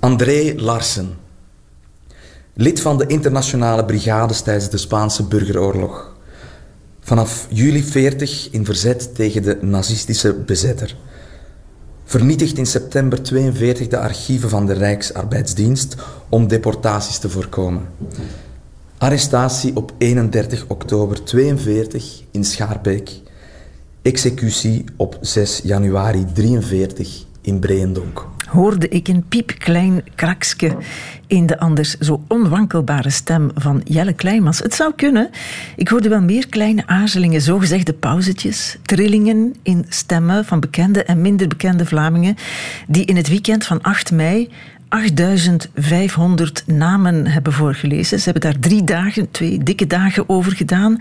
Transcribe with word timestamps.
André 0.00 0.54
Larsen. 0.56 1.16
Lid 2.54 2.80
van 2.80 2.98
de 2.98 3.06
internationale 3.06 3.84
brigades 3.84 4.40
tijdens 4.40 4.70
de 4.70 4.76
Spaanse 4.76 5.24
burgeroorlog. 5.24 6.16
Vanaf 7.00 7.46
juli 7.50 7.82
40 7.82 8.50
in 8.50 8.64
verzet 8.64 9.14
tegen 9.14 9.42
de 9.42 9.58
nazistische 9.60 10.34
bezetter. 10.34 10.96
Vernietigt 12.04 12.58
in 12.58 12.66
september 12.66 13.22
42 13.22 13.88
de 13.88 13.98
archieven 13.98 14.48
van 14.48 14.66
de 14.66 14.72
Rijksarbeidsdienst 14.72 15.94
om 16.28 16.48
deportaties 16.48 17.18
te 17.18 17.30
voorkomen. 17.30 17.88
Arrestatie 18.98 19.76
op 19.76 19.92
31 19.98 20.64
oktober 20.68 21.24
42 21.24 22.22
in 22.30 22.44
Schaarbeek. 22.44 23.10
Executie 24.02 24.84
op 24.96 25.18
6 25.20 25.60
januari 25.64 26.26
43 26.32 27.24
in 27.40 27.58
Breendonk 27.58 28.26
hoorde 28.48 28.88
ik 28.88 29.08
een 29.08 29.24
piepklein 29.28 30.04
krakske 30.14 30.76
in 31.26 31.46
de 31.46 31.58
anders 31.58 31.94
zo 31.94 32.22
onwankelbare 32.28 33.10
stem 33.10 33.50
van 33.54 33.80
Jelle 33.84 34.12
Kleimans. 34.12 34.58
Het 34.58 34.74
zou 34.74 34.92
kunnen. 34.96 35.30
Ik 35.76 35.88
hoorde 35.88 36.08
wel 36.08 36.20
meer 36.20 36.48
kleine 36.48 36.86
aarzelingen, 36.86 37.40
zogezegde 37.40 37.92
pauzetjes, 37.92 38.76
trillingen 38.82 39.54
in 39.62 39.86
stemmen 39.88 40.44
van 40.44 40.60
bekende 40.60 41.04
en 41.04 41.20
minder 41.20 41.48
bekende 41.48 41.86
Vlamingen, 41.86 42.36
die 42.86 43.04
in 43.04 43.16
het 43.16 43.28
weekend 43.28 43.66
van 43.66 43.82
8 43.82 44.12
mei 44.12 44.48
8500 44.88 46.62
namen 46.66 47.26
hebben 47.26 47.52
voorgelezen. 47.52 48.18
Ze 48.18 48.30
hebben 48.30 48.50
daar 48.50 48.60
drie 48.60 48.84
dagen, 48.84 49.30
twee 49.30 49.62
dikke 49.62 49.86
dagen 49.86 50.28
over 50.28 50.52
gedaan. 50.52 50.98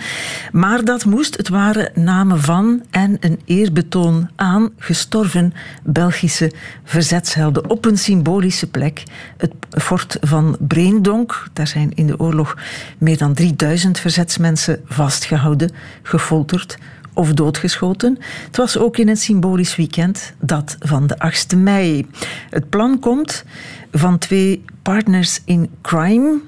Maar 0.52 0.86
dat 0.86 1.06
moest. 1.06 1.38
Het 1.38 1.50
waren 1.50 1.92
namen 1.96 2.42
van 2.42 2.84
en 2.90 3.18
een 3.20 3.40
eerbetoon 3.46 4.30
aan 4.36 4.70
gestorven 4.78 5.54
Belgische 5.84 6.52
verzetshelden 6.84 7.70
op 7.70 7.86
een 7.86 7.98
symbolische 7.98 8.68
plek. 8.68 9.04
Het 9.38 9.54
fort 9.70 10.18
van 10.22 10.58
Breendonk. 10.60 11.48
Daar 11.54 11.68
zijn 11.68 11.92
in 11.96 12.08
de 12.08 12.20
oorlog 12.20 12.58
meer 12.98 13.18
dan 13.18 13.34
3000 13.34 14.00
verzetsmensen 14.00 14.82
vastgehouden, 14.86 15.72
gefolterd 16.04 16.78
of 17.18 17.34
doodgeschoten. 17.34 18.18
Het 18.46 18.58
was 18.58 18.78
ook 18.78 18.98
in 18.98 19.10
een 19.10 19.18
symbolisch 19.18 19.76
weekend, 19.76 20.34
dat 20.40 20.76
van 20.80 21.08
de 21.08 21.18
8e 21.34 21.58
mei. 21.58 22.06
Het 22.50 22.70
plan 22.70 23.00
komt 23.00 23.44
van 23.92 24.18
twee 24.18 24.64
partners 24.82 25.42
in 25.46 25.70
crime. 25.82 26.40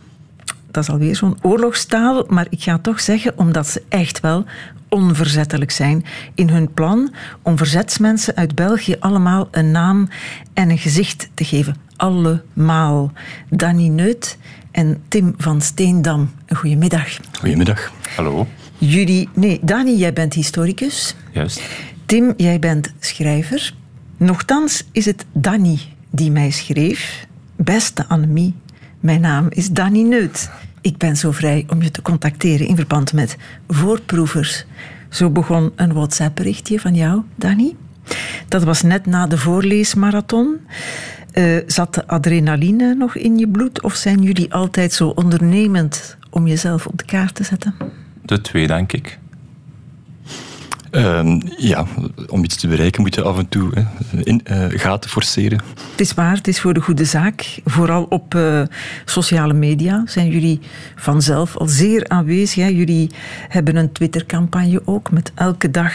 Dat 0.71 0.83
is 0.83 0.89
alweer 0.89 1.15
zo'n 1.15 1.37
oorlogstaal, 1.41 2.25
maar 2.27 2.47
ik 2.49 2.61
ga 2.61 2.77
toch 2.77 2.99
zeggen 2.99 3.33
omdat 3.37 3.67
ze 3.67 3.83
echt 3.89 4.19
wel 4.19 4.45
onverzettelijk 4.89 5.71
zijn 5.71 6.05
in 6.35 6.49
hun 6.49 6.73
plan 6.73 7.13
om 7.41 7.57
verzetsmensen 7.57 8.35
uit 8.35 8.55
België 8.55 8.95
allemaal 8.99 9.47
een 9.51 9.71
naam 9.71 10.09
en 10.53 10.69
een 10.69 10.77
gezicht 10.77 11.29
te 11.33 11.45
geven. 11.45 11.75
Allemaal. 11.95 13.11
Danny 13.49 13.87
Neut 13.87 14.37
en 14.71 15.03
Tim 15.07 15.33
van 15.37 15.61
Steendam. 15.61 16.31
Goedemiddag. 16.47 17.17
Goedemiddag. 17.39 17.91
Hallo. 18.15 18.47
Jullie, 18.79 19.29
nee, 19.33 19.59
Dani, 19.61 19.97
jij 19.97 20.13
bent 20.13 20.33
historicus. 20.33 21.15
Juist. 21.31 21.61
Tim, 22.05 22.33
jij 22.37 22.59
bent 22.59 22.93
schrijver. 22.99 23.73
Nochtans 24.17 24.83
is 24.91 25.05
het 25.05 25.25
Danny 25.31 25.79
die 26.09 26.31
mij 26.31 26.49
schreef. 26.49 27.27
Beste 27.55 28.07
Annemie, 28.07 28.53
mijn 28.99 29.21
naam 29.21 29.47
is 29.49 29.69
Danny 29.69 30.01
Neut. 30.01 30.49
Ik 30.81 30.97
ben 30.97 31.17
zo 31.17 31.31
vrij 31.31 31.65
om 31.69 31.81
je 31.81 31.91
te 31.91 32.01
contacteren 32.01 32.67
in 32.67 32.75
verband 32.75 33.13
met 33.13 33.37
voorproevers. 33.67 34.65
Zo 35.09 35.29
begon 35.29 35.71
een 35.75 35.93
WhatsApp-berichtje 35.93 36.79
van 36.79 36.95
jou, 36.95 37.21
Danny. 37.35 37.75
Dat 38.47 38.63
was 38.63 38.81
net 38.81 39.05
na 39.05 39.27
de 39.27 39.37
voorleesmarathon. 39.37 40.59
Uh, 41.33 41.57
zat 41.67 41.93
de 41.93 42.07
adrenaline 42.07 42.95
nog 42.95 43.15
in 43.15 43.37
je 43.37 43.47
bloed 43.47 43.81
of 43.81 43.95
zijn 43.95 44.21
jullie 44.21 44.53
altijd 44.53 44.93
zo 44.93 45.07
ondernemend 45.07 46.17
om 46.29 46.47
jezelf 46.47 46.85
op 46.85 46.97
de 46.97 47.05
kaart 47.05 47.35
te 47.35 47.43
zetten? 47.43 47.75
De 48.29 48.41
twee, 48.41 48.67
denk 48.67 48.93
ik. 48.93 49.19
Uh, 50.91 51.39
ja, 51.57 51.85
om 52.27 52.43
iets 52.43 52.55
te 52.55 52.67
bereiken 52.67 53.01
moet 53.01 53.15
je 53.15 53.21
af 53.21 53.37
en 53.37 53.49
toe 53.49 53.69
hè, 53.73 53.83
in, 54.23 54.41
uh, 54.51 54.65
gaten 54.69 55.09
forceren. 55.09 55.61
Het 55.91 55.99
is 55.99 56.13
waar, 56.13 56.35
het 56.35 56.47
is 56.47 56.59
voor 56.59 56.73
de 56.73 56.79
goede 56.81 57.05
zaak. 57.05 57.59
Vooral 57.65 58.03
op 58.03 58.33
uh, 58.35 58.61
sociale 59.05 59.53
media 59.53 60.03
zijn 60.05 60.29
jullie 60.29 60.59
vanzelf 60.95 61.57
al 61.57 61.67
zeer 61.67 62.07
aanwezig. 62.07 62.63
Hè. 62.63 62.69
Jullie 62.69 63.09
hebben 63.47 63.75
een 63.75 63.91
Twitter-campagne 63.91 64.81
ook 64.85 65.11
met 65.11 65.31
elke 65.35 65.71
dag 65.71 65.93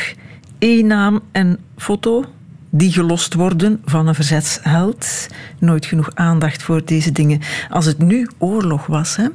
één 0.59 0.87
naam 0.87 1.21
en 1.33 1.59
foto 1.77 2.25
die 2.71 2.93
gelost 2.93 3.35
worden 3.35 3.81
van 3.85 4.07
een 4.07 4.15
verzetsheld. 4.15 5.27
Nooit 5.59 5.87
genoeg 5.87 6.11
aandacht 6.15 6.63
voor 6.63 6.85
deze 6.85 7.13
dingen. 7.13 7.41
Als 7.71 7.85
het 7.85 7.99
nu 7.99 8.29
oorlog 8.39 8.87
was, 8.87 9.17
hè, 9.17 9.27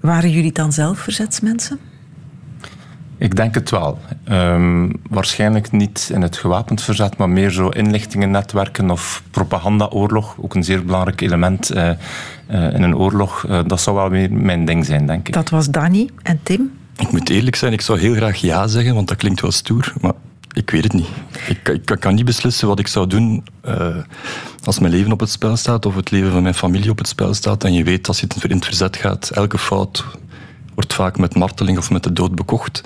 waren 0.00 0.30
jullie 0.30 0.52
dan 0.52 0.72
zelf 0.72 0.98
verzetsmensen? 0.98 1.78
Ik 3.20 3.36
denk 3.36 3.54
het 3.54 3.70
wel. 3.70 3.98
Um, 4.30 4.92
waarschijnlijk 5.10 5.72
niet 5.72 6.10
in 6.12 6.22
het 6.22 6.36
gewapend 6.36 6.82
verzet, 6.82 7.16
maar 7.16 7.28
meer 7.28 7.50
zo 7.50 7.68
inlichtingennetwerken 7.68 8.90
of 8.90 9.22
propagandaoorlog. 9.30 10.36
Ook 10.38 10.54
een 10.54 10.64
zeer 10.64 10.84
belangrijk 10.84 11.20
element 11.20 11.74
uh, 11.74 11.88
uh, 12.50 12.74
in 12.74 12.82
een 12.82 12.96
oorlog. 12.96 13.44
Uh, 13.48 13.60
dat 13.66 13.80
zou 13.80 13.96
wel 13.96 14.10
weer 14.10 14.32
mijn 14.32 14.64
ding 14.64 14.86
zijn, 14.86 15.06
denk 15.06 15.28
ik. 15.28 15.34
Dat 15.34 15.50
was 15.50 15.68
Danny 15.68 16.08
en 16.22 16.40
Tim. 16.42 16.72
Ik 16.96 17.12
moet 17.12 17.28
eerlijk 17.30 17.56
zijn, 17.56 17.72
ik 17.72 17.80
zou 17.80 17.98
heel 17.98 18.14
graag 18.14 18.36
ja 18.36 18.66
zeggen, 18.66 18.94
want 18.94 19.08
dat 19.08 19.16
klinkt 19.16 19.40
wel 19.40 19.52
stoer. 19.52 19.92
Maar 20.00 20.12
ik 20.52 20.70
weet 20.70 20.82
het 20.82 20.92
niet. 20.92 21.08
Ik, 21.46 21.68
ik, 21.68 21.90
ik 21.90 22.00
kan 22.00 22.14
niet 22.14 22.24
beslissen 22.24 22.68
wat 22.68 22.78
ik 22.78 22.86
zou 22.86 23.06
doen 23.06 23.44
als 24.64 24.78
mijn 24.78 24.92
leven 24.92 25.12
op 25.12 25.20
het 25.20 25.30
spel 25.30 25.56
staat 25.56 25.86
of 25.86 25.94
het 25.94 26.10
leven 26.10 26.32
van 26.32 26.42
mijn 26.42 26.54
familie 26.54 26.90
op 26.90 26.98
het 26.98 27.08
spel 27.08 27.34
staat. 27.34 27.64
En 27.64 27.72
je 27.72 27.84
weet, 27.84 28.08
als 28.08 28.20
je 28.20 28.26
in 28.48 28.56
het 28.56 28.64
verzet 28.64 28.96
gaat, 28.96 29.30
elke 29.30 29.58
fout 29.58 30.04
wordt 30.80 30.94
vaak 30.94 31.18
met 31.18 31.34
marteling 31.34 31.78
of 31.78 31.90
met 31.90 32.02
de 32.02 32.12
dood 32.12 32.34
bekocht. 32.34 32.80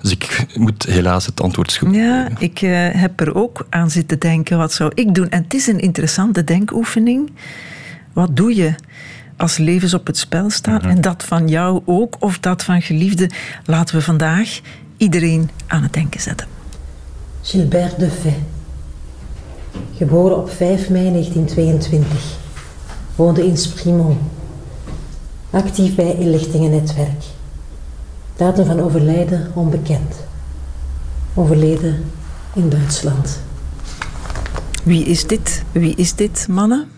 Dus 0.00 0.10
ik 0.10 0.46
moet 0.54 0.82
helaas 0.82 1.26
het 1.26 1.40
antwoord 1.40 1.70
schuldig 1.70 1.96
Ja, 1.96 2.28
ik 2.38 2.62
uh, 2.62 2.88
heb 2.92 3.20
er 3.20 3.34
ook 3.34 3.66
aan 3.70 3.90
zitten 3.90 4.18
denken, 4.18 4.58
wat 4.58 4.72
zou 4.72 4.92
ik 4.94 5.14
doen? 5.14 5.30
En 5.30 5.42
het 5.42 5.54
is 5.54 5.66
een 5.66 5.80
interessante 5.80 6.44
denkoefening. 6.44 7.30
Wat 8.12 8.36
doe 8.36 8.54
je 8.54 8.74
als 9.36 9.56
levens 9.56 9.94
op 9.94 10.06
het 10.06 10.18
spel 10.18 10.50
staan? 10.50 10.80
En 10.80 11.00
dat 11.00 11.24
van 11.24 11.48
jou 11.48 11.82
ook, 11.84 12.16
of 12.18 12.38
dat 12.38 12.62
van 12.62 12.82
geliefden? 12.82 13.30
Laten 13.64 13.96
we 13.96 14.02
vandaag 14.02 14.60
iedereen 14.96 15.50
aan 15.66 15.82
het 15.82 15.92
denken 15.92 16.20
zetten. 16.20 16.46
Gilbert 17.42 17.98
Defay. 17.98 18.38
Geboren 19.96 20.36
op 20.36 20.50
5 20.50 20.88
mei 20.88 21.10
1922. 21.10 22.38
Woonde 23.14 23.46
in 23.46 23.56
Sprimont 23.56 24.18
actief 25.50 25.94
bij 25.94 26.14
inlichtingennetwerk. 26.14 27.24
Datum 28.36 28.66
van 28.66 28.80
overlijden 28.80 29.50
onbekend. 29.54 30.24
Overleden 31.34 32.04
in 32.54 32.68
Duitsland. 32.68 33.40
Wie 34.84 35.04
is 35.04 35.26
dit? 35.26 35.64
Wie 35.72 35.94
is 35.96 36.14
dit, 36.14 36.46
mannen? 36.48 36.88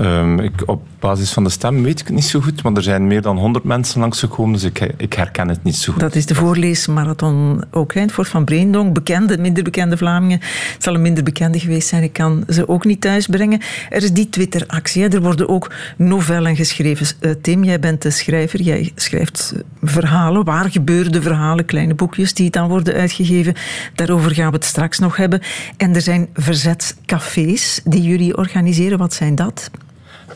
Um, 0.00 0.40
ik, 0.40 0.62
op 0.66 0.82
basis 1.04 1.32
van 1.32 1.44
de 1.44 1.50
stem 1.50 1.82
weet 1.82 2.00
ik 2.00 2.06
het 2.06 2.14
niet 2.14 2.24
zo 2.24 2.40
goed, 2.40 2.62
maar 2.62 2.72
er 2.72 2.82
zijn 2.82 3.06
meer 3.06 3.22
dan 3.22 3.38
100 3.38 3.64
mensen 3.64 4.00
langsgekomen, 4.00 4.52
dus 4.52 4.62
ik, 4.64 4.92
ik 4.96 5.12
herken 5.12 5.48
het 5.48 5.62
niet 5.62 5.76
zo 5.76 5.92
goed. 5.92 6.00
Dat 6.00 6.14
is 6.14 6.26
de 6.26 6.34
voorleesmarathon 6.34 7.64
ook, 7.70 7.94
hè, 7.94 8.00
het 8.00 8.12
van 8.12 8.44
Breendonk. 8.44 8.94
Bekende, 8.94 9.38
minder 9.38 9.64
bekende 9.64 9.96
Vlamingen. 9.96 10.40
Het 10.72 10.82
zal 10.82 10.94
een 10.94 11.02
minder 11.02 11.24
bekende 11.24 11.60
geweest 11.60 11.88
zijn, 11.88 12.02
ik 12.02 12.12
kan 12.12 12.44
ze 12.48 12.68
ook 12.68 12.84
niet 12.84 13.00
thuisbrengen. 13.00 13.60
Er 13.90 14.02
is 14.02 14.12
die 14.12 14.28
Twitter-actie, 14.28 15.08
er 15.08 15.20
worden 15.20 15.48
ook 15.48 15.72
novellen 15.96 16.56
geschreven. 16.56 17.06
Uh, 17.20 17.30
Tim, 17.42 17.64
jij 17.64 17.80
bent 17.80 18.02
de 18.02 18.10
schrijver, 18.10 18.62
jij 18.62 18.92
schrijft 18.94 19.54
verhalen, 19.82 20.44
waar 20.44 20.70
gebeurde 20.70 21.22
verhalen, 21.22 21.64
kleine 21.64 21.94
boekjes 21.94 22.34
die 22.34 22.50
dan 22.50 22.68
worden 22.68 22.94
uitgegeven. 22.94 23.54
Daarover 23.94 24.34
gaan 24.34 24.50
we 24.50 24.56
het 24.56 24.64
straks 24.64 24.98
nog 24.98 25.16
hebben. 25.16 25.40
En 25.76 25.94
er 25.94 26.02
zijn 26.02 26.28
verzetscafés 26.34 27.80
die 27.84 28.02
jullie 28.02 28.36
organiseren. 28.36 28.98
Wat 28.98 29.14
zijn 29.14 29.34
dat? 29.34 29.70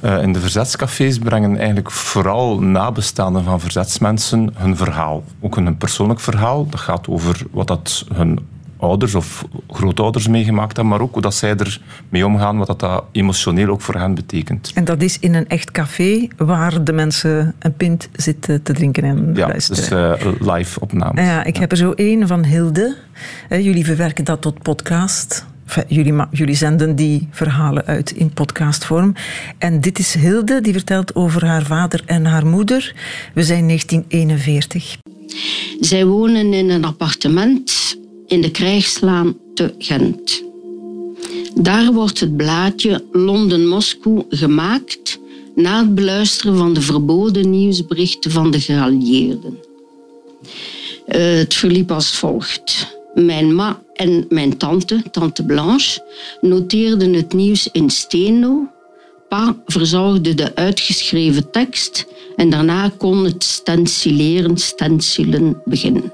Uh, 0.03 0.23
in 0.23 0.33
de 0.33 0.41
verzetscafés 0.41 1.19
brengen 1.19 1.57
eigenlijk 1.57 1.91
vooral 1.91 2.61
nabestaanden 2.61 3.45
van 3.45 3.61
verzetsmensen 3.61 4.51
hun 4.55 4.77
verhaal. 4.77 5.25
Ook 5.41 5.57
een 5.57 5.77
persoonlijk 5.77 6.21
verhaal. 6.21 6.69
Dat 6.69 6.81
gaat 6.81 7.09
over 7.09 7.43
wat 7.51 7.67
dat 7.67 8.05
hun 8.15 8.39
ouders 8.79 9.15
of 9.15 9.45
grootouders 9.71 10.29
meegemaakt 10.29 10.77
hebben, 10.77 10.93
maar 10.93 11.01
ook 11.01 11.13
hoe 11.13 11.23
dat 11.23 11.35
zij 11.35 11.57
ermee 11.57 12.27
omgaan, 12.27 12.59
wat 12.59 12.67
dat, 12.67 12.81
dat 12.81 13.05
emotioneel 13.13 13.69
ook 13.69 13.81
voor 13.81 13.95
hen 13.95 14.15
betekent. 14.15 14.71
En 14.75 14.85
dat 14.85 15.03
is 15.03 15.19
in 15.19 15.35
een 15.35 15.49
echt 15.49 15.71
café 15.71 16.29
waar 16.37 16.85
de 16.85 16.93
mensen 16.93 17.55
een 17.59 17.75
pint 17.75 18.09
zitten 18.13 18.63
te 18.63 18.73
drinken 18.73 19.05
en 19.05 19.31
ja, 19.35 19.47
luisteren. 19.47 20.19
dus 20.19 20.27
uh, 20.27 20.55
live 20.55 20.81
opname. 20.81 21.23
Ja, 21.23 21.45
ik 21.45 21.57
heb 21.57 21.71
er 21.71 21.77
zo 21.77 21.93
één 21.93 22.27
van 22.27 22.45
Hilde. 22.45 22.97
jullie 23.49 23.85
verwerken 23.85 24.25
dat 24.25 24.41
tot 24.41 24.63
podcast. 24.63 25.47
Jullie, 25.89 26.15
jullie 26.31 26.55
zenden 26.55 26.97
die 26.97 27.29
verhalen 27.31 27.85
uit 27.87 28.11
in 28.11 28.31
podcastvorm. 28.31 29.13
En 29.59 29.81
dit 29.81 29.99
is 29.99 30.15
Hilde, 30.15 30.61
die 30.61 30.73
vertelt 30.73 31.15
over 31.15 31.47
haar 31.47 31.65
vader 31.65 32.03
en 32.07 32.25
haar 32.25 32.47
moeder. 32.47 32.95
We 33.35 33.43
zijn 33.43 33.67
1941. 33.67 34.97
Zij 35.81 36.07
wonen 36.07 36.53
in 36.53 36.71
een 36.71 36.85
appartement 36.85 37.97
in 38.27 38.41
de 38.41 38.51
Krijgslaan 38.51 39.37
te 39.55 39.75
Gent. 39.79 40.43
Daar 41.55 41.93
wordt 41.93 42.21
het 42.21 42.37
blaadje 42.37 43.05
Londen-Moskou 43.13 44.25
gemaakt 44.29 45.19
na 45.55 45.79
het 45.79 45.95
beluisteren 45.95 46.57
van 46.57 46.75
de 46.75 46.81
verboden 46.81 47.51
nieuwsberichten 47.51 48.31
van 48.31 48.51
de 48.51 48.61
geallieerden. 48.61 49.59
Uh, 51.09 51.39
het 51.39 51.55
verliep 51.55 51.91
als 51.91 52.17
volgt. 52.17 52.98
Mijn 53.15 53.55
ma 53.55 53.81
en 53.95 54.27
mijn 54.29 54.57
tante, 54.57 55.03
tante 55.11 55.45
Blanche, 55.45 56.01
noteerden 56.41 57.13
het 57.13 57.33
nieuws 57.33 57.69
in 57.73 57.91
steno. 57.91 58.69
Pa 59.29 59.57
verzorgde 59.67 60.35
de 60.35 60.55
uitgeschreven 60.55 61.51
tekst 61.51 62.07
en 62.37 62.51
daarna 62.51 62.91
kon 62.99 63.25
het 63.25 63.45
stencileren, 63.45 64.57
stencilen 64.57 65.63
beginnen. 65.65 66.13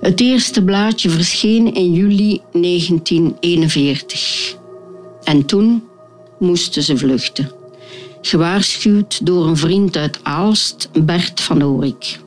Het 0.00 0.20
eerste 0.20 0.64
blaadje 0.64 1.10
verscheen 1.10 1.74
in 1.74 1.92
juli 1.92 2.40
1941. 2.52 4.56
En 5.24 5.44
toen 5.44 5.84
moesten 6.38 6.82
ze 6.82 6.96
vluchten. 6.96 7.50
Gewaarschuwd 8.20 9.26
door 9.26 9.46
een 9.46 9.56
vriend 9.56 9.96
uit 9.96 10.18
Aalst, 10.22 10.88
Bert 11.04 11.40
van 11.40 11.64
Oorik. 11.64 12.18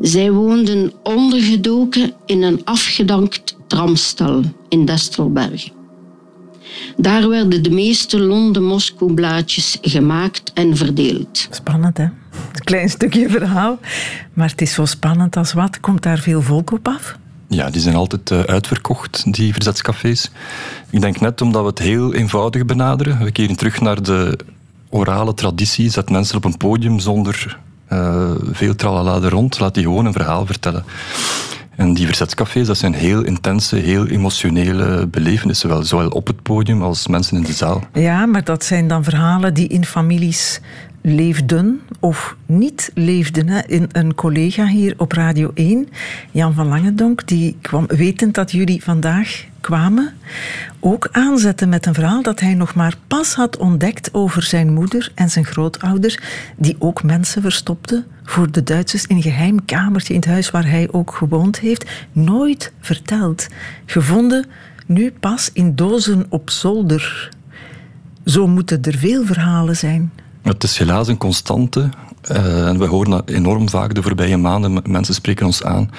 Zij 0.00 0.30
woonden 0.30 0.92
ondergedoken 1.02 2.12
in 2.26 2.42
een 2.42 2.60
afgedankt 2.64 3.56
tramstal 3.66 4.42
in 4.68 4.84
Destelbergen. 4.84 5.72
Daar 6.96 7.28
werden 7.28 7.62
de 7.62 7.70
meeste 7.70 8.20
Londen-Moskou-blaadjes 8.20 9.78
gemaakt 9.82 10.52
en 10.54 10.76
verdeeld. 10.76 11.48
Spannend, 11.50 11.96
hè? 11.96 12.04
Een 12.04 12.64
klein 12.64 12.88
stukje 12.88 13.28
verhaal. 13.28 13.78
Maar 14.32 14.48
het 14.48 14.60
is 14.60 14.72
zo 14.72 14.84
spannend 14.84 15.36
als 15.36 15.52
wat. 15.52 15.80
Komt 15.80 16.02
daar 16.02 16.18
veel 16.18 16.42
volk 16.42 16.72
op 16.72 16.88
af? 16.88 17.18
Ja, 17.48 17.70
die 17.70 17.80
zijn 17.80 17.94
altijd 17.94 18.30
uh, 18.30 18.40
uitverkocht, 18.40 19.32
die 19.32 19.52
verzetscafés. 19.52 20.30
Ik 20.90 21.00
denk 21.00 21.20
net 21.20 21.40
omdat 21.40 21.62
we 21.62 21.68
het 21.68 21.78
heel 21.78 22.14
eenvoudig 22.14 22.64
benaderen. 22.64 23.18
We 23.24 23.32
keren 23.32 23.56
terug 23.56 23.80
naar 23.80 24.02
de 24.02 24.38
orale 24.90 25.34
traditie. 25.34 25.90
Zet 25.90 26.10
mensen 26.10 26.36
op 26.36 26.44
een 26.44 26.56
podium 26.56 26.98
zonder 26.98 27.58
uh, 27.92 28.30
veel 28.50 28.74
tralala 28.74 29.28
rond. 29.28 29.58
Laat 29.58 29.74
die 29.74 29.82
gewoon 29.82 30.06
een 30.06 30.12
verhaal 30.12 30.46
vertellen. 30.46 30.84
En 31.76 31.94
die 31.94 32.06
verzetscafés, 32.06 32.66
dat 32.66 32.78
zijn 32.78 32.94
heel 32.94 33.22
intense, 33.22 33.76
heel 33.76 34.06
emotionele 34.06 35.06
belevenissen, 35.06 35.68
wel, 35.68 35.82
zowel 35.82 36.08
op 36.08 36.26
het 36.26 36.42
podium 36.42 36.82
als 36.82 37.06
mensen 37.06 37.36
in 37.36 37.42
de 37.42 37.52
zaal. 37.52 37.82
Ja, 37.92 38.26
maar 38.26 38.44
dat 38.44 38.64
zijn 38.64 38.88
dan 38.88 39.04
verhalen 39.04 39.54
die 39.54 39.68
in 39.68 39.84
families 39.84 40.60
leefden 41.02 41.80
of 42.00 42.36
niet 42.46 42.90
leefden. 42.94 43.48
Hè. 43.48 43.60
Een 43.92 44.14
collega 44.14 44.66
hier 44.66 44.94
op 44.96 45.12
Radio 45.12 45.50
1, 45.54 45.88
Jan 46.30 46.54
van 46.54 46.66
Langendonk, 46.66 47.26
die 47.26 47.56
kwam 47.60 47.86
wetend 47.86 48.34
dat 48.34 48.50
jullie 48.52 48.82
vandaag 48.82 49.44
kwamen, 49.64 50.14
ook 50.80 51.08
aanzetten 51.12 51.68
met 51.68 51.86
een 51.86 51.94
verhaal 51.94 52.22
dat 52.22 52.40
hij 52.40 52.54
nog 52.54 52.74
maar 52.74 52.96
pas 53.06 53.34
had 53.34 53.56
ontdekt 53.56 54.14
over 54.14 54.42
zijn 54.42 54.72
moeder 54.72 55.12
en 55.14 55.30
zijn 55.30 55.44
grootouders, 55.44 56.18
die 56.56 56.76
ook 56.78 57.02
mensen 57.02 57.42
verstopten 57.42 58.06
voor 58.24 58.50
de 58.50 58.62
Duitsers 58.62 59.06
in 59.06 59.16
een 59.16 59.22
geheim 59.22 59.64
kamertje 59.64 60.14
in 60.14 60.20
het 60.20 60.28
huis 60.28 60.50
waar 60.50 60.68
hij 60.68 60.88
ook 60.90 61.14
gewoond 61.14 61.58
heeft. 61.58 61.90
Nooit 62.12 62.72
verteld. 62.80 63.46
Gevonden 63.86 64.46
nu 64.86 65.12
pas 65.20 65.50
in 65.52 65.74
dozen 65.74 66.26
op 66.28 66.50
zolder. 66.50 67.30
Zo 68.24 68.46
moeten 68.46 68.82
er 68.82 68.98
veel 68.98 69.24
verhalen 69.24 69.76
zijn. 69.76 70.12
Het 70.42 70.62
is 70.62 70.78
helaas 70.78 71.08
een 71.08 71.18
constante. 71.18 71.88
Uh, 72.30 72.68
en 72.68 72.78
we 72.78 72.86
horen 72.86 73.10
dat 73.10 73.30
enorm 73.30 73.68
vaak 73.68 73.94
de 73.94 74.02
voorbije 74.02 74.36
maanden. 74.36 74.82
Mensen 74.84 75.14
spreken 75.14 75.46
ons 75.46 75.62
aan. 75.62 75.90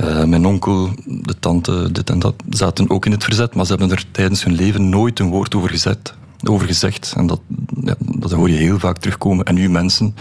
Uh, 0.00 0.24
mijn 0.24 0.46
onkel, 0.46 0.90
de 1.06 1.38
tante, 1.38 1.92
dit 1.92 2.10
en 2.10 2.18
dat, 2.18 2.34
zaten 2.48 2.90
ook 2.90 3.06
in 3.06 3.12
het 3.12 3.24
verzet, 3.24 3.54
maar 3.54 3.64
ze 3.64 3.70
hebben 3.70 3.90
er 3.90 4.04
tijdens 4.10 4.44
hun 4.44 4.54
leven 4.54 4.88
nooit 4.88 5.18
een 5.18 5.28
woord 5.28 5.54
over, 5.54 5.70
gezet, 5.70 6.14
over 6.44 6.66
gezegd. 6.66 7.14
En 7.16 7.26
dat, 7.26 7.40
ja, 7.80 7.94
dat 7.98 8.32
hoor 8.32 8.50
je 8.50 8.56
heel 8.56 8.78
vaak 8.78 8.98
terugkomen. 8.98 9.44
En 9.44 9.54
nu 9.54 9.70
mensen 9.70 10.14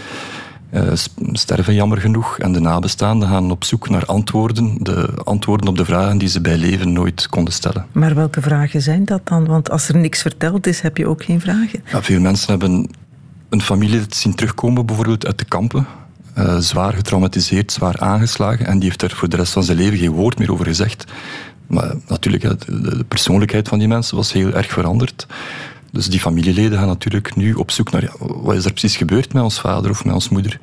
uh, 0.73 0.91
sterven 1.31 1.73
jammer 1.73 1.97
genoeg 1.97 2.39
en 2.39 2.51
de 2.51 2.59
nabestaanden 2.59 3.27
gaan 3.27 3.51
op 3.51 3.63
zoek 3.63 3.89
naar 3.89 4.05
antwoorden, 4.05 4.77
de 4.79 5.09
antwoorden 5.23 5.67
op 5.67 5.77
de 5.77 5.85
vragen 5.85 6.17
die 6.17 6.27
ze 6.27 6.41
bij 6.41 6.57
leven 6.57 6.93
nooit 6.93 7.27
konden 7.27 7.53
stellen. 7.53 7.85
Maar 7.91 8.15
welke 8.15 8.41
vragen 8.41 8.81
zijn 8.81 9.05
dat 9.05 9.21
dan? 9.23 9.45
Want 9.45 9.69
als 9.69 9.89
er 9.89 9.97
niks 9.97 10.21
verteld 10.21 10.67
is, 10.67 10.81
heb 10.81 10.97
je 10.97 11.07
ook 11.07 11.23
geen 11.23 11.41
vragen. 11.41 11.83
Ja, 11.91 12.01
veel 12.01 12.19
mensen 12.19 12.49
hebben 12.49 12.89
een 13.49 13.61
familie 13.61 14.01
zien 14.09 14.35
terugkomen, 14.35 14.85
bijvoorbeeld 14.85 15.25
uit 15.25 15.39
de 15.39 15.45
kampen. 15.45 15.87
Uh, 16.38 16.57
zwaar 16.57 16.94
getraumatiseerd, 16.94 17.71
zwaar 17.71 18.00
aangeslagen. 18.00 18.65
En 18.65 18.80
die 18.80 18.88
heeft 18.88 19.01
er 19.01 19.15
voor 19.15 19.30
de 19.30 19.35
rest 19.35 19.53
van 19.53 19.63
zijn 19.63 19.77
leven 19.77 19.97
geen 19.97 20.12
woord 20.12 20.39
meer 20.39 20.51
over 20.51 20.65
gezegd. 20.65 21.06
Maar 21.68 21.95
natuurlijk, 22.07 22.44
de, 22.44 22.81
de 22.81 23.03
persoonlijkheid 23.07 23.68
van 23.68 23.80
die 23.80 23.88
mensen 23.88 24.15
was 24.15 24.33
heel 24.33 24.53
erg 24.53 24.71
veranderd. 24.71 25.27
Dus 25.91 26.07
die 26.07 26.19
familieleden 26.19 26.77
gaan 26.77 26.88
natuurlijk 26.88 27.35
nu 27.35 27.53
op 27.53 27.71
zoek 27.71 27.91
naar 27.91 28.01
ja, 28.01 28.12
wat 28.19 28.56
is 28.56 28.65
er 28.65 28.71
precies 28.71 28.97
gebeurd 28.97 29.33
met 29.33 29.44
ons 29.44 29.59
vader 29.59 29.91
of 29.91 30.06
met 30.06 30.13
ons 30.13 30.30
moeder. 30.30 30.59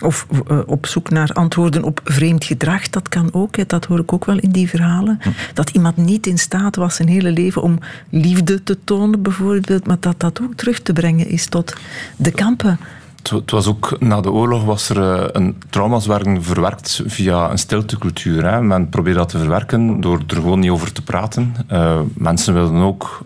Of 0.00 0.26
uh, 0.50 0.58
op 0.66 0.86
zoek 0.86 1.10
naar 1.10 1.32
antwoorden 1.32 1.82
op 1.82 2.00
vreemd 2.04 2.44
gedrag, 2.44 2.88
dat 2.90 3.08
kan 3.08 3.28
ook. 3.32 3.56
Hè. 3.56 3.64
Dat 3.66 3.84
hoor 3.84 3.98
ik 3.98 4.12
ook 4.12 4.24
wel 4.24 4.38
in 4.38 4.50
die 4.50 4.68
verhalen. 4.68 5.18
Hm. 5.20 5.28
Dat 5.54 5.70
iemand 5.70 5.96
niet 5.96 6.26
in 6.26 6.38
staat 6.38 6.76
was 6.76 6.96
zijn 6.96 7.08
hele 7.08 7.30
leven 7.30 7.62
om 7.62 7.78
liefde 8.10 8.62
te 8.62 8.78
tonen, 8.84 9.22
bijvoorbeeld, 9.22 9.86
maar 9.86 9.96
dat 10.00 10.20
dat 10.20 10.40
ook 10.42 10.54
terug 10.54 10.80
te 10.80 10.92
brengen 10.92 11.28
is 11.28 11.46
tot 11.46 11.74
de 12.16 12.30
kampen. 12.30 12.78
Het 13.22 13.50
was 13.50 13.66
ook 13.66 13.96
na 14.00 14.20
de 14.20 14.30
oorlog 14.30 14.64
was 14.64 14.88
er 14.88 14.96
uh, 14.96 15.28
een 15.32 15.56
trauma's 15.70 16.06
werden 16.06 16.42
verwerkt 16.42 17.02
via 17.06 17.50
een 17.50 17.58
stiltecultuur. 17.58 18.50
Hè. 18.50 18.62
Men 18.62 18.88
probeerde 18.88 19.18
dat 19.18 19.28
te 19.28 19.38
verwerken 19.38 20.00
door 20.00 20.20
er 20.26 20.36
gewoon 20.36 20.60
niet 20.60 20.70
over 20.70 20.92
te 20.92 21.02
praten. 21.02 21.54
Uh, 21.72 22.00
mensen 22.14 22.54
wilden 22.54 22.82
ook, 22.82 23.22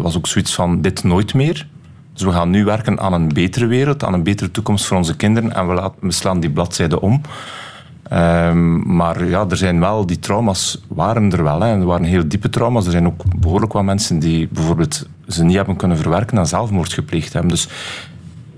was 0.00 0.16
ook 0.16 0.26
zoiets 0.26 0.54
van 0.54 0.80
dit 0.80 1.04
nooit 1.04 1.34
meer. 1.34 1.66
Dus 2.12 2.22
we 2.22 2.32
gaan 2.32 2.50
nu 2.50 2.64
werken 2.64 3.00
aan 3.00 3.12
een 3.12 3.28
betere 3.28 3.66
wereld, 3.66 4.04
aan 4.04 4.14
een 4.14 4.22
betere 4.22 4.50
toekomst 4.50 4.86
voor 4.86 4.96
onze 4.96 5.16
kinderen 5.16 5.54
en 5.54 5.68
we, 5.68 6.12
slaan 6.12 6.40
die 6.40 6.50
bladzijde 6.50 7.00
om. 7.00 7.20
Um, 8.12 8.96
maar 8.96 9.24
ja, 9.24 9.46
er 9.48 9.56
zijn 9.56 9.80
wel, 9.80 10.06
die 10.06 10.18
trauma's 10.18 10.84
waren 10.88 11.32
er 11.32 11.42
wel. 11.42 11.60
Hè. 11.60 11.68
Er 11.68 11.84
waren 11.84 12.04
heel 12.04 12.28
diepe 12.28 12.48
trauma's. 12.48 12.84
Er 12.84 12.90
zijn 12.90 13.06
ook 13.06 13.22
behoorlijk 13.40 13.72
wat 13.72 13.84
mensen 13.84 14.18
die 14.18 14.48
bijvoorbeeld 14.52 15.06
ze 15.28 15.44
niet 15.44 15.56
hebben 15.56 15.76
kunnen 15.76 15.96
verwerken 15.96 16.38
en 16.38 16.46
zelfmoord 16.46 16.92
gepleegd 16.92 17.32
hebben. 17.32 17.50
Dus 17.50 17.68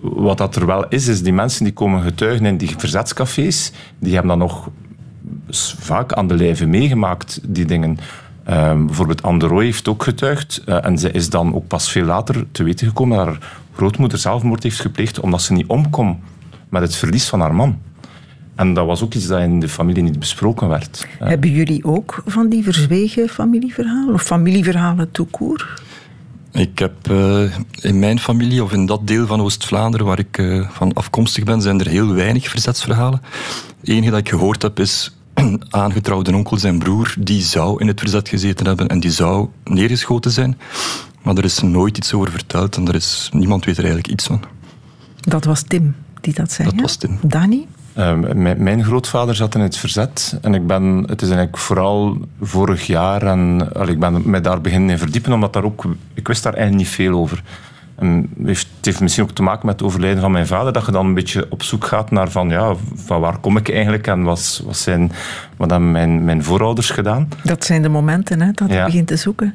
wat 0.03 0.39
dat 0.39 0.57
er 0.57 0.67
wel 0.67 0.89
is, 0.89 1.09
is 1.09 1.23
die 1.23 1.33
mensen 1.33 1.65
die 1.65 1.73
komen 1.73 2.03
getuigen 2.03 2.47
in 2.47 2.57
die 2.57 2.75
verzetscafés, 2.77 3.73
die 3.99 4.13
hebben 4.13 4.39
dan 4.39 4.49
nog 4.49 4.71
vaak 5.79 6.13
aan 6.13 6.29
de 6.29 6.35
lijve 6.35 6.67
meegemaakt, 6.67 7.41
die 7.43 7.65
dingen. 7.65 7.99
Um, 8.51 8.87
bijvoorbeeld 8.87 9.23
Anderoy 9.23 9.65
heeft 9.65 9.89
ook 9.89 10.03
getuigd 10.03 10.63
uh, 10.67 10.85
en 10.85 10.99
ze 10.99 11.11
is 11.11 11.31
dan 11.31 11.55
ook 11.55 11.67
pas 11.67 11.91
veel 11.91 12.05
later 12.05 12.47
te 12.53 12.63
weten 12.63 12.87
gekomen 12.87 13.17
dat 13.17 13.27
haar 13.27 13.61
grootmoeder 13.75 14.19
zelfmoord 14.19 14.63
heeft 14.63 14.81
gepleegd 14.81 15.21
omdat 15.21 15.43
ze 15.43 15.53
niet 15.53 15.67
omkom 15.67 16.21
met 16.69 16.83
het 16.83 16.95
verlies 16.95 17.29
van 17.29 17.41
haar 17.41 17.55
man. 17.55 17.79
En 18.55 18.75
dat 18.75 18.87
was 18.87 19.03
ook 19.03 19.15
iets 19.15 19.27
dat 19.27 19.41
in 19.41 19.61
de 19.61 19.69
familie 19.69 20.03
niet 20.03 20.19
besproken 20.19 20.69
werd. 20.69 21.07
Hebben 21.19 21.51
jullie 21.51 21.85
ook 21.85 22.23
van 22.27 22.49
die 22.49 22.63
verzwegen 22.63 23.29
familieverhalen 23.29 24.15
of 24.15 24.23
familieverhalen 24.23 25.11
toekoor? 25.11 25.81
Ik 26.53 26.79
heb 26.79 27.11
uh, 27.11 27.57
in 27.81 27.99
mijn 27.99 28.19
familie, 28.19 28.63
of 28.63 28.73
in 28.73 28.87
dat 28.87 29.07
deel 29.07 29.27
van 29.27 29.41
Oost-Vlaanderen 29.41 30.07
waar 30.07 30.19
ik 30.19 30.39
uh, 30.39 30.69
van 30.71 30.93
afkomstig 30.93 31.45
ben, 31.45 31.63
zijn 31.63 31.81
er 31.81 31.89
heel 31.89 32.13
weinig 32.13 32.49
verzetsverhalen. 32.49 33.23
Het 33.81 33.89
enige 33.89 34.11
dat 34.11 34.19
ik 34.19 34.29
gehoord 34.29 34.63
heb 34.63 34.79
is 34.79 35.17
een 35.35 35.63
aangetrouwde 35.83 36.35
onkel, 36.35 36.59
zijn 36.59 36.79
broer, 36.79 37.15
die 37.19 37.43
zou 37.43 37.81
in 37.81 37.87
het 37.87 38.01
verzet 38.01 38.29
gezeten 38.29 38.67
hebben 38.67 38.89
en 38.89 39.01
die 39.01 39.11
zou 39.11 39.49
neergeschoten 39.65 40.31
zijn. 40.31 40.59
Maar 41.23 41.37
er 41.37 41.45
is 41.45 41.61
nooit 41.61 41.97
iets 41.97 42.13
over 42.13 42.31
verteld 42.31 42.77
en 42.77 42.89
er 42.89 42.95
is, 42.95 43.29
niemand 43.33 43.65
weet 43.65 43.77
er 43.77 43.85
eigenlijk 43.85 44.13
iets 44.13 44.27
van. 44.27 44.43
Dat 45.21 45.45
was 45.45 45.63
Tim 45.63 45.95
die 46.21 46.35
dat 46.35 46.53
zei. 46.53 46.69
Dat 46.71 46.81
was 46.81 46.97
Tim. 46.97 47.19
Dani? 47.23 47.67
Um, 47.99 48.63
mijn, 48.63 48.85
grootvader 48.85 49.35
zat 49.35 49.55
in 49.55 49.61
het 49.61 49.77
verzet 49.77 50.39
en 50.43 50.55
ik 50.55 50.67
ben, 50.67 51.05
het 51.07 51.23
is 51.23 51.29
eigenlijk 51.29 51.59
vooral 51.59 52.19
vorig 52.41 52.87
jaar 52.87 53.23
en 53.23 53.73
al, 53.75 53.89
ik 53.89 53.99
ben 53.99 54.23
mij 54.25 54.41
daar 54.41 54.61
beginnen 54.61 54.91
in 54.91 54.99
verdiepen, 54.99 55.33
omdat 55.33 55.53
daar 55.53 55.65
ook, 55.65 55.85
ik 56.15 56.29
wist 56.29 56.43
daar 56.43 56.55
eigenlijk 56.55 56.85
niet 56.85 56.95
veel 56.95 57.19
over. 57.19 57.43
En 57.95 58.31
het 58.45 58.67
heeft 58.83 59.01
misschien 59.01 59.25
ook 59.25 59.31
te 59.31 59.43
maken 59.43 59.67
met 59.67 59.75
het 59.75 59.89
overlijden 59.89 60.21
van 60.21 60.31
mijn 60.31 60.47
vader, 60.47 60.73
dat 60.73 60.87
je 60.87 60.93
dan 60.93 61.07
een 61.07 61.15
beetje 61.15 61.47
op 61.51 61.63
zoek 61.63 61.85
gaat 61.85 62.11
naar 62.11 62.31
van, 62.31 62.49
ja, 62.49 62.75
van 62.95 63.21
waar 63.21 63.39
kom 63.39 63.57
ik 63.57 63.71
eigenlijk 63.71 64.07
en 64.07 64.23
wat, 64.23 64.63
wat, 64.67 64.77
zijn, 64.77 65.13
wat 65.57 65.71
hebben 65.71 65.91
mijn, 65.91 66.25
mijn 66.25 66.45
voorouders 66.45 66.91
gedaan. 66.91 67.29
Dat 67.45 67.65
zijn 67.65 67.83
de 67.83 67.89
momenten 67.89 68.41
hè, 68.41 68.53
dat 68.53 68.71
je 68.71 68.85
begint 68.85 69.07
te 69.07 69.17
zoeken. 69.17 69.55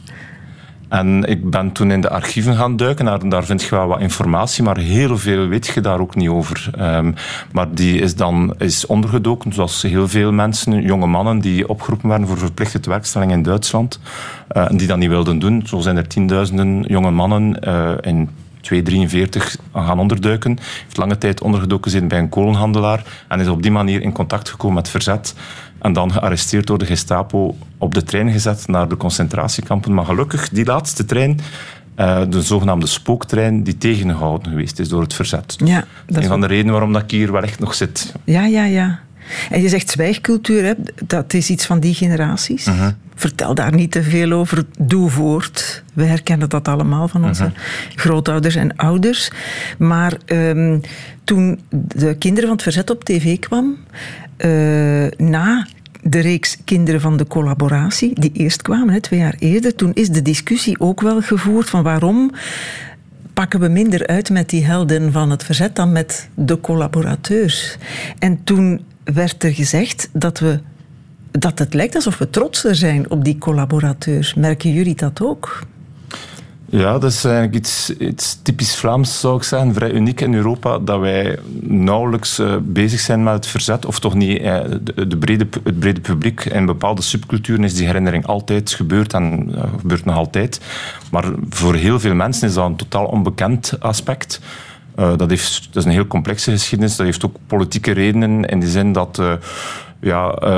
En 0.89 1.23
ik 1.23 1.49
ben 1.49 1.71
toen 1.71 1.91
in 1.91 2.01
de 2.01 2.09
archieven 2.09 2.55
gaan 2.55 2.77
duiken. 2.77 3.05
Daar, 3.05 3.29
daar 3.29 3.45
vind 3.45 3.61
je 3.63 3.69
wel 3.69 3.87
wat 3.87 3.99
informatie, 3.99 4.63
maar 4.63 4.77
heel 4.77 5.17
veel 5.17 5.47
weet 5.47 5.67
je 5.67 5.81
daar 5.81 5.99
ook 5.99 6.15
niet 6.15 6.29
over. 6.29 6.69
Um, 6.79 7.13
maar 7.51 7.73
die 7.73 7.99
is 7.99 8.15
dan 8.15 8.53
is 8.57 8.85
ondergedoken, 8.85 9.53
zoals 9.53 9.81
heel 9.81 10.07
veel 10.07 10.31
mensen, 10.31 10.81
jonge 10.81 11.07
mannen 11.07 11.39
die 11.39 11.69
opgeroepen 11.69 12.09
werden 12.09 12.27
voor 12.27 12.37
verplichte 12.37 12.89
werkstelling 12.89 13.31
in 13.31 13.43
Duitsland. 13.43 13.99
Uh, 14.51 14.69
en 14.69 14.77
die 14.77 14.87
dat 14.87 14.97
niet 14.97 15.09
wilden 15.09 15.39
doen. 15.39 15.63
Zo 15.65 15.79
zijn 15.79 15.97
er 15.97 16.07
tienduizenden 16.07 16.81
jonge 16.81 17.11
mannen 17.11 17.57
uh, 17.67 17.91
in 18.01 18.29
243 18.61 19.57
gaan 19.73 19.99
onderduiken. 19.99 20.57
Heeft 20.83 20.97
lange 20.97 21.17
tijd 21.17 21.41
ondergedoken 21.41 21.91
zitten 21.91 22.09
bij 22.09 22.19
een 22.19 22.29
kolenhandelaar 22.29 23.03
en 23.27 23.39
is 23.39 23.47
op 23.47 23.61
die 23.61 23.71
manier 23.71 24.01
in 24.01 24.11
contact 24.11 24.49
gekomen 24.49 24.75
met 24.75 24.89
verzet. 24.89 25.35
En 25.81 25.93
dan 25.93 26.11
gearresteerd 26.11 26.67
door 26.67 26.77
de 26.77 26.85
Gestapo, 26.85 27.55
op 27.77 27.93
de 27.93 28.03
trein 28.03 28.31
gezet 28.31 28.67
naar 28.67 28.87
de 28.87 28.97
concentratiekampen. 28.97 29.93
Maar 29.93 30.05
gelukkig, 30.05 30.49
die 30.49 30.65
laatste 30.65 31.05
trein, 31.05 31.39
uh, 31.97 32.21
de 32.29 32.41
zogenaamde 32.41 32.87
spooktrein, 32.87 33.63
die 33.63 33.77
tegengehouden 33.77 34.51
geweest 34.51 34.79
is 34.79 34.89
door 34.89 35.01
het 35.01 35.13
verzet. 35.13 35.55
Ja, 35.57 35.85
dat 36.05 36.17
is 36.17 36.23
een 36.23 36.29
van 36.29 36.41
de 36.41 36.47
redenen 36.47 36.71
waarom 36.71 36.93
dat 36.93 37.01
ik 37.01 37.11
hier 37.11 37.31
wel 37.31 37.43
echt 37.43 37.59
nog 37.59 37.73
zit. 37.73 38.13
Ja, 38.23 38.45
ja, 38.45 38.63
ja. 38.63 38.99
En 39.49 39.61
je 39.61 39.69
zegt 39.69 39.89
zwijgcultuur, 39.89 40.63
hè? 40.63 40.73
dat 41.05 41.33
is 41.33 41.49
iets 41.49 41.65
van 41.65 41.79
die 41.79 41.93
generaties. 41.93 42.67
Uh 42.67 42.87
Vertel 43.15 43.55
daar 43.55 43.73
niet 43.73 43.91
te 43.91 44.03
veel 44.03 44.31
over. 44.31 44.65
Doe 44.79 45.09
voort. 45.09 45.83
We 45.93 46.03
herkennen 46.03 46.49
dat 46.49 46.67
allemaal 46.67 47.07
van 47.07 47.25
onze 47.25 47.43
uh 47.43 47.49
grootouders 47.95 48.55
en 48.55 48.75
ouders. 48.75 49.31
Maar 49.77 50.17
um, 50.25 50.81
toen 51.23 51.59
de 51.69 52.15
kinderen 52.15 52.43
van 52.47 52.51
het 52.51 52.61
verzet 52.61 52.89
op 52.89 53.03
tv 53.03 53.39
kwam, 53.39 53.77
na 55.17 55.67
de 56.01 56.19
reeks 56.19 56.57
Kinderen 56.63 57.01
van 57.01 57.17
de 57.17 57.27
Collaboratie, 57.27 58.19
die 58.19 58.31
eerst 58.33 58.61
kwamen, 58.61 58.93
hè, 58.93 59.01
twee 59.01 59.19
jaar 59.19 59.35
eerder, 59.39 59.75
toen 59.75 59.93
is 59.93 60.09
de 60.09 60.21
discussie 60.21 60.79
ook 60.79 61.01
wel 61.01 61.21
gevoerd 61.21 61.69
van 61.69 61.83
waarom 61.83 62.31
pakken 63.33 63.59
we 63.59 63.67
minder 63.67 64.07
uit 64.07 64.29
met 64.29 64.49
die 64.49 64.65
helden 64.65 65.11
van 65.11 65.29
het 65.29 65.43
verzet 65.43 65.75
dan 65.75 65.91
met 65.91 66.29
de 66.33 66.59
collaborateurs. 66.59 67.77
En 68.19 68.43
toen 68.43 68.81
werd 69.03 69.43
er 69.43 69.53
gezegd 69.53 70.09
dat, 70.13 70.39
we, 70.39 70.59
dat 71.31 71.59
het 71.59 71.73
lijkt 71.73 71.95
alsof 71.95 72.17
we 72.17 72.29
trotser 72.29 72.75
zijn 72.75 73.09
op 73.09 73.23
die 73.23 73.37
collaborateurs. 73.37 74.33
Merken 74.33 74.73
jullie 74.73 74.95
dat 74.95 75.21
ook? 75.21 75.61
Ja, 76.69 76.97
dat 76.97 77.11
is 77.11 77.25
eigenlijk 77.25 77.55
iets, 77.55 77.97
iets 77.97 78.39
typisch 78.41 78.75
Vlaams, 78.75 79.19
zou 79.19 79.37
ik 79.37 79.43
zeggen. 79.43 79.73
Vrij 79.73 79.91
uniek 79.91 80.21
in 80.21 80.33
Europa 80.33 80.79
dat 80.79 80.99
wij 80.99 81.39
nauwelijks 81.61 82.39
uh, 82.39 82.55
bezig 82.61 82.99
zijn 82.99 83.23
met 83.23 83.33
het 83.33 83.47
verzet. 83.47 83.85
Of 83.85 83.99
toch 83.99 84.13
niet. 84.13 84.41
De, 84.41 85.07
de, 85.07 85.17
brede, 85.17 85.47
het 85.63 85.79
brede 85.79 86.01
publiek 86.01 86.45
in 86.45 86.65
bepaalde 86.65 87.01
subculturen 87.01 87.63
is 87.63 87.73
die 87.73 87.85
herinnering 87.85 88.25
altijd 88.25 88.73
gebeurd 88.73 89.13
en 89.13 89.49
uh, 89.49 89.63
gebeurt 89.79 90.05
nog 90.05 90.15
altijd. 90.15 90.61
Maar 91.11 91.25
voor 91.49 91.75
heel 91.75 91.99
veel 91.99 92.13
mensen 92.13 92.47
is 92.47 92.53
dat 92.53 92.65
een 92.65 92.75
totaal 92.75 93.05
onbekend 93.05 93.73
aspect. 93.79 94.41
dat, 94.95 95.29
heeft, 95.29 95.67
dat 95.71 95.75
is 95.75 95.85
een 95.85 95.95
heel 95.95 96.07
complexe 96.07 96.51
geschiedenis. 96.51 96.95
Dat 96.95 97.05
heeft 97.05 97.25
ook 97.25 97.35
politieke 97.47 97.91
redenen 97.91 98.45
in 98.45 98.59
de 98.59 98.69
zin 98.69 98.91
dat 98.91 99.21
ja, 99.99 100.41
uh, 100.43 100.49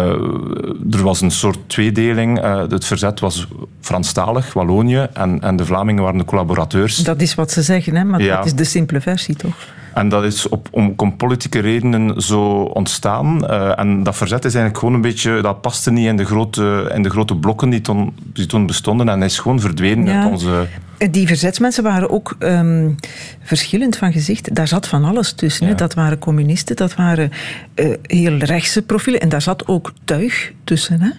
er 0.91 1.03
was 1.03 1.21
een 1.21 1.31
soort 1.31 1.57
tweedeling. 1.67 2.43
Uh, 2.43 2.59
het 2.69 2.85
verzet 2.85 3.19
was 3.19 3.47
Franstalig, 3.81 4.53
Wallonië, 4.53 5.07
en, 5.13 5.41
en 5.41 5.55
de 5.55 5.65
Vlamingen 5.65 6.03
waren 6.03 6.19
de 6.19 6.25
collaborateurs. 6.25 6.97
Dat 6.97 7.21
is 7.21 7.35
wat 7.35 7.51
ze 7.51 7.61
zeggen, 7.61 7.95
hè? 7.95 8.03
maar 8.03 8.21
ja. 8.21 8.35
dat 8.35 8.45
is 8.45 8.53
de 8.53 8.63
simpele 8.63 9.01
versie, 9.01 9.35
toch? 9.35 9.55
En 9.93 10.09
dat 10.09 10.23
is 10.23 10.49
op, 10.49 10.67
om, 10.71 10.93
om 10.95 11.17
politieke 11.17 11.59
redenen 11.59 12.21
zo 12.21 12.61
ontstaan. 12.61 13.43
Uh, 13.43 13.79
en 13.79 14.03
dat 14.03 14.15
verzet 14.15 14.45
is 14.45 14.53
eigenlijk 14.53 14.77
gewoon 14.77 14.93
een 14.93 15.01
beetje... 15.01 15.41
Dat 15.41 15.61
paste 15.61 15.91
niet 15.91 16.07
in 16.07 16.17
de 16.17 16.25
grote, 16.25 16.91
in 16.95 17.03
de 17.03 17.09
grote 17.09 17.35
blokken 17.35 17.69
die 17.69 17.81
toen, 17.81 18.13
die 18.33 18.45
toen 18.45 18.65
bestonden. 18.65 19.09
En 19.09 19.23
is 19.23 19.39
gewoon 19.39 19.59
verdwenen 19.59 20.05
ja. 20.05 20.21
uit 20.21 20.31
onze... 20.31 20.67
Die 21.11 21.27
verzetsmensen 21.27 21.83
waren 21.83 22.09
ook 22.09 22.35
um, 22.39 22.95
verschillend 23.43 23.97
van 23.97 24.11
gezicht. 24.11 24.55
Daar 24.55 24.67
zat 24.67 24.87
van 24.87 25.03
alles 25.03 25.33
tussen. 25.33 25.67
Ja. 25.67 25.73
Dat 25.73 25.93
waren 25.93 26.19
communisten, 26.19 26.75
dat 26.75 26.95
waren 26.95 27.31
uh, 27.75 27.93
heel 28.01 28.37
rechtse 28.37 28.81
profielen. 28.81 29.21
En 29.21 29.29
daar 29.29 29.41
zat 29.41 29.67
ook 29.67 29.93
tuig 30.05 30.51
tussen. 30.63 31.01
Hè? 31.01 31.09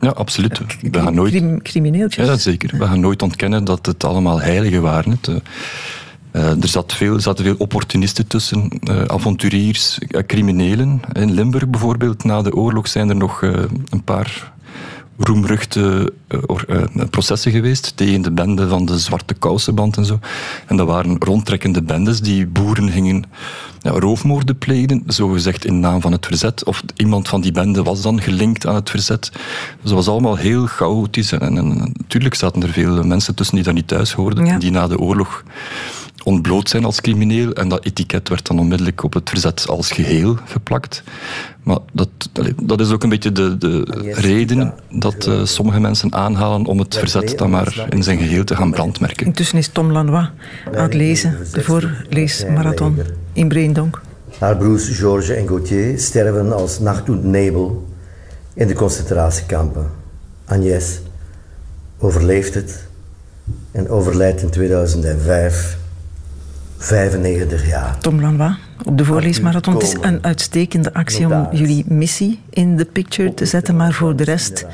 Ja, 0.00 0.10
absoluut. 0.10 0.60
We 0.80 1.00
gaan 1.00 1.14
nooit... 1.14 1.30
Crim, 1.32 1.62
crimineeltjes. 1.62 2.24
Ja, 2.24 2.30
dat 2.30 2.40
zeker. 2.40 2.78
We 2.78 2.86
gaan 2.86 3.00
nooit 3.00 3.22
ontkennen 3.22 3.64
dat 3.64 3.86
het 3.86 4.04
allemaal 4.04 4.40
heiligen 4.40 4.82
waren. 4.82 5.10
Het, 5.10 5.26
uh, 5.28 5.36
er, 6.44 6.68
zat 6.68 6.92
veel, 6.92 7.14
er 7.14 7.20
zaten 7.20 7.44
veel 7.44 7.54
opportunisten 7.58 8.26
tussen, 8.26 8.68
uh, 8.90 9.02
avonturiers, 9.02 9.98
uh, 10.08 10.20
criminelen. 10.26 11.00
In 11.12 11.32
Limburg 11.32 11.68
bijvoorbeeld, 11.68 12.24
na 12.24 12.42
de 12.42 12.54
oorlog 12.54 12.88
zijn 12.88 13.08
er 13.08 13.16
nog 13.16 13.42
een 13.42 14.04
paar 14.04 14.52
roemruchte 15.18 16.12
processen 17.10 17.52
geweest 17.52 17.96
tegen 17.96 18.22
de 18.22 18.30
bende 18.30 18.68
van 18.68 18.86
de 18.86 18.98
Zwarte 18.98 19.34
Kousenband 19.34 19.96
en 19.96 20.04
zo. 20.04 20.18
En 20.66 20.76
dat 20.76 20.86
waren 20.86 21.16
rondtrekkende 21.18 21.82
bendes 21.82 22.20
die 22.20 22.46
boeren 22.46 22.90
gingen 22.90 23.24
ja, 23.80 23.90
roofmoorden 23.90 24.58
plegen, 24.58 25.02
zogezegd 25.06 25.64
in 25.64 25.80
naam 25.80 26.00
van 26.00 26.12
het 26.12 26.26
verzet. 26.26 26.64
Of 26.64 26.82
iemand 26.96 27.28
van 27.28 27.40
die 27.40 27.52
bende 27.52 27.82
was 27.82 28.02
dan 28.02 28.20
gelinkt 28.20 28.66
aan 28.66 28.74
het 28.74 28.90
verzet. 28.90 29.30
Dus 29.32 29.40
dat 29.82 29.92
was 29.92 30.08
allemaal 30.08 30.36
heel 30.36 30.66
chaotisch. 30.66 31.32
En, 31.32 31.56
en, 31.56 31.92
natuurlijk 31.96 32.34
zaten 32.34 32.62
er 32.62 32.72
veel 32.72 33.02
mensen 33.02 33.34
tussen 33.34 33.54
die 33.54 33.64
daar 33.64 33.74
niet 33.74 33.88
thuis 33.88 34.12
hoorden, 34.12 34.46
ja. 34.46 34.58
die 34.58 34.70
na 34.70 34.86
de 34.86 34.98
oorlog 34.98 35.44
ontbloot 36.24 36.68
zijn 36.68 36.84
als 36.84 37.00
crimineel. 37.00 37.52
En 37.52 37.68
dat 37.68 37.84
etiket 37.84 38.28
werd 38.28 38.46
dan 38.46 38.58
onmiddellijk 38.58 39.02
op 39.02 39.12
het 39.12 39.28
verzet 39.28 39.66
als 39.68 39.90
geheel 39.90 40.36
geplakt. 40.44 41.02
Maar 41.62 41.78
dat, 41.92 42.08
dat 42.62 42.80
is 42.80 42.90
ook 42.90 43.02
een 43.02 43.08
beetje 43.08 43.32
de, 43.32 43.58
de 43.58 43.84
reden 44.14 44.74
dat 44.90 45.26
uh, 45.26 45.44
sommige 45.44 45.80
mensen 45.80 46.14
aanhalen 46.14 46.66
om 46.66 46.78
het 46.78 46.96
verzet 46.96 47.38
dan 47.38 47.50
maar 47.50 47.86
in 47.88 48.02
zijn 48.02 48.18
geheel 48.18 48.44
te 48.44 48.56
gaan 48.56 48.70
brandmerken. 48.70 49.26
Intussen 49.26 49.58
is 49.58 49.68
Tom 49.68 49.92
Lanois 49.92 50.30
aan 50.74 50.82
het 50.82 50.94
lezen, 50.94 51.38
de 51.52 51.62
voorleesmarathon 51.62 52.98
in 53.32 53.48
Breendonk. 53.48 54.00
Haar 54.38 54.56
broers 54.56 54.88
Georges 54.88 55.36
en 55.36 55.46
Gauthier 55.46 55.98
sterven 55.98 56.52
als 56.52 56.78
nacht 56.78 57.08
und 57.08 57.24
nebel 57.24 57.88
in 58.54 58.66
de 58.66 58.74
concentratiekampen. 58.74 59.86
Agnès 60.44 61.00
overleeft 61.98 62.54
het 62.54 62.84
en 63.72 63.88
overlijdt 63.88 64.42
in 64.42 64.50
2005 64.50 65.78
95 66.82 67.66
jaar. 67.66 67.98
Tom 67.98 68.20
Lanois, 68.20 68.54
op 68.84 68.98
de 68.98 69.04
voorleesmarathon. 69.04 69.74
Het 69.74 69.82
is 69.82 69.96
een 70.00 70.24
uitstekende 70.24 70.94
actie 70.94 71.26
om 71.26 71.48
jullie 71.52 71.84
missie 71.88 72.40
in 72.50 72.76
de 72.76 72.84
picture 72.84 73.34
te 73.34 73.46
zetten, 73.46 73.76
maar 73.76 73.92
voor 73.92 74.16
de 74.16 74.24
rest 74.24 74.66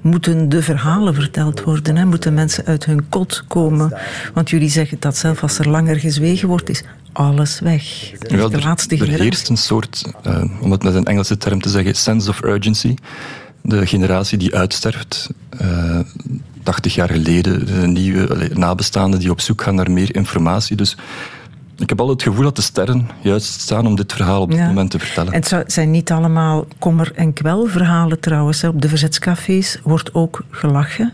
moeten 0.00 0.48
de 0.48 0.62
verhalen 0.62 1.14
verteld 1.14 1.62
worden. 1.62 1.96
Hè? 1.96 2.04
Moeten 2.04 2.34
mensen 2.34 2.64
uit 2.64 2.84
hun 2.84 3.08
kot 3.08 3.44
komen. 3.48 3.98
Want 4.34 4.50
jullie 4.50 4.70
zeggen 4.70 4.96
dat 5.00 5.16
zelf 5.16 5.42
als 5.42 5.58
er 5.58 5.68
langer 5.68 6.00
gezwegen 6.00 6.48
wordt, 6.48 6.68
is 6.68 6.82
alles 7.12 7.60
weg. 7.60 8.10
Ja, 8.28 8.48
de 8.48 8.60
laatste 8.60 8.96
er, 8.96 9.12
er 9.12 9.20
heerst 9.20 9.48
een 9.48 9.56
soort, 9.56 10.12
uh, 10.26 10.44
om 10.60 10.70
het 10.70 10.82
met 10.82 10.94
een 10.94 11.04
Engelse 11.04 11.36
term 11.36 11.60
te 11.60 11.68
zeggen, 11.68 11.94
sense 11.94 12.30
of 12.30 12.42
urgency. 12.42 12.94
De 13.62 13.86
generatie 13.86 14.38
die 14.38 14.54
uitsterft, 14.54 15.30
uh, 15.62 15.98
80 16.62 16.94
jaar 16.94 17.08
geleden, 17.08 17.66
de 17.66 17.86
nieuwe 17.86 18.50
nabestaanden 18.54 19.20
die 19.20 19.30
op 19.30 19.40
zoek 19.40 19.62
gaan 19.62 19.74
naar 19.74 19.90
meer 19.90 20.14
informatie. 20.14 20.76
Dus 20.76 20.96
ik 21.78 21.88
heb 21.88 22.00
al 22.00 22.08
het 22.08 22.22
gevoel 22.22 22.44
dat 22.44 22.56
de 22.56 22.62
sterren 22.62 23.08
juist 23.22 23.60
staan 23.60 23.86
om 23.86 23.96
dit 23.96 24.12
verhaal 24.12 24.40
op 24.40 24.50
dit 24.50 24.60
moment 24.60 24.90
te 24.90 24.98
vertellen. 24.98 25.32
En 25.32 25.42
het 25.48 25.72
zijn 25.72 25.90
niet 25.90 26.10
allemaal 26.10 26.66
kommer- 26.78 27.12
en 27.14 27.32
kwelverhalen 27.32 28.20
trouwens. 28.20 28.64
Op 28.64 28.82
de 28.82 28.88
verzetscafés 28.88 29.78
wordt 29.82 30.14
ook 30.14 30.44
gelachen. 30.50 31.12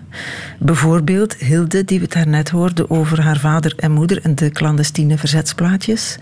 Bijvoorbeeld 0.58 1.34
Hilde, 1.34 1.84
die 1.84 1.98
we 1.98 2.04
het 2.04 2.12
daarnet 2.12 2.50
hoorden 2.50 2.90
over 2.90 3.22
haar 3.22 3.38
vader 3.38 3.74
en 3.76 3.92
moeder 3.92 4.22
en 4.22 4.34
de 4.34 4.50
clandestine 4.50 5.18
verzetsplaatjes. 5.18 6.18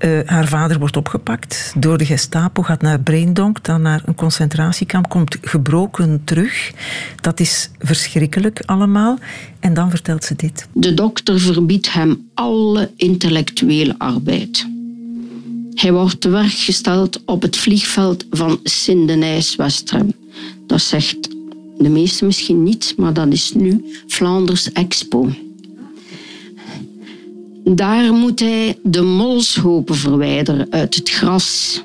Uh, 0.00 0.20
haar 0.24 0.46
vader 0.46 0.78
wordt 0.78 0.96
opgepakt 0.96 1.72
door 1.76 1.98
de 1.98 2.06
Gestapo, 2.06 2.62
gaat 2.62 2.82
naar 2.82 3.00
Breendonk, 3.00 3.64
dan 3.64 3.82
naar 3.82 4.02
een 4.04 4.14
concentratiekamp, 4.14 5.08
komt 5.08 5.36
gebroken 5.42 6.20
terug. 6.24 6.72
Dat 7.20 7.40
is 7.40 7.70
verschrikkelijk 7.78 8.62
allemaal. 8.66 9.18
En 9.60 9.74
dan 9.74 9.90
vertelt 9.90 10.24
ze 10.24 10.34
dit. 10.36 10.68
De 10.72 10.94
dokter 10.94 11.40
verbiedt 11.40 11.92
hem 11.92 12.30
alle 12.34 12.90
intellectuele 12.96 13.66
Hij 15.74 15.92
wordt 15.92 16.20
te 16.20 16.28
werk 16.28 16.52
gesteld 16.52 17.20
op 17.24 17.42
het 17.42 17.56
vliegveld 17.56 18.24
van 18.30 18.60
Sint-Denijs-Westrem. 18.62 20.12
Dat 20.66 20.80
zegt 20.80 21.28
de 21.78 21.88
meesten 21.88 22.26
misschien 22.26 22.62
niet, 22.62 22.94
maar 22.96 23.12
dat 23.12 23.32
is 23.32 23.52
nu 23.52 23.84
Vlaanders 24.06 24.72
Expo. 24.72 25.30
Daar 27.64 28.12
moet 28.12 28.40
hij 28.40 28.78
de 28.82 29.02
molshopen 29.02 29.94
verwijderen 29.94 30.66
uit 30.70 30.94
het 30.94 31.10
gras, 31.10 31.82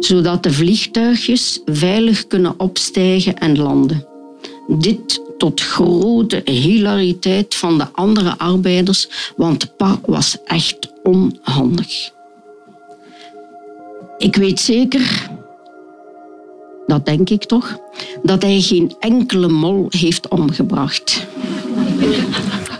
zodat 0.00 0.42
de 0.42 0.52
vliegtuigjes 0.52 1.60
veilig 1.64 2.26
kunnen 2.26 2.60
opstijgen 2.60 3.38
en 3.38 3.58
landen. 3.58 4.06
Dit 4.68 5.20
tot 5.38 5.60
grote 5.60 6.42
hilariteit 6.44 7.54
van 7.54 7.78
de 7.78 7.86
andere 7.92 8.38
arbeiders, 8.38 9.08
want 9.36 9.76
pa 9.76 10.00
was 10.06 10.36
echt 10.44 10.88
onhandig. 11.08 12.10
Ik 14.18 14.36
weet 14.36 14.60
zeker, 14.60 15.30
dat 16.86 17.06
denk 17.06 17.30
ik 17.30 17.44
toch, 17.44 17.78
dat 18.22 18.42
hij 18.42 18.60
geen 18.60 18.94
enkele 19.00 19.48
mol 19.48 19.86
heeft 19.88 20.28
omgebracht. 20.28 21.26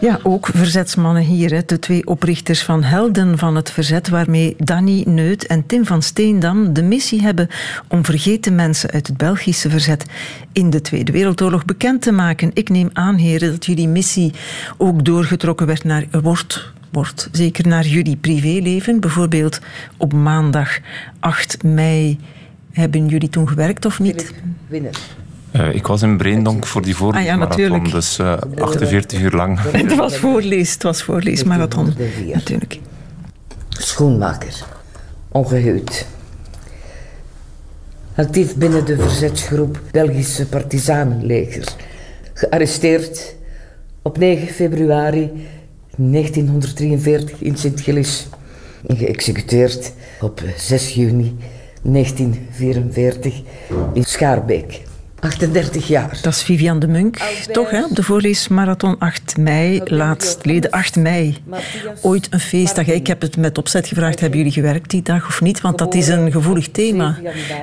Ja, 0.00 0.18
ook 0.22 0.48
verzetsmannen 0.54 1.22
hier. 1.22 1.50
Hè. 1.50 1.60
De 1.66 1.78
twee 1.78 2.06
oprichters 2.06 2.62
van 2.62 2.82
Helden 2.82 3.38
van 3.38 3.56
het 3.56 3.70
Verzet, 3.70 4.08
waarmee 4.08 4.54
Danny 4.58 5.02
Neut 5.06 5.46
en 5.46 5.66
Tim 5.66 5.86
van 5.86 6.02
Steendam 6.02 6.72
de 6.72 6.82
missie 6.82 7.22
hebben 7.22 7.48
om 7.88 8.04
vergeten 8.04 8.54
mensen 8.54 8.90
uit 8.90 9.06
het 9.06 9.16
Belgische 9.16 9.70
verzet 9.70 10.04
in 10.52 10.70
de 10.70 10.80
Tweede 10.80 11.12
Wereldoorlog 11.12 11.64
bekend 11.64 12.02
te 12.02 12.12
maken. 12.12 12.50
Ik 12.54 12.68
neem 12.68 12.90
aan, 12.92 13.16
heren, 13.16 13.50
dat 13.50 13.66
jullie 13.66 13.88
missie 13.88 14.32
ook 14.76 15.04
doorgetrokken 15.04 15.66
werd 15.66 15.84
naar, 15.84 16.04
wordt, 16.22 16.72
wordt 16.92 17.28
zeker 17.32 17.68
naar 17.68 17.86
jullie 17.86 18.16
privéleven. 18.16 19.00
Bijvoorbeeld 19.00 19.60
op 19.96 20.12
maandag 20.12 20.78
8 21.20 21.62
mei 21.62 22.18
hebben 22.72 23.08
jullie 23.08 23.28
toen 23.28 23.48
gewerkt 23.48 23.84
of 23.84 24.00
niet? 24.00 24.32
Winner. 24.66 24.98
Uh, 25.52 25.74
ik 25.74 25.86
was 25.86 26.02
in 26.02 26.16
Breendonk 26.16 26.66
voor 26.66 26.82
die 26.82 26.96
voorleesmarathon, 26.96 27.80
ah, 27.80 27.86
ja, 27.86 27.92
dus 27.92 28.18
uh, 28.18 28.36
48 28.58 29.20
uur 29.20 29.30
lang. 29.30 29.58
Het 29.72 29.94
was 29.94 30.16
voorlees, 30.16 30.72
het 30.72 30.82
was 30.82 31.02
voorleesmarathon, 31.02 31.94
natuurlijk. 32.32 32.78
Schoenmaker, 33.68 34.64
ongehuwd. 35.28 36.06
Actief 38.14 38.56
binnen 38.56 38.84
de 38.84 38.96
verzetsgroep 38.98 39.80
Belgische 39.90 40.46
Partizanenleger. 40.46 41.64
Gearresteerd 42.34 43.34
op 44.02 44.18
9 44.18 44.48
februari 44.48 45.30
1943 45.96 47.42
in 47.42 47.56
Sint-Gilles. 47.56 48.26
En 48.86 48.96
geëxecuteerd 48.96 49.92
op 50.20 50.42
6 50.56 50.94
juni 50.94 51.36
1944 51.82 53.42
in 53.92 54.04
Schaarbeek. 54.04 54.86
38 55.20 55.88
jaar. 55.88 56.18
Dat 56.22 56.32
is 56.32 56.42
Vivian 56.42 56.78
de 56.78 56.88
Munk, 56.88 57.16
toch, 57.52 57.70
hè? 57.70 57.82
De 57.90 58.02
voorleesmarathon 58.02 58.98
8 58.98 59.36
mei, 59.36 59.80
leden 60.42 60.70
8 60.70 60.96
mei. 60.96 61.36
Ooit 62.02 62.26
een 62.30 62.40
feestdag. 62.40 62.86
Ik 62.86 63.06
heb 63.06 63.20
het 63.20 63.36
met 63.36 63.58
opzet 63.58 63.86
gevraagd, 63.86 64.20
hebben 64.20 64.38
jullie 64.38 64.52
gewerkt 64.52 64.90
die 64.90 65.02
dag 65.02 65.26
of 65.26 65.40
niet? 65.40 65.60
Want 65.60 65.78
dat 65.78 65.94
is 65.94 66.08
een 66.08 66.32
gevoelig 66.32 66.68
thema. 66.68 67.16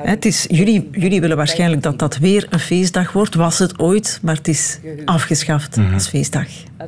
Het 0.03 0.25
is, 0.25 0.45
jullie, 0.49 0.89
jullie 0.91 1.21
willen 1.21 1.37
waarschijnlijk 1.37 1.81
dat 1.83 1.99
dat 1.99 2.17
weer 2.17 2.47
een 2.49 2.59
feestdag 2.59 3.11
wordt. 3.11 3.35
Was 3.35 3.59
het 3.59 3.79
ooit, 3.79 4.19
maar 4.21 4.35
het 4.35 4.47
is 4.47 4.79
afgeschaft 5.05 5.77
mhm. 5.77 5.93
als 5.93 6.07
feestdag. 6.07 6.47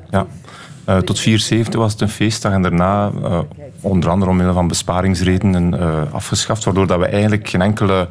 Ja. 0.09 0.27
Uh, 0.89 0.97
tot 0.97 1.19
74 1.19 1.79
was 1.79 1.91
het 1.91 2.01
een 2.01 2.09
feestdag 2.09 2.51
en 2.51 2.61
daarna, 2.61 3.11
uh, 3.23 3.39
onder 3.81 4.09
andere 4.09 4.31
omwille 4.31 4.53
van 4.53 4.67
besparingsredenen, 4.67 5.73
uh, 5.73 6.01
afgeschaft. 6.11 6.63
Waardoor 6.63 6.87
dat 6.87 6.99
we 6.99 7.05
eigenlijk 7.05 7.49
geen 7.49 7.61
enkele 7.61 8.07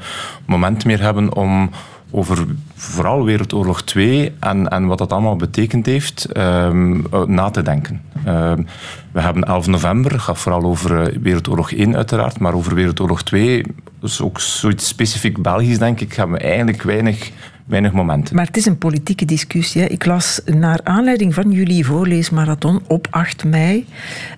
moment 0.46 0.84
meer 0.84 1.00
hebben 1.00 1.34
om 1.34 1.70
over 2.16 2.46
vooral 2.75 3.25
Wereldoorlog 3.25 3.82
2 3.82 4.32
en, 4.40 4.68
en 4.68 4.87
wat 4.87 4.99
dat 4.99 5.12
allemaal 5.12 5.37
betekend 5.37 5.87
heeft, 5.87 6.28
um, 6.37 7.06
na 7.26 7.50
te 7.50 7.62
denken. 7.62 8.02
Um, 8.26 8.66
we 9.12 9.20
hebben 9.20 9.44
11 9.44 9.66
november, 9.66 10.20
gaat 10.20 10.38
vooral 10.38 10.62
over 10.62 11.20
Wereldoorlog 11.23 11.73
1 11.73 11.96
uiteraard, 11.96 12.38
maar 12.38 12.54
over 12.54 12.75
Wereldoorlog 12.75 13.23
2, 13.23 13.64
dus 14.00 14.20
ook 14.20 14.40
zoiets 14.40 14.88
specifiek 14.88 15.42
Belgisch 15.42 15.78
denk 15.78 16.00
ik, 16.00 16.12
hebben 16.12 16.38
we 16.38 16.44
eigenlijk 16.44 16.82
weinig 16.82 17.30
weinig 17.66 17.92
momenten. 17.92 18.37
Maar 18.37 18.46
het 18.46 18.56
is 18.56 18.66
een 18.66 18.78
politieke 18.78 19.25
discussie. 19.25 19.87
Ik 19.87 20.06
las 20.06 20.40
naar 20.44 20.80
aanleiding 20.82 21.35
van 21.35 21.50
jullie 21.50 21.87
voorleesmarathon 21.87 22.80
op 22.87 23.06
8 23.11 23.44
mei 23.44 23.87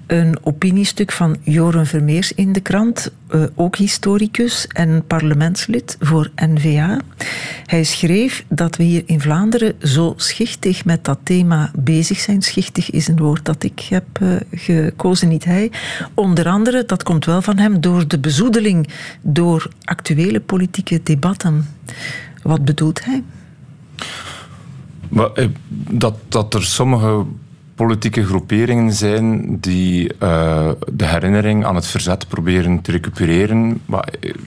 een 0.06 0.38
opiniestuk 0.42 1.12
van 1.12 1.36
Joren 1.42 1.86
Vermeers 1.86 2.32
in 2.32 2.52
de 2.52 2.60
krant, 2.60 3.12
uh, 3.30 3.42
ook 3.54 3.76
historicus 3.76 4.66
en 4.66 5.04
parlementslid 5.06 5.96
voor 6.00 6.30
NVA. 6.36 6.98
Hij 7.66 7.84
schreef 7.84 8.44
dat 8.48 8.76
we 8.76 8.82
hier 8.82 9.02
in 9.06 9.20
Vlaanderen 9.20 9.74
zo 9.82 10.14
schichtig 10.16 10.84
met 10.84 11.04
dat 11.04 11.18
thema 11.22 11.70
bezig 11.74 12.18
zijn. 12.18 12.42
Schichtig 12.42 12.90
is 12.90 13.08
een 13.08 13.18
woord 13.18 13.44
dat 13.44 13.62
ik 13.62 13.80
heb 13.80 14.06
uh, 14.22 14.36
gekozen, 14.52 15.28
niet 15.28 15.44
hij. 15.44 15.70
Onder 16.14 16.48
andere, 16.48 16.84
dat 16.84 17.02
komt 17.02 17.24
wel 17.24 17.42
van 17.42 17.58
hem, 17.58 17.80
door 17.80 18.08
de 18.08 18.18
bezoedeling 18.18 18.88
door 19.20 19.68
actuele 19.84 20.40
politieke 20.40 21.00
debatten. 21.02 21.66
Wat 22.48 22.64
bedoelt 22.64 23.04
hij? 23.04 23.22
Eh, 25.34 25.48
dat, 25.90 26.14
dat 26.28 26.54
er 26.54 26.64
sommige 26.64 27.24
politieke 27.74 28.24
groeperingen 28.24 28.92
zijn 28.92 29.58
die 29.60 30.12
uh, 30.22 30.70
de 30.92 31.06
herinnering 31.06 31.64
aan 31.64 31.74
het 31.74 31.86
verzet 31.86 32.28
proberen 32.28 32.80
te 32.80 32.90
recupereren. 32.90 33.80
Maar, 33.86 34.08
ik 34.20 34.34
eh, 34.34 34.40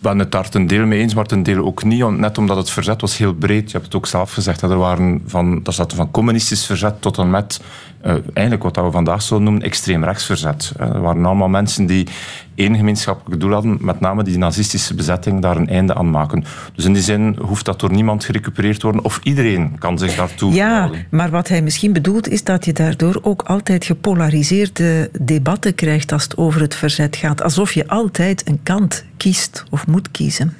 ben 0.00 0.18
het 0.18 0.32
daar 0.32 0.48
ten 0.48 0.66
deel 0.66 0.86
mee 0.86 1.00
eens, 1.00 1.14
maar 1.14 1.26
ten 1.26 1.42
deel 1.42 1.64
ook 1.64 1.84
niet. 1.84 2.10
Net 2.10 2.38
omdat 2.38 2.56
het 2.56 2.70
verzet 2.70 3.00
was 3.00 3.16
heel 3.16 3.34
breed. 3.34 3.70
Je 3.70 3.72
hebt 3.72 3.84
het 3.84 3.94
ook 3.94 4.06
zelf 4.06 4.32
gezegd. 4.32 4.60
Dat 4.60 4.70
er 4.70 4.76
waren 4.76 5.22
van, 5.26 5.62
dat 5.62 5.74
zat 5.74 5.94
van 5.94 6.10
communistisch 6.10 6.66
verzet 6.66 7.02
tot 7.02 7.18
en 7.18 7.30
met 7.30 7.60
uh, 8.06 8.12
eigenlijk 8.32 8.62
wat 8.62 8.76
we 8.76 8.90
vandaag 8.90 9.22
zo 9.22 9.38
noemen 9.38 9.62
extreem 9.62 10.04
rechtsverzet. 10.04 10.72
Uh, 10.80 10.86
er 10.86 11.00
waren 11.00 11.24
allemaal 11.24 11.48
mensen 11.48 11.86
die 11.86 12.06
één 12.54 12.76
gemeenschappelijk 12.76 13.40
doel 13.40 13.52
hadden, 13.52 13.78
met 13.80 14.00
name 14.00 14.22
die 14.22 14.38
nazistische 14.38 14.94
bezetting, 14.94 15.42
daar 15.42 15.56
een 15.56 15.68
einde 15.68 15.94
aan 15.94 16.10
maken. 16.10 16.44
Dus 16.74 16.84
in 16.84 16.92
die 16.92 17.02
zin 17.02 17.36
hoeft 17.40 17.64
dat 17.64 17.80
door 17.80 17.92
niemand 17.92 18.24
gerecupereerd 18.24 18.80
te 18.80 18.86
worden, 18.86 19.04
of 19.04 19.20
iedereen 19.22 19.78
kan 19.78 19.98
zich 19.98 20.14
daartoe 20.14 20.52
Ja, 20.52 20.90
maar 21.10 21.30
wat 21.30 21.48
hij 21.48 21.62
misschien 21.62 21.92
bedoelt, 21.92 22.28
is 22.28 22.44
dat 22.44 22.64
je 22.64 22.72
daardoor 22.72 23.18
ook 23.22 23.42
altijd 23.42 23.84
gepolariseerde 23.84 25.10
debatten 25.20 25.74
krijgt 25.74 26.12
als 26.12 26.22
het 26.22 26.36
over 26.36 26.60
het 26.60 26.74
verzet 26.74 27.16
gaat. 27.16 27.42
Alsof 27.42 27.72
je 27.72 27.88
altijd 27.88 28.48
een 28.48 28.60
kant 28.62 29.04
kiest 29.16 29.64
of 29.70 29.86
moet 29.86 30.10
kiezen. 30.10 30.56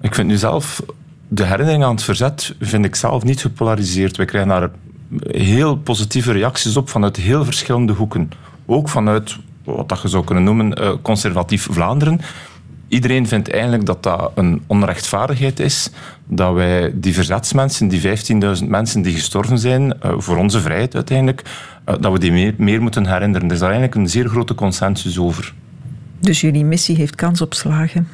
Ik 0.00 0.14
vind 0.14 0.28
nu 0.28 0.36
zelf 0.36 0.82
de 1.28 1.44
herinnering 1.44 1.84
aan 1.84 1.94
het 1.94 2.02
verzet 2.02 2.54
vind 2.60 2.84
ik 2.84 2.94
zelf 2.94 3.22
niet 3.22 3.40
gepolariseerd. 3.40 4.16
We 4.16 4.24
krijgen 4.24 4.50
daar 4.50 4.70
heel 5.20 5.76
positieve 5.76 6.32
reacties 6.32 6.76
op 6.76 6.88
vanuit 6.88 7.16
heel 7.16 7.44
verschillende 7.44 7.92
hoeken. 7.92 8.30
Ook 8.66 8.88
vanuit 8.88 9.36
wat 9.64 9.88
dat 9.88 10.02
je 10.02 10.08
zou 10.08 10.24
kunnen 10.24 10.44
noemen 10.44 10.82
uh, 10.82 10.90
conservatief 11.02 11.68
Vlaanderen. 11.70 12.20
Iedereen 12.88 13.28
vindt 13.28 13.50
eigenlijk 13.50 13.86
dat 13.86 14.02
dat 14.02 14.32
een 14.34 14.62
onrechtvaardigheid 14.66 15.60
is 15.60 15.90
dat 16.26 16.54
wij 16.54 16.92
die 16.94 17.14
verzetsmensen, 17.14 17.88
die 17.88 18.00
15.000 18.60 18.66
mensen 18.66 19.02
die 19.02 19.14
gestorven 19.14 19.58
zijn, 19.58 19.82
uh, 20.04 20.12
voor 20.16 20.36
onze 20.36 20.60
vrijheid 20.60 20.94
uiteindelijk, 20.94 21.42
uh, 21.88 21.94
dat 22.00 22.12
we 22.12 22.18
die 22.18 22.32
meer, 22.32 22.54
meer 22.56 22.82
moeten 22.82 23.06
herinneren. 23.06 23.46
Er 23.46 23.54
is 23.54 23.58
daar 23.58 23.70
eigenlijk 23.70 24.00
een 24.00 24.08
zeer 24.08 24.28
grote 24.28 24.54
consensus 24.54 25.18
over. 25.18 25.54
Dus 26.20 26.40
jullie 26.40 26.64
missie 26.64 26.96
heeft 26.96 27.14
kans 27.14 27.40
op 27.40 27.54
slagen? 27.54 28.08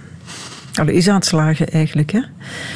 Allee, 0.74 0.94
is 0.94 1.08
aan 1.08 1.14
het 1.14 1.26
slagen 1.26 1.68
eigenlijk, 1.68 2.12
hè? 2.12 2.20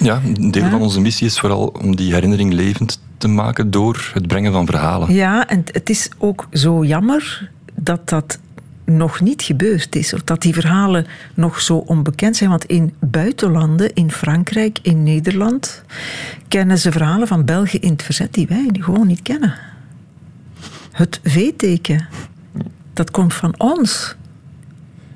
Ja, 0.00 0.20
een 0.24 0.50
deel 0.50 0.64
ja. 0.64 0.70
van 0.70 0.80
onze 0.80 1.00
missie 1.00 1.26
is 1.26 1.38
vooral 1.40 1.66
om 1.66 1.96
die 1.96 2.12
herinnering 2.12 2.52
levend 2.52 3.00
te 3.18 3.28
maken 3.28 3.70
door 3.70 4.10
het 4.14 4.26
brengen 4.26 4.52
van 4.52 4.66
verhalen. 4.66 5.14
Ja, 5.14 5.48
en 5.48 5.64
het 5.72 5.90
is 5.90 6.10
ook 6.18 6.48
zo 6.52 6.84
jammer 6.84 7.50
dat 7.74 8.08
dat 8.08 8.38
nog 8.84 9.20
niet 9.20 9.42
gebeurd 9.42 9.96
is. 9.96 10.14
Of 10.14 10.22
dat 10.22 10.42
die 10.42 10.54
verhalen 10.54 11.06
nog 11.34 11.60
zo 11.60 11.76
onbekend 11.76 12.36
zijn. 12.36 12.50
Want 12.50 12.64
in 12.64 12.94
buitenlanden, 12.98 13.94
in 13.94 14.12
Frankrijk, 14.12 14.78
in 14.82 15.02
Nederland, 15.02 15.82
kennen 16.48 16.78
ze 16.78 16.92
verhalen 16.92 17.28
van 17.28 17.44
België 17.44 17.78
in 17.78 17.92
het 17.92 18.02
verzet 18.02 18.34
die 18.34 18.46
wij 18.46 18.68
gewoon 18.72 19.06
niet 19.06 19.22
kennen. 19.22 19.54
Het 20.92 21.20
V-teken, 21.24 22.08
dat 22.92 23.10
komt 23.10 23.34
van 23.34 23.54
ons. 23.58 24.16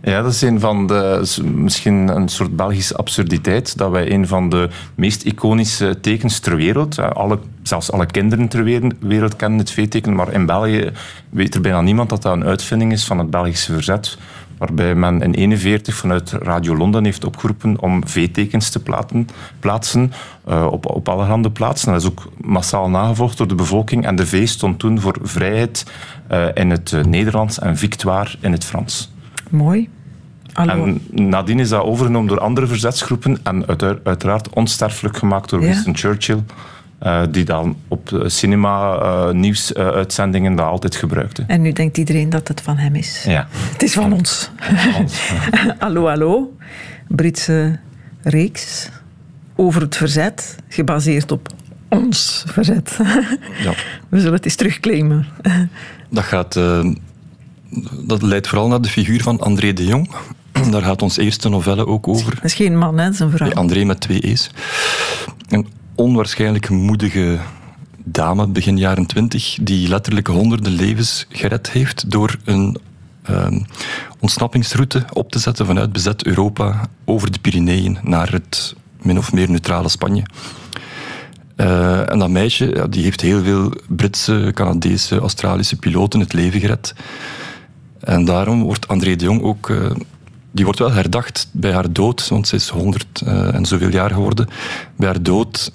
Ja, 0.04 0.22
dat 0.22 0.32
is 0.32 0.42
een 0.42 0.60
van 0.60 0.86
de, 0.86 1.34
misschien 1.54 2.08
een 2.08 2.28
soort 2.28 2.56
Belgische 2.56 2.96
absurditeit, 2.96 3.78
dat 3.78 3.90
wij 3.90 4.12
een 4.12 4.26
van 4.26 4.48
de 4.48 4.68
meest 4.94 5.22
iconische 5.22 6.00
tekens 6.00 6.38
ter 6.38 6.56
wereld, 6.56 6.98
alle, 6.98 7.38
zelfs 7.62 7.92
alle 7.92 8.06
kinderen 8.06 8.48
ter 8.48 8.64
wereld 8.98 9.36
kennen 9.36 9.58
het 9.58 9.70
V-teken, 9.70 10.14
maar 10.14 10.32
in 10.32 10.46
België 10.46 10.90
weet 11.30 11.54
er 11.54 11.60
bijna 11.60 11.80
niemand 11.80 12.08
dat 12.08 12.22
dat 12.22 12.32
een 12.32 12.44
uitvinding 12.44 12.92
is 12.92 13.04
van 13.04 13.18
het 13.18 13.30
Belgische 13.30 13.72
verzet, 13.72 14.18
waarbij 14.58 14.94
men 14.94 15.12
in 15.12 15.32
1941 15.32 15.94
vanuit 15.94 16.30
Radio 16.30 16.76
Londen 16.76 17.04
heeft 17.04 17.24
opgeroepen 17.24 17.80
om 17.80 18.08
V-tekens 18.08 18.70
te 18.70 18.82
plaatsen 19.60 20.12
uh, 20.48 20.66
op, 20.70 20.86
op 20.86 21.08
allerhande 21.08 21.50
plaatsen. 21.50 21.92
Dat 21.92 22.00
is 22.00 22.08
ook 22.08 22.32
massaal 22.40 22.88
nagevolgd 22.88 23.36
door 23.36 23.48
de 23.48 23.54
bevolking 23.54 24.06
en 24.06 24.16
de 24.16 24.26
V 24.26 24.48
stond 24.48 24.78
toen 24.78 25.00
voor 25.00 25.18
vrijheid 25.22 25.86
uh, 26.32 26.46
in 26.54 26.70
het 26.70 27.06
Nederlands 27.06 27.58
en 27.58 27.76
victoire 27.76 28.30
in 28.40 28.52
het 28.52 28.64
Frans. 28.64 29.10
Mooi. 29.52 29.88
Hallo. 30.52 30.84
En 30.84 31.00
nadien 31.12 31.58
is 31.58 31.68
dat 31.68 31.82
overgenomen 31.82 32.28
door 32.28 32.40
andere 32.40 32.66
verzetsgroepen 32.66 33.38
en 33.42 33.66
uiteraard 34.04 34.48
onsterfelijk 34.48 35.16
gemaakt 35.16 35.50
door 35.50 35.60
ja. 35.60 35.66
Winston 35.66 35.96
Churchill. 35.96 36.42
Uh, 37.02 37.22
die 37.30 37.44
dan 37.44 37.76
op 37.88 38.24
cinema-nieuwsuitzendingen 38.26 40.52
uh, 40.52 40.58
dat 40.58 40.66
altijd 40.66 40.96
gebruikte. 40.96 41.44
En 41.46 41.62
nu 41.62 41.72
denkt 41.72 41.98
iedereen 41.98 42.30
dat 42.30 42.48
het 42.48 42.60
van 42.60 42.76
hem 42.76 42.94
is. 42.94 43.24
Ja. 43.26 43.48
Het 43.72 43.82
is 43.82 43.92
van 43.92 44.12
ons. 44.12 44.50
hallo, 45.78 46.06
hallo. 46.06 46.56
Britse 47.08 47.78
reeks 48.22 48.88
over 49.56 49.80
het 49.80 49.96
verzet, 49.96 50.56
gebaseerd 50.68 51.32
op 51.32 51.48
ons 51.88 52.44
verzet. 52.46 52.98
ja. 53.62 53.72
We 54.08 54.18
zullen 54.18 54.34
het 54.34 54.44
eens 54.44 54.54
terugclaimen. 54.54 55.26
Dat 56.08 56.24
gaat... 56.24 56.58
Dat 58.00 58.22
leidt 58.22 58.48
vooral 58.48 58.68
naar 58.68 58.80
de 58.80 58.88
figuur 58.88 59.22
van 59.22 59.40
André 59.40 59.72
de 59.72 59.84
Jong. 59.84 60.10
Daar 60.70 60.82
gaat 60.82 61.02
ons 61.02 61.16
eerste 61.16 61.48
novelle 61.48 61.86
ook 61.86 62.08
over. 62.08 62.34
Dat 62.34 62.44
is 62.44 62.54
geen 62.54 62.78
man, 62.78 62.98
hè? 62.98 63.04
dat 63.04 63.14
is 63.14 63.20
een 63.20 63.30
vrouw. 63.30 63.46
Nee, 63.46 63.56
André 63.56 63.84
met 63.84 64.00
twee 64.00 64.20
E's. 64.20 64.50
Een 65.48 65.66
onwaarschijnlijk 65.94 66.68
moedige 66.68 67.38
dame, 68.04 68.46
begin 68.46 68.78
jaren 68.78 69.06
twintig, 69.06 69.58
die 69.62 69.88
letterlijk 69.88 70.26
honderden 70.26 70.72
levens 70.72 71.26
gered 71.28 71.70
heeft 71.70 72.10
door 72.10 72.36
een 72.44 72.78
ehm, 73.22 73.60
ontsnappingsroute 74.18 75.04
op 75.12 75.30
te 75.30 75.38
zetten 75.38 75.66
vanuit 75.66 75.92
bezet 75.92 76.26
Europa 76.26 76.88
over 77.04 77.32
de 77.32 77.38
Pyreneeën 77.38 77.98
naar 78.02 78.32
het 78.32 78.74
min 79.02 79.18
of 79.18 79.32
meer 79.32 79.50
neutrale 79.50 79.88
Spanje. 79.88 80.22
Uh, 81.56 82.10
en 82.10 82.18
dat 82.18 82.30
meisje 82.30 82.86
die 82.90 83.02
heeft 83.02 83.20
heel 83.20 83.42
veel 83.42 83.72
Britse, 83.88 84.50
Canadese, 84.54 85.18
Australische 85.18 85.76
piloten 85.76 86.20
het 86.20 86.32
leven 86.32 86.60
gered. 86.60 86.94
En 88.04 88.24
daarom 88.24 88.62
wordt 88.62 88.88
André 88.88 89.16
de 89.16 89.24
Jong 89.24 89.42
ook... 89.42 89.68
Uh, 89.68 89.90
die 90.50 90.64
wordt 90.64 90.80
wel 90.80 90.92
herdacht 90.92 91.48
bij 91.52 91.72
haar 91.72 91.92
dood, 91.92 92.28
want 92.28 92.48
ze 92.48 92.54
is 92.54 92.68
honderd 92.68 93.22
uh, 93.26 93.54
en 93.54 93.66
zoveel 93.66 93.90
jaar 93.90 94.10
geworden. 94.10 94.48
Bij 94.96 95.08
haar 95.08 95.22
dood 95.22 95.72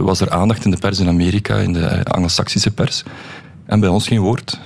was 0.00 0.20
er 0.20 0.30
aandacht 0.30 0.64
in 0.64 0.70
de 0.70 0.76
pers 0.76 0.98
in 0.98 1.08
Amerika, 1.08 1.56
in 1.56 1.72
de 1.72 2.04
Anglo-Saxische 2.04 2.70
pers. 2.70 3.02
En 3.66 3.80
bij 3.80 3.88
ons 3.88 4.06
geen 4.06 4.20
woord. 4.20 4.60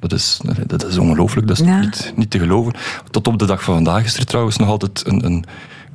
Dat 0.00 0.12
is, 0.12 0.40
dat 0.66 0.86
is 0.86 0.98
ongelooflijk, 0.98 1.48
dat 1.48 1.58
is 1.60 1.66
ja. 1.66 1.80
niet, 1.80 2.12
niet 2.16 2.30
te 2.30 2.38
geloven. 2.38 2.72
Tot 3.10 3.26
op 3.28 3.38
de 3.38 3.46
dag 3.46 3.62
van 3.62 3.74
vandaag 3.74 4.04
is 4.04 4.16
er 4.16 4.24
trouwens 4.24 4.56
nog 4.56 4.68
altijd 4.68 5.06
een, 5.06 5.24
een 5.24 5.44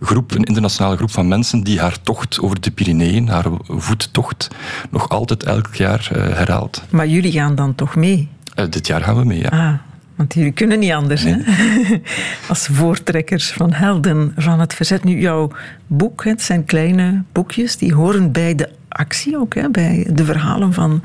groep, 0.02 0.32
een 0.32 0.44
internationale 0.44 0.98
groep 0.98 1.12
van 1.12 1.28
mensen 1.28 1.64
die 1.64 1.80
haar 1.80 2.02
tocht 2.02 2.40
over 2.40 2.62
de 2.62 2.72
Pyreneeën, 2.72 3.28
haar 3.28 3.46
voettocht, 3.64 4.48
nog 4.90 5.10
altijd 5.10 5.44
elk 5.44 5.76
jaar 5.76 6.10
herhaalt. 6.12 6.84
Maar 6.90 7.08
jullie 7.08 7.32
gaan 7.32 7.56
dan 7.56 7.76
toch 7.76 7.96
mee? 7.96 8.30
Uh, 8.56 8.66
dit 8.70 8.88
jaar 8.88 9.02
gaan 9.02 9.18
we 9.18 9.24
mee, 9.24 9.40
ja. 9.40 9.50
Ah. 9.50 9.74
Want 10.22 10.34
jullie 10.34 10.52
kunnen 10.52 10.80
niet 10.80 10.92
anders, 10.92 11.24
nee. 11.24 11.36
hè? 11.38 11.96
Als 12.50 12.68
voortrekkers 12.72 13.52
van 13.52 13.74
helden 13.74 14.34
van 14.36 14.60
het 14.60 14.74
verzet. 14.74 15.04
Nu, 15.04 15.20
jouw 15.20 15.52
boek, 15.88 16.24
het 16.24 16.42
zijn 16.42 16.66
kleine 16.66 17.24
boekjes, 17.32 17.78
die 17.78 17.94
horen 17.94 18.32
bij 18.32 18.56
de 18.56 18.70
actie 18.88 19.38
ook, 19.38 19.56
hè, 19.56 19.70
bij 19.70 20.08
de 20.14 20.26
verhalen 20.26 20.74
van 20.74 21.04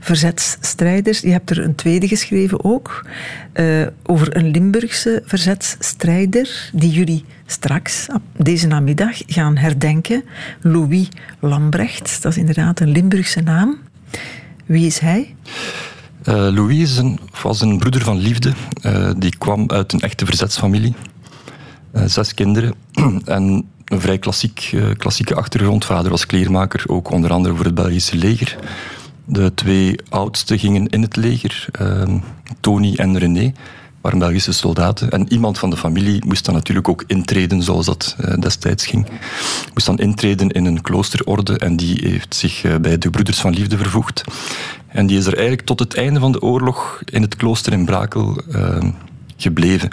verzetsstrijders. 0.00 1.20
Je 1.20 1.30
hebt 1.30 1.50
er 1.50 1.64
een 1.64 1.74
tweede 1.74 2.08
geschreven 2.08 2.64
ook, 2.64 3.06
uh, 3.54 3.86
over 4.02 4.36
een 4.36 4.50
Limburgse 4.50 5.22
verzetsstrijder, 5.24 6.70
die 6.72 6.90
jullie 6.90 7.24
straks, 7.46 8.06
deze 8.36 8.66
namiddag, 8.66 9.22
gaan 9.26 9.56
herdenken. 9.56 10.24
Louis 10.60 11.08
Lambrecht, 11.40 12.22
dat 12.22 12.32
is 12.32 12.38
inderdaad 12.38 12.80
een 12.80 12.90
Limburgse 12.90 13.40
naam. 13.40 13.78
Wie 14.64 14.86
is 14.86 14.98
hij? 14.98 15.34
Uh, 16.28 16.34
Louis 16.34 17.00
was 17.42 17.60
een 17.60 17.78
broeder 17.78 18.02
van 18.02 18.18
liefde. 18.18 18.52
Uh, 18.82 19.10
die 19.16 19.36
kwam 19.38 19.70
uit 19.70 19.92
een 19.92 20.00
echte 20.00 20.26
verzetsfamilie. 20.26 20.94
Uh, 21.92 22.02
zes 22.06 22.34
kinderen. 22.34 22.74
en 23.24 23.68
een 23.84 24.00
vrij 24.00 24.18
klassiek, 24.18 24.74
klassieke 24.96 25.34
achtergrond. 25.34 25.84
Vader 25.84 26.10
was 26.10 26.26
kleermaker, 26.26 26.84
ook 26.86 27.10
onder 27.10 27.30
andere 27.30 27.54
voor 27.54 27.64
het 27.64 27.74
Belgische 27.74 28.16
leger. 28.16 28.56
De 29.24 29.54
twee 29.54 29.96
oudste 30.08 30.58
gingen 30.58 30.86
in 30.86 31.02
het 31.02 31.16
leger, 31.16 31.68
Tony 32.60 32.94
en 32.96 33.18
René 33.18 33.52
waren 34.06 34.26
Belgische 34.26 34.52
soldaten. 34.52 35.10
En 35.10 35.32
iemand 35.32 35.58
van 35.58 35.70
de 35.70 35.76
familie 35.76 36.24
moest 36.26 36.44
dan 36.44 36.54
natuurlijk 36.54 36.88
ook 36.88 37.04
intreden, 37.06 37.62
zoals 37.62 37.86
dat 37.86 38.16
uh, 38.20 38.34
destijds 38.34 38.86
ging. 38.86 39.06
Moest 39.74 39.86
dan 39.86 39.98
intreden 39.98 40.48
in 40.48 40.64
een 40.64 40.80
kloosterorde 40.80 41.58
en 41.58 41.76
die 41.76 42.08
heeft 42.08 42.34
zich 42.34 42.64
uh, 42.64 42.76
bij 42.76 42.98
de 42.98 43.10
Broeders 43.10 43.40
van 43.40 43.54
Liefde 43.54 43.76
vervoegd. 43.76 44.24
En 44.88 45.06
die 45.06 45.18
is 45.18 45.26
er 45.26 45.34
eigenlijk 45.34 45.66
tot 45.66 45.78
het 45.78 45.94
einde 45.94 46.20
van 46.20 46.32
de 46.32 46.42
oorlog 46.42 47.00
in 47.04 47.22
het 47.22 47.36
klooster 47.36 47.72
in 47.72 47.84
Brakel 47.84 48.42
uh, 48.48 48.78
gebleven. 49.36 49.88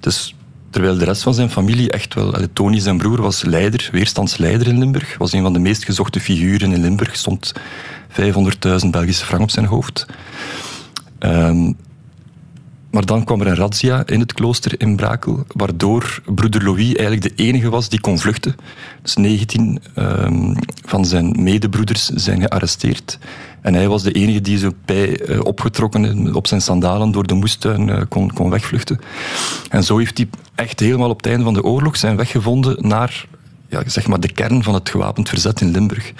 Dus 0.00 0.34
terwijl 0.70 0.98
de 0.98 1.04
rest 1.04 1.22
van 1.22 1.34
zijn 1.34 1.50
familie 1.50 1.90
echt 1.90 2.14
wel... 2.14 2.34
Tony, 2.52 2.80
zijn 2.80 2.98
broer, 2.98 3.22
was 3.22 3.44
leider, 3.44 3.88
weerstandsleider 3.92 4.66
in 4.66 4.78
Limburg. 4.78 5.18
Was 5.18 5.32
een 5.32 5.42
van 5.42 5.52
de 5.52 5.58
meest 5.58 5.84
gezochte 5.84 6.20
figuren 6.20 6.72
in 6.72 6.80
Limburg. 6.80 7.16
Stond 7.16 7.52
500.000 8.10 8.90
Belgische 8.90 9.24
frank 9.24 9.42
op 9.42 9.50
zijn 9.50 9.66
hoofd. 9.66 10.06
Um, 11.18 11.76
maar 12.96 13.06
dan 13.06 13.24
kwam 13.24 13.40
er 13.40 13.46
een 13.46 13.56
razzia 13.56 14.06
in 14.06 14.20
het 14.20 14.32
klooster 14.32 14.80
in 14.80 14.96
Brakel, 14.96 15.44
waardoor 15.52 16.22
broeder 16.34 16.64
Louis 16.64 16.94
eigenlijk 16.94 17.22
de 17.22 17.42
enige 17.42 17.70
was 17.70 17.88
die 17.88 18.00
kon 18.00 18.18
vluchten. 18.18 18.56
Dus 19.02 19.14
19 19.16 19.82
um, 19.96 20.54
van 20.84 21.04
zijn 21.04 21.36
medebroeders 21.38 22.06
zijn 22.06 22.40
gearresteerd. 22.40 23.18
En 23.60 23.74
hij 23.74 23.88
was 23.88 24.02
de 24.02 24.12
enige 24.12 24.40
die 24.40 24.58
zo 24.58 24.70
bij 24.84 25.28
uh, 25.28 25.40
opgetrokken 25.44 26.34
op 26.34 26.46
zijn 26.46 26.60
sandalen 26.60 27.10
door 27.10 27.26
de 27.26 27.34
moestuin 27.34 27.88
uh, 27.88 28.00
kon, 28.08 28.32
kon 28.32 28.50
wegvluchten. 28.50 29.00
En 29.70 29.84
zo 29.84 29.98
heeft 29.98 30.16
hij 30.16 30.28
echt 30.54 30.80
helemaal 30.80 31.10
op 31.10 31.16
het 31.16 31.26
einde 31.26 31.44
van 31.44 31.54
de 31.54 31.64
oorlog 31.64 31.96
zijn 31.96 32.16
weg 32.16 32.30
gevonden 32.30 32.88
naar 32.88 33.26
ja, 33.68 33.82
zeg 33.86 34.06
maar 34.06 34.20
de 34.20 34.32
kern 34.32 34.62
van 34.62 34.74
het 34.74 34.88
gewapend 34.88 35.28
verzet 35.28 35.60
in 35.60 35.70
Limburg. 35.70 36.12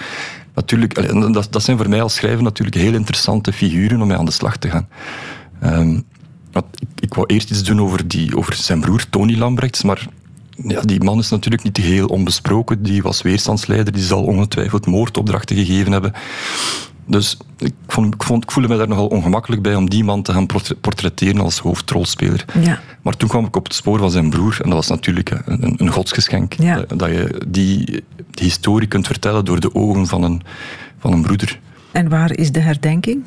Natuurlijk, 0.53 0.95
dat, 1.33 1.47
dat 1.51 1.63
zijn 1.63 1.77
voor 1.77 1.89
mij 1.89 2.01
als 2.01 2.15
schrijver 2.15 2.43
natuurlijk 2.43 2.77
heel 2.77 2.93
interessante 2.93 3.53
figuren 3.53 4.01
om 4.01 4.07
mee 4.07 4.17
aan 4.17 4.25
de 4.25 4.31
slag 4.31 4.57
te 4.57 4.69
gaan. 4.69 4.87
Um, 5.63 6.05
ik, 6.51 6.87
ik 6.99 7.13
wou 7.13 7.27
eerst 7.27 7.51
iets 7.51 7.63
doen 7.63 7.81
over, 7.81 8.07
die, 8.07 8.37
over 8.37 8.53
zijn 8.53 8.79
broer 8.79 9.09
Tony 9.09 9.37
Lambrechts, 9.37 9.83
maar 9.83 10.07
ja, 10.63 10.81
die 10.81 11.03
man 11.03 11.19
is 11.19 11.29
natuurlijk 11.29 11.63
niet 11.63 11.77
heel 11.77 12.07
onbesproken. 12.07 12.83
Die 12.83 13.01
was 13.01 13.21
weerstandsleider, 13.21 13.93
die 13.93 14.03
zal 14.03 14.23
ongetwijfeld 14.23 14.85
moordopdrachten 14.85 15.55
gegeven 15.55 15.91
hebben. 15.91 16.13
Dus 17.05 17.37
ik, 17.57 17.73
vond, 17.87 18.13
ik, 18.13 18.23
vond, 18.23 18.43
ik 18.43 18.51
voelde 18.51 18.69
me 18.69 18.77
daar 18.77 18.87
nogal 18.87 19.07
ongemakkelijk 19.07 19.61
bij 19.61 19.75
om 19.75 19.89
die 19.89 20.03
man 20.03 20.21
te 20.21 20.31
gaan 20.33 20.45
portretteren 20.81 21.41
als 21.41 21.59
hoofdrolspeler. 21.59 22.45
Ja. 22.61 22.79
Maar 23.01 23.17
toen 23.17 23.29
kwam 23.29 23.45
ik 23.45 23.55
op 23.55 23.63
het 23.63 23.73
spoor 23.73 23.99
van 23.99 24.11
zijn 24.11 24.29
broer 24.29 24.57
en 24.61 24.69
dat 24.69 24.73
was 24.73 24.87
natuurlijk 24.87 25.31
een, 25.45 25.73
een 25.77 25.91
godsgeschenk. 25.91 26.53
Ja. 26.53 26.85
Dat 26.95 27.09
je 27.09 27.41
die, 27.47 27.85
die, 27.85 28.03
historie 28.43 28.87
kunt 28.87 29.07
vertellen 29.07 29.45
door 29.45 29.59
de 29.59 29.75
ogen 29.75 30.07
van 30.07 30.23
een, 30.23 30.41
van 30.99 31.13
een 31.13 31.21
broeder. 31.21 31.59
En 31.91 32.09
waar 32.09 32.35
is 32.35 32.51
de 32.51 32.59
herdenking? 32.59 33.25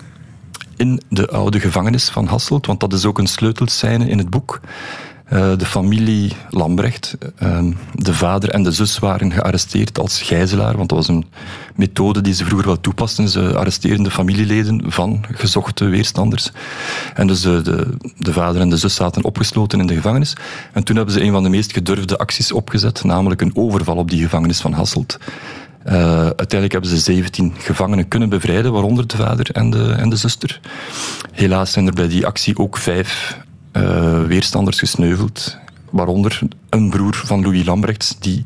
In 0.80 1.00
de 1.08 1.28
oude 1.28 1.60
gevangenis 1.60 2.08
van 2.08 2.26
Hasselt, 2.26 2.66
want 2.66 2.80
dat 2.80 2.92
is 2.92 3.04
ook 3.04 3.18
een 3.18 3.26
sleutelscène 3.26 4.08
in 4.08 4.18
het 4.18 4.30
boek. 4.30 4.60
Uh, 5.32 5.56
de 5.56 5.66
familie 5.66 6.32
Lambrecht, 6.50 7.16
uh, 7.42 7.58
de 7.94 8.14
vader 8.14 8.50
en 8.50 8.62
de 8.62 8.72
zus 8.72 8.98
waren 8.98 9.32
gearresteerd 9.32 9.98
als 9.98 10.22
gijzelaar, 10.22 10.76
want 10.76 10.88
dat 10.88 10.98
was 10.98 11.08
een 11.08 11.24
methode 11.74 12.20
die 12.20 12.34
ze 12.34 12.44
vroeger 12.44 12.66
wel 12.66 12.80
toepasten. 12.80 13.28
Ze 13.28 13.56
arresteerden 13.56 14.02
de 14.02 14.10
familieleden 14.10 14.92
van 14.92 15.24
gezochte 15.32 15.84
weerstanders. 15.84 16.50
En 17.14 17.26
dus 17.26 17.40
de, 17.40 17.62
de, 17.62 17.86
de, 18.18 18.32
vader 18.32 18.60
en 18.60 18.70
de 18.70 18.76
zus 18.76 18.94
zaten 18.94 19.24
opgesloten 19.24 19.80
in 19.80 19.86
de 19.86 19.94
gevangenis. 19.94 20.36
En 20.72 20.84
toen 20.84 20.96
hebben 20.96 21.14
ze 21.14 21.22
een 21.22 21.32
van 21.32 21.42
de 21.42 21.48
meest 21.48 21.72
gedurfde 21.72 22.18
acties 22.18 22.52
opgezet, 22.52 23.04
namelijk 23.04 23.40
een 23.40 23.56
overval 23.56 23.96
op 23.96 24.10
die 24.10 24.22
gevangenis 24.22 24.60
van 24.60 24.72
Hasselt. 24.72 25.18
Uh, 25.90 25.96
uiteindelijk 26.20 26.72
hebben 26.72 26.90
ze 26.90 26.98
17 26.98 27.52
gevangenen 27.58 28.08
kunnen 28.08 28.28
bevrijden, 28.28 28.72
waaronder 28.72 29.06
de 29.06 29.16
vader 29.16 29.50
en 29.50 29.70
de, 29.70 29.92
en 29.92 30.08
de 30.08 30.16
zuster. 30.16 30.60
Helaas 31.32 31.72
zijn 31.72 31.86
er 31.86 31.92
bij 31.92 32.08
die 32.08 32.26
actie 32.26 32.58
ook 32.58 32.76
vijf 32.76 33.38
uh, 33.72 34.22
weerstanders 34.22 34.78
gesneuveld, 34.78 35.56
waaronder 35.90 36.40
een 36.68 36.90
broer 36.90 37.14
van 37.14 37.42
Louis 37.42 37.64
Lambrechts, 37.64 38.18
die 38.18 38.44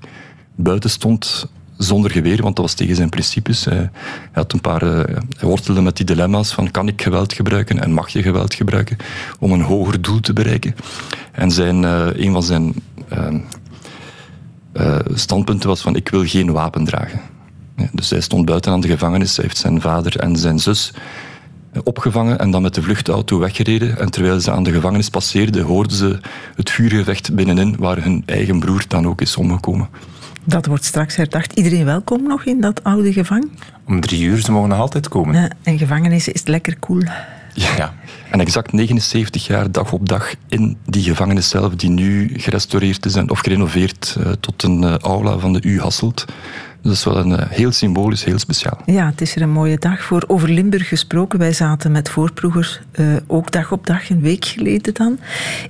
buiten 0.55 0.91
stond 0.91 1.47
zonder 1.77 2.11
geweer, 2.11 2.43
want 2.43 2.57
dat 2.57 2.65
was 2.65 2.75
tegen 2.75 2.97
zijn 2.97 3.09
principes. 3.09 3.65
Hij, 3.65 3.91
had 4.33 4.53
een 4.53 4.61
paar, 4.61 4.83
uh, 4.83 5.01
hij 5.39 5.83
met 5.83 5.97
die 5.97 6.07
dilemma's 6.07 6.53
van 6.53 6.71
kan 6.71 6.89
ik 6.89 7.03
geweld 7.03 7.33
gebruiken 7.33 7.83
en 7.83 7.93
mag 7.93 8.09
je 8.09 8.23
geweld 8.23 8.55
gebruiken 8.55 8.97
om 9.39 9.53
een 9.53 9.63
hoger 9.63 10.03
doel 10.03 10.21
te 10.21 10.33
bereiken. 10.33 10.75
En 11.33 11.51
zijn, 11.51 11.83
een 12.23 12.33
van 12.33 12.43
zijn 12.43 12.75
uh, 14.81 14.99
standpunt 15.15 15.65
was 15.65 15.81
van 15.81 15.97
ik 15.97 16.09
wil 16.09 16.27
geen 16.27 16.53
wapen 16.53 16.85
dragen. 16.85 17.34
Ja, 17.77 17.89
dus 17.93 18.11
hij 18.11 18.21
stond 18.21 18.45
buiten 18.45 18.73
aan 18.73 18.81
de 18.81 18.89
gevangenis, 18.89 19.37
hij 19.37 19.45
heeft 19.45 19.59
zijn 19.59 19.81
vader 19.81 20.19
en 20.19 20.37
zijn 20.37 20.59
zus 20.59 20.93
eh, 21.73 21.81
opgevangen 21.85 22.39
en 22.39 22.51
dan 22.51 22.63
met 22.63 22.75
de 22.75 22.83
vluchtauto 22.83 23.39
weggereden. 23.39 23.99
En 23.99 24.11
terwijl 24.11 24.41
ze 24.41 24.51
aan 24.51 24.63
de 24.63 24.73
gevangenis 24.73 25.09
passeerden, 25.09 25.65
hoorden 25.65 25.97
ze 25.97 26.19
het 26.57 26.71
vuurgevecht 26.71 27.35
binnenin, 27.35 27.77
waar 27.79 28.03
hun 28.03 28.23
eigen 28.27 28.59
broer 28.59 28.85
dan 28.89 29.07
ook 29.07 29.21
is 29.21 29.37
omgekomen. 29.37 29.89
Dat 30.45 30.67
wordt 30.67 30.85
straks 30.85 31.17
herdacht. 31.17 31.53
Iedereen 31.53 31.85
welkom 31.85 32.23
nog 32.23 32.45
in 32.45 32.61
dat 32.61 32.85
oude 32.85 33.13
gevang? 33.13 33.51
Om 33.87 34.01
drie 34.01 34.23
uur, 34.23 34.41
ze 34.41 34.53
mogen 34.53 34.69
nog 34.69 34.79
altijd 34.79 35.09
komen. 35.09 35.35
Ja, 35.35 35.51
en 35.63 35.79
gevangenis 35.79 36.29
is 36.29 36.47
lekker 36.47 36.79
cool. 36.79 37.03
Ja, 37.55 37.95
en 38.31 38.41
exact 38.41 38.73
79 38.73 39.47
jaar 39.47 39.71
dag 39.71 39.93
op 39.93 40.09
dag 40.09 40.35
in 40.49 40.77
die 40.87 41.03
gevangenis 41.03 41.49
zelf, 41.49 41.75
die 41.75 41.91
nu 41.91 42.31
gerestaureerd 42.37 43.07
is 43.07 43.15
en, 43.15 43.31
of 43.31 43.39
gerenoveerd 43.39 44.17
uh, 44.19 44.33
tot 44.41 44.63
een 44.63 44.83
uh, 44.83 44.95
aula 44.95 45.39
van 45.39 45.53
de 45.53 45.63
U 45.63 45.81
Hasselt. 45.81 46.25
Dat 46.85 46.93
is 46.93 47.05
wel 47.05 47.19
een 47.19 47.31
uh, 47.31 47.39
heel 47.49 47.73
symbolisch, 47.73 48.25
heel 48.25 48.39
speciaal. 48.39 48.81
Ja, 48.87 49.07
het 49.07 49.21
is 49.21 49.37
er 49.37 49.43
een 49.43 49.51
mooie 49.51 49.79
dag 49.79 50.03
voor. 50.03 50.25
Over 50.27 50.51
Limburg 50.51 50.89
gesproken, 50.89 51.39
wij 51.39 51.53
zaten 51.53 51.93
met 51.93 52.09
voorproevers 52.09 52.81
ook 53.27 53.53
dag 53.53 53.73
op 53.73 53.87
dag, 53.87 54.11
een 54.11 54.21
week 54.21 54.45
geleden 54.45 54.95
dan, 54.95 55.19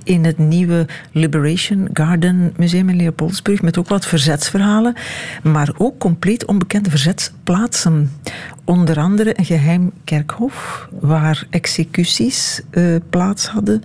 in 0.03 0.25
het 0.25 0.37
nieuwe 0.37 0.87
Liberation 1.11 1.89
Garden 1.93 2.53
Museum 2.57 2.89
in 2.89 2.95
Leopoldsburg, 2.95 3.61
met 3.61 3.77
ook 3.77 3.87
wat 3.87 4.05
verzetsverhalen, 4.05 4.95
maar 5.43 5.73
ook 5.77 5.99
compleet 5.99 6.45
onbekende 6.45 6.89
verzetsplaatsen. 6.89 8.11
Onder 8.63 8.99
andere 8.99 9.39
een 9.39 9.45
geheim 9.45 9.91
kerkhof, 10.03 10.87
waar 10.99 11.47
executies 11.49 12.61
uh, 12.71 12.95
plaats 13.09 13.47
hadden. 13.47 13.81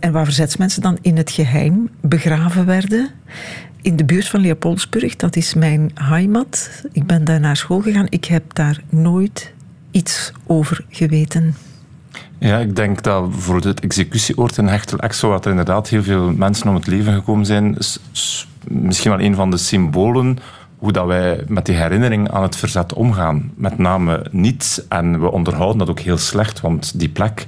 En 0.00 0.12
waar 0.12 0.24
verzetsmensen 0.24 0.82
dan 0.82 0.98
in 1.00 1.16
het 1.16 1.30
geheim 1.30 1.88
begraven 2.00 2.66
werden. 2.66 3.08
In 3.82 3.96
de 3.96 4.04
buurt 4.04 4.28
van 4.28 4.40
Leopoldsburg, 4.40 5.16
dat 5.16 5.36
is 5.36 5.54
mijn 5.54 5.90
heimat. 5.94 6.70
Ik 6.92 7.06
ben 7.06 7.24
daar 7.24 7.40
naar 7.40 7.56
school 7.56 7.80
gegaan. 7.80 8.06
Ik 8.08 8.24
heb 8.24 8.54
daar 8.54 8.80
nooit 8.88 9.52
iets 9.90 10.32
over 10.46 10.84
geweten? 10.88 11.54
Ja, 12.38 12.58
ik 12.58 12.76
denk 12.76 13.02
dat 13.02 13.28
voor 13.30 13.60
het 13.60 13.80
executieoord 13.80 14.56
in 14.56 14.66
Hechtel-Exo, 14.66 15.28
waar 15.28 15.40
er 15.40 15.50
inderdaad 15.50 15.88
heel 15.88 16.02
veel 16.02 16.32
mensen 16.32 16.68
om 16.68 16.74
het 16.74 16.86
leven 16.86 17.14
gekomen 17.14 17.46
zijn, 17.46 17.78
is 17.78 18.46
misschien 18.68 19.10
wel 19.10 19.20
een 19.20 19.34
van 19.34 19.50
de 19.50 19.56
symbolen 19.56 20.38
hoe 20.78 20.92
dat 20.92 21.06
wij 21.06 21.44
met 21.48 21.66
die 21.66 21.76
herinnering 21.76 22.30
aan 22.30 22.42
het 22.42 22.56
verzet 22.56 22.92
omgaan. 22.92 23.52
Met 23.54 23.78
name 23.78 24.26
niet, 24.30 24.84
en 24.88 25.20
we 25.20 25.30
onderhouden 25.30 25.78
dat 25.78 25.88
ook 25.88 26.00
heel 26.00 26.18
slecht, 26.18 26.60
want 26.60 26.98
die 26.98 27.08
plek 27.08 27.46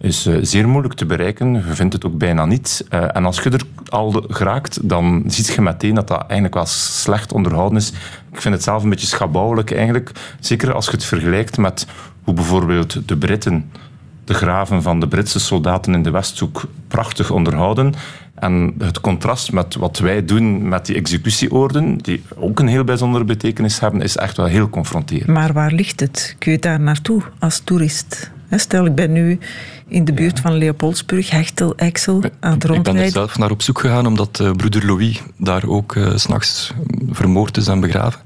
is 0.00 0.26
uh, 0.26 0.38
zeer 0.42 0.68
moeilijk 0.68 0.94
te 0.94 1.06
bereiken. 1.06 1.52
Je 1.52 1.62
vindt 1.62 1.92
het 1.92 2.04
ook 2.04 2.18
bijna 2.18 2.44
niet. 2.44 2.86
Uh, 2.90 3.16
en 3.16 3.24
als 3.24 3.40
je 3.40 3.50
er 3.50 3.62
al 3.88 4.24
geraakt, 4.28 4.88
dan 4.88 5.24
ziet 5.26 5.46
je 5.46 5.62
meteen 5.62 5.94
dat 5.94 6.08
dat 6.08 6.20
eigenlijk 6.20 6.54
wel 6.54 6.66
slecht 6.66 7.32
onderhouden 7.32 7.78
is. 7.78 7.92
Ik 8.32 8.40
vind 8.40 8.54
het 8.54 8.62
zelf 8.62 8.82
een 8.82 8.90
beetje 8.90 9.06
schabouwelijk 9.06 9.72
eigenlijk. 9.72 10.12
Zeker 10.40 10.72
als 10.72 10.84
je 10.84 10.90
het 10.90 11.04
vergelijkt 11.04 11.58
met 11.58 11.86
hoe 12.22 12.34
bijvoorbeeld 12.34 13.08
de 13.08 13.16
Britten 13.16 13.70
de 14.28 14.34
graven 14.34 14.82
van 14.82 15.00
de 15.00 15.08
Britse 15.08 15.40
soldaten 15.40 15.94
in 15.94 16.02
de 16.02 16.10
Westhoek 16.10 16.62
prachtig 16.88 17.30
onderhouden. 17.30 17.94
En 18.34 18.74
het 18.78 19.00
contrast 19.00 19.52
met 19.52 19.74
wat 19.74 19.98
wij 19.98 20.24
doen 20.24 20.68
met 20.68 20.86
die 20.86 20.96
executieoorden, 20.96 21.96
die 21.96 22.22
ook 22.36 22.58
een 22.58 22.66
heel 22.66 22.84
bijzondere 22.84 23.24
betekenis 23.24 23.80
hebben, 23.80 24.02
is 24.02 24.16
echt 24.16 24.36
wel 24.36 24.46
heel 24.46 24.70
confronterend. 24.70 25.26
Maar 25.26 25.52
waar 25.52 25.72
ligt 25.72 26.00
het? 26.00 26.36
Kun 26.38 26.52
je 26.52 26.58
daar 26.58 26.80
naartoe 26.80 27.22
als 27.38 27.60
toerist? 27.60 28.30
Stel, 28.50 28.86
ik 28.86 28.94
ben 28.94 29.12
nu 29.12 29.38
in 29.88 30.04
de 30.04 30.12
buurt 30.12 30.40
van 30.40 30.58
Leopoldsburg, 30.58 31.30
Hechtel, 31.30 31.76
Exel, 31.76 32.22
aan 32.40 32.52
het 32.52 32.64
rondrijden. 32.64 32.76
Ik 32.76 32.82
ben 32.84 33.04
er 33.04 33.10
zelf 33.10 33.38
naar 33.38 33.50
op 33.50 33.62
zoek 33.62 33.78
gegaan, 33.78 34.06
omdat 34.06 34.38
uh, 34.42 34.50
broeder 34.50 34.86
Louis 34.86 35.22
daar 35.36 35.66
ook 35.66 35.94
uh, 35.94 36.10
s'nachts 36.14 36.72
vermoord 37.10 37.56
is 37.56 37.66
en 37.66 37.80
begraven. 37.80 38.20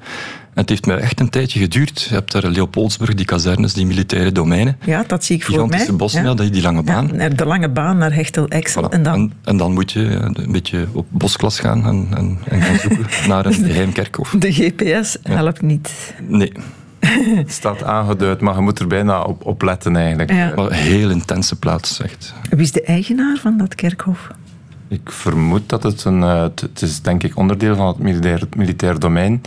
En 0.54 0.60
het 0.60 0.68
heeft 0.68 0.86
mij 0.86 0.96
echt 0.96 1.20
een 1.20 1.28
tijdje 1.28 1.58
geduurd. 1.58 2.00
Je 2.02 2.14
hebt 2.14 2.32
daar 2.32 2.46
Leopoldsburg, 2.46 3.14
die 3.14 3.24
kazernes, 3.24 3.72
die 3.72 3.86
militaire 3.86 4.32
domeinen. 4.32 4.78
Ja, 4.84 5.04
dat 5.06 5.24
zie 5.24 5.36
ik 5.36 5.42
voor 5.42 5.54
mij. 5.54 5.62
Gigantische 5.62 5.92
bossen, 5.92 6.24
ja. 6.24 6.34
die 6.34 6.62
lange 6.62 6.82
baan. 6.82 7.10
Ja, 7.14 7.28
de 7.28 7.46
lange 7.46 7.68
baan 7.68 7.98
naar 7.98 8.14
Hechtel-Exel. 8.14 8.84
Voilà. 8.84 8.92
En, 8.92 9.02
dan... 9.02 9.14
En, 9.14 9.32
en, 9.44 9.56
dan 9.56 9.72
moet 9.72 9.92
je 9.92 10.00
een 10.00 10.52
beetje 10.52 10.86
op 10.92 11.06
bosklas 11.10 11.60
gaan 11.60 11.86
en, 11.86 12.06
en, 12.16 12.38
en 12.48 12.62
gaan 12.62 12.78
zoeken 12.78 13.06
naar 13.28 13.46
een 13.46 13.52
geheim 13.52 13.92
kerkhof. 13.92 14.34
De 14.38 14.52
GPS 14.52 15.16
helpt 15.22 15.62
niet. 15.62 16.14
Nee. 16.28 16.52
Het 17.06 17.52
staat 17.60 17.82
aangeduid, 17.82 18.40
maar 18.40 18.54
je 18.54 18.60
moet 18.60 18.78
er 18.78 18.86
bijna 18.86 19.22
op, 19.22 19.46
op 19.46 19.62
letten 19.62 19.96
eigenlijk. 19.96 20.32
Ja. 20.32 20.52
Een 20.56 20.72
heel 20.72 21.10
intense 21.10 21.58
plaats, 21.58 22.00
echt. 22.00 22.34
Wie 22.50 22.60
is 22.60 22.72
de 22.72 22.82
eigenaar 22.82 23.36
van 23.36 23.56
dat 23.56 23.74
kerkhof? 23.74 24.30
Ik 24.88 25.10
vermoed 25.10 25.68
dat 25.68 25.82
het 25.82 26.04
een... 26.04 26.20
Uh, 26.20 26.42
het 26.42 26.82
is 26.82 27.00
denk 27.00 27.22
ik 27.22 27.36
onderdeel 27.36 27.76
van 27.76 27.86
het 27.86 27.98
militair, 27.98 28.42
militair 28.56 28.98
domein. 28.98 29.42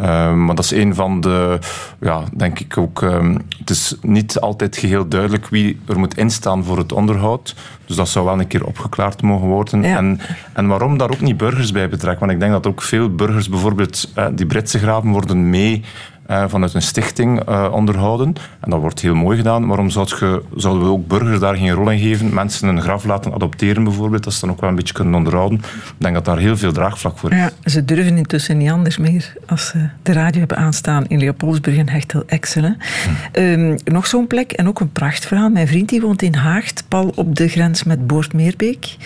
Uh, 0.00 0.34
maar 0.34 0.54
dat 0.54 0.64
is 0.64 0.70
een 0.70 0.94
van 0.94 1.20
de, 1.20 1.58
ja, 2.00 2.22
denk 2.36 2.58
ik 2.60 2.78
ook. 2.78 3.02
Um, 3.02 3.38
het 3.58 3.70
is 3.70 3.96
niet 4.00 4.40
altijd 4.40 4.76
geheel 4.76 5.08
duidelijk 5.08 5.48
wie 5.48 5.80
er 5.88 5.98
moet 5.98 6.16
instaan 6.16 6.64
voor 6.64 6.78
het 6.78 6.92
onderhoud. 6.92 7.54
Dus 7.86 7.96
dat 7.96 8.08
zou 8.08 8.24
wel 8.24 8.40
een 8.40 8.46
keer 8.46 8.66
opgeklaard 8.66 9.22
mogen 9.22 9.48
worden. 9.48 9.82
Ja. 9.82 9.96
En, 9.96 10.20
en 10.52 10.66
waarom 10.66 10.98
daar 10.98 11.10
ook 11.10 11.20
niet 11.20 11.36
burgers 11.36 11.72
bij 11.72 11.88
betrekken? 11.88 12.20
Want 12.20 12.32
ik 12.32 12.40
denk 12.40 12.52
dat 12.52 12.66
ook 12.66 12.82
veel 12.82 13.14
burgers, 13.14 13.48
bijvoorbeeld 13.48 14.12
uh, 14.18 14.26
die 14.34 14.46
Britse 14.46 14.78
graven, 14.78 15.10
worden 15.10 15.50
mee 15.50 15.84
uh, 16.32 16.44
vanuit 16.48 16.74
een 16.74 16.82
stichting 16.82 17.48
uh, 17.48 17.68
onderhouden. 17.72 18.34
En 18.60 18.70
dat 18.70 18.80
wordt 18.80 19.00
heel 19.00 19.14
mooi 19.14 19.36
gedaan. 19.36 19.66
Waarom 19.66 19.90
zou 19.90 20.06
je, 20.08 20.42
zouden 20.56 20.84
we 20.84 20.90
ook 20.90 21.06
burgers 21.06 21.40
daar 21.40 21.56
geen 21.56 21.70
rol 21.70 21.90
in 21.90 21.98
geven? 21.98 22.34
Mensen 22.34 22.68
een 22.68 22.82
graf 22.82 23.04
laten 23.04 23.34
adopteren 23.34 23.84
bijvoorbeeld, 23.84 24.24
dat 24.24 24.32
ze 24.32 24.40
dan 24.40 24.50
ook 24.50 24.60
wel 24.60 24.70
een 24.70 24.76
beetje 24.76 24.94
kunnen 24.94 25.14
onderhouden. 25.14 25.58
Ik 25.58 25.94
denk 25.98 26.14
dat 26.14 26.24
daar 26.24 26.38
heel 26.38 26.56
veel 26.56 26.72
draagvlak 26.72 27.18
voor 27.18 27.32
is. 27.32 27.38
Ja, 27.38 27.50
ze 27.64 27.84
durven 27.84 28.16
intussen 28.16 28.56
niet 28.56 28.70
anders 28.70 28.96
meer 28.96 29.32
als 29.46 29.66
ze 29.66 29.88
de 30.02 30.12
radio 30.12 30.38
hebben 30.38 30.56
aanstaan 30.56 31.06
in 31.06 31.18
Leopoldsburg 31.18 31.76
en 31.76 31.88
Hechtel 31.88 32.22
Exel. 32.26 32.62
Hm. 32.62 33.40
Um, 33.40 33.76
nog 33.84 34.06
zo'n 34.06 34.26
plek 34.26 34.52
en 34.52 34.68
ook 34.68 34.80
een 34.80 34.92
prachtverhaal. 34.92 35.48
Mijn 35.48 35.68
vriend 35.68 35.88
die 35.88 36.00
woont 36.00 36.22
in 36.22 36.34
Haagt, 36.34 36.84
pal 36.88 37.12
op 37.14 37.36
de 37.36 37.48
grens 37.48 37.84
met 37.84 38.06
Boortmeerbeek. 38.06 38.96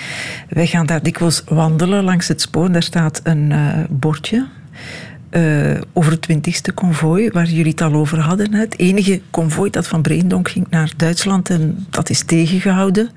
Wij 0.49 0.67
gaan 0.67 0.87
daar 0.87 1.03
dikwijls 1.03 1.43
wandelen 1.49 2.05
langs 2.05 2.29
het 2.29 2.41
spoor. 2.41 2.73
Daar 2.73 2.83
staat 2.83 3.21
een 3.25 3.51
uh, 3.51 3.59
bordje 3.89 4.47
uh, 5.37 5.81
over 5.93 6.13
het 6.13 6.29
20e 6.33 6.75
konvooi, 6.75 7.31
waar 7.31 7.47
jullie 7.47 7.71
het 7.71 7.81
al 7.81 7.93
over 7.93 8.21
hadden. 8.21 8.55
Het 8.55 8.79
enige 8.79 9.21
konvooi 9.31 9.71
dat 9.71 9.87
van 9.87 10.03
Breendonk 10.03 10.49
ging 10.49 10.67
naar 10.71 10.93
Duitsland 10.97 11.51
en 11.51 11.87
dat 11.91 12.11
is 12.11 12.23
tegengehouden. 12.23 13.11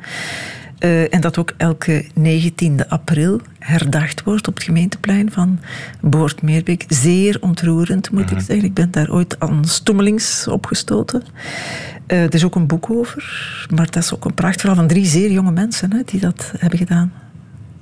Uh, 0.80 1.14
en 1.14 1.22
dat 1.22 1.38
ook 1.38 1.54
elke 1.58 2.06
19e 2.20 2.88
april 2.88 3.42
herdacht 3.60 4.24
wordt 4.24 4.48
op 4.48 4.54
het 4.54 4.64
gemeenteplein 4.64 5.32
van 5.32 5.60
Boortmeerbeek. 6.02 6.86
Zeer 6.88 7.38
ontroerend, 7.42 8.12
moet 8.12 8.32
ik 8.32 8.40
zeggen. 8.40 8.66
Ik 8.66 8.74
ben 8.74 8.92
daar 8.92 9.12
ooit 9.12 9.40
aan 9.40 9.66
stommelings 9.66 10.48
opgestoten. 10.48 11.24
Uh, 12.08 12.24
er 12.24 12.34
is 12.34 12.44
ook 12.44 12.56
een 12.56 12.68
boek 12.68 12.90
over, 12.90 13.68
maar 13.76 13.86
dat 13.86 14.04
is 14.04 14.14
ook 14.14 14.26
een 14.26 14.34
prachtverhaal 14.34 14.76
van 14.76 14.88
drie 14.88 15.06
zeer 15.06 15.32
jonge 15.32 15.52
mensen 15.52 15.94
hè, 15.94 16.02
die 16.06 16.20
dat 16.20 16.52
hebben 16.58 16.80
gedaan. 16.80 17.12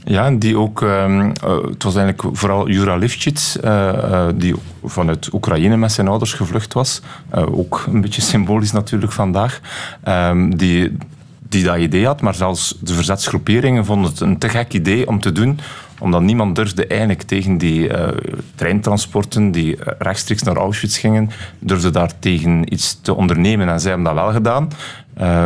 Ja, 0.09 0.31
die 0.31 0.57
ook, 0.57 0.81
um, 0.81 1.21
uh, 1.21 1.33
het 1.69 1.83
was 1.83 1.95
eigenlijk 1.95 2.37
vooral 2.37 2.69
Jura 2.69 2.95
Lifchits, 2.95 3.57
uh, 3.57 3.71
uh, 3.93 4.27
die 4.35 4.55
vanuit 4.83 5.33
Oekraïne 5.33 5.77
met 5.77 5.91
zijn 5.91 6.07
ouders 6.07 6.33
gevlucht 6.33 6.73
was. 6.73 7.01
ook 7.31 7.83
een 7.87 8.01
beetje 8.01 8.21
symbolisch 8.21 8.71
natuurlijk 8.71 9.11
vandaag. 9.11 9.59
Um, 10.07 10.57
die, 10.57 10.97
die 11.49 11.63
dat 11.63 11.77
idee 11.77 12.05
had, 12.05 12.21
maar 12.21 12.35
zelfs 12.35 12.77
de 12.79 12.93
verzetsgroeperingen 12.93 13.85
vonden 13.85 14.11
het 14.11 14.19
een 14.19 14.37
te 14.37 14.49
gek 14.49 14.73
idee 14.73 15.07
om 15.07 15.19
te 15.19 15.31
doen 15.31 15.59
omdat 15.99 16.21
niemand 16.21 16.55
durfde 16.55 16.87
eigenlijk 16.87 17.21
tegen 17.21 17.57
die 17.57 17.89
treintransporten 18.55 19.51
die 19.51 19.77
rechtstreeks 19.99 20.43
naar 20.43 20.55
Auschwitz 20.55 20.99
gingen, 20.99 21.29
durfde 21.59 21.89
daar 21.89 22.19
tegen 22.19 22.73
iets 22.73 22.99
te 23.01 23.13
ondernemen. 23.13 23.69
En 23.69 23.79
zij 23.79 23.91
hebben 23.91 24.15
dat 24.15 24.23
wel 24.23 24.33
gedaan, 24.33 24.69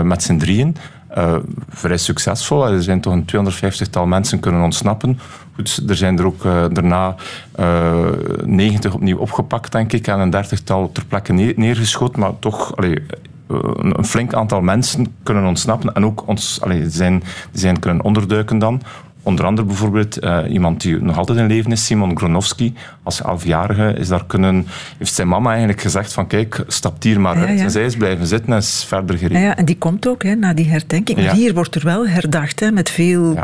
met 0.07 0.23
z'n 0.23 0.37
drieën. 0.37 0.75
Uh, 1.17 1.35
vrij 1.69 1.97
succesvol. 1.97 2.67
Er 2.67 2.83
zijn 2.83 3.01
toch 3.01 3.13
een 3.13 3.25
250-tal 3.25 4.05
mensen 4.05 4.39
kunnen 4.39 4.63
ontsnappen. 4.63 5.19
Goed, 5.55 5.83
er 5.87 5.95
zijn 5.95 6.19
er 6.19 6.25
ook 6.25 6.43
uh, 6.43 6.65
daarna 6.71 7.15
uh, 7.59 8.05
90 8.43 8.93
opnieuw 8.93 9.17
opgepakt, 9.17 9.71
denk 9.71 9.93
ik, 9.93 10.07
en 10.07 10.19
een 10.19 10.29
dertigtal 10.29 10.91
ter 10.91 11.05
plekke 11.05 11.33
neer, 11.33 11.53
neergeschoten. 11.55 12.19
Maar 12.19 12.39
toch, 12.39 12.75
allee, 12.75 13.05
een, 13.47 13.97
een 13.97 14.05
flink 14.05 14.33
aantal 14.33 14.61
mensen 14.61 15.15
kunnen 15.23 15.45
ontsnappen 15.45 15.93
en 15.93 16.05
ook 16.05 16.27
ons, 16.27 16.61
allee, 16.61 16.89
zijn, 16.89 17.23
zijn 17.51 17.79
kunnen 17.79 18.03
onderduiken 18.03 18.59
dan. 18.59 18.81
Onder 19.23 19.45
andere 19.45 19.67
bijvoorbeeld 19.67 20.23
uh, 20.23 20.39
iemand 20.49 20.81
die 20.81 21.01
nog 21.01 21.17
altijd 21.17 21.37
in 21.37 21.47
leven 21.47 21.71
is, 21.71 21.85
Simon 21.85 22.17
Gronowski. 22.17 22.73
Als 23.03 23.21
elfjarige 23.21 23.93
is 23.97 24.07
daar 24.07 24.25
kunnen, 24.25 24.67
heeft 24.97 25.13
zijn 25.13 25.27
mama 25.27 25.49
eigenlijk 25.49 25.81
gezegd 25.81 26.13
van 26.13 26.27
kijk, 26.27 26.63
stap 26.67 27.03
hier 27.03 27.19
maar 27.21 27.35
Ja, 27.39 27.45
uit. 27.45 27.57
ja. 27.57 27.63
En 27.63 27.71
zij 27.71 27.85
is 27.85 27.95
blijven 27.95 28.27
zitten 28.27 28.51
en 28.51 28.57
is 28.57 28.85
verder 28.87 29.17
gereden. 29.17 29.41
Ja, 29.41 29.47
ja, 29.47 29.55
en 29.55 29.65
die 29.65 29.77
komt 29.77 30.07
ook 30.07 30.23
hè, 30.23 30.35
na 30.35 30.53
die 30.53 30.69
herdenking. 30.69 31.17
Maar 31.17 31.33
hier 31.33 31.53
wordt 31.53 31.75
er 31.75 31.83
wel 31.83 32.07
herdacht 32.07 32.59
hè, 32.59 32.71
met, 32.71 32.89
veel, 32.89 33.37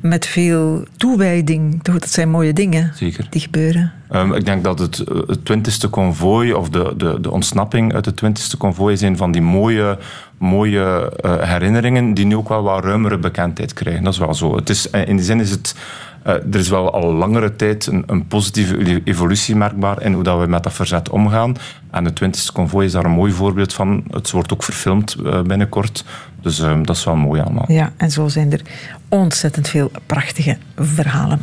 met 0.00 0.26
veel 0.26 0.84
toewijding. 0.96 1.82
Dat 1.82 2.10
zijn 2.10 2.30
mooie 2.30 2.52
dingen 2.52 2.92
Zeker. 2.94 3.26
die 3.30 3.40
gebeuren. 3.40 3.92
Um, 4.12 4.34
ik 4.34 4.44
denk 4.44 4.64
dat 4.64 4.78
het, 4.78 4.98
eh, 4.98 5.16
het 5.26 5.38
20ste 5.38 5.90
konvooi 5.90 6.52
of 6.52 6.68
de, 6.68 6.94
de, 6.96 7.20
de 7.20 7.30
ontsnapping 7.30 7.94
uit 7.94 8.04
het 8.04 8.20
20ste 8.24 8.56
konvooi 8.58 8.94
is 8.94 9.00
een 9.00 9.16
van 9.16 9.32
die 9.32 9.42
mooie, 9.42 9.98
mooie 10.38 11.12
uh, 11.24 11.42
herinneringen 11.42 12.14
die 12.14 12.26
nu 12.26 12.36
ook 12.36 12.48
wel 12.48 12.62
wat 12.62 12.84
ruimere 12.84 13.18
bekendheid 13.18 13.72
krijgen. 13.72 14.04
Dat 14.04 14.12
is 14.12 14.18
wel 14.18 14.34
zo. 14.34 14.56
Het 14.56 14.70
is, 14.70 14.90
in 14.90 15.16
die 15.16 15.24
zin 15.24 15.40
is 15.40 15.50
het. 15.50 15.74
Uh, 16.26 16.34
er 16.34 16.58
is 16.58 16.68
wel 16.68 16.92
al 16.92 17.12
langere 17.12 17.56
tijd 17.56 17.86
een, 17.86 18.02
een, 18.06 18.26
positieve 18.26 19.00
evolutie 19.04 19.56
merkbaar 19.56 20.02
in 20.02 20.12
hoe 20.12 20.22
dat 20.22 20.40
we 20.40 20.46
met 20.46 20.62
dat 20.62 20.72
verzet 20.72 21.08
omgaan. 21.08 21.56
En 21.90 22.04
het 22.04 22.20
20ste 22.24 22.52
konvooi 22.52 22.86
is 22.86 22.92
daar 22.92 23.04
een 23.04 23.10
mooi 23.10 23.32
voorbeeld 23.32 23.72
van. 23.72 24.04
Het 24.10 24.30
wordt 24.30 24.52
ook 24.52 24.62
verfilmd 24.62 25.16
uh, 25.22 25.42
binnenkort. 25.42 26.04
Dus 26.42 26.58
um, 26.58 26.86
dat 26.86 26.96
is 26.96 27.04
wel 27.04 27.16
mooi 27.16 27.40
allemaal. 27.40 27.64
Ja, 27.68 27.92
en 27.96 28.10
zo 28.10 28.28
zijn 28.28 28.52
er 28.52 28.62
ontzettend 29.08 29.68
veel 29.68 29.90
prachtige 30.06 30.56
verhalen. 30.76 31.40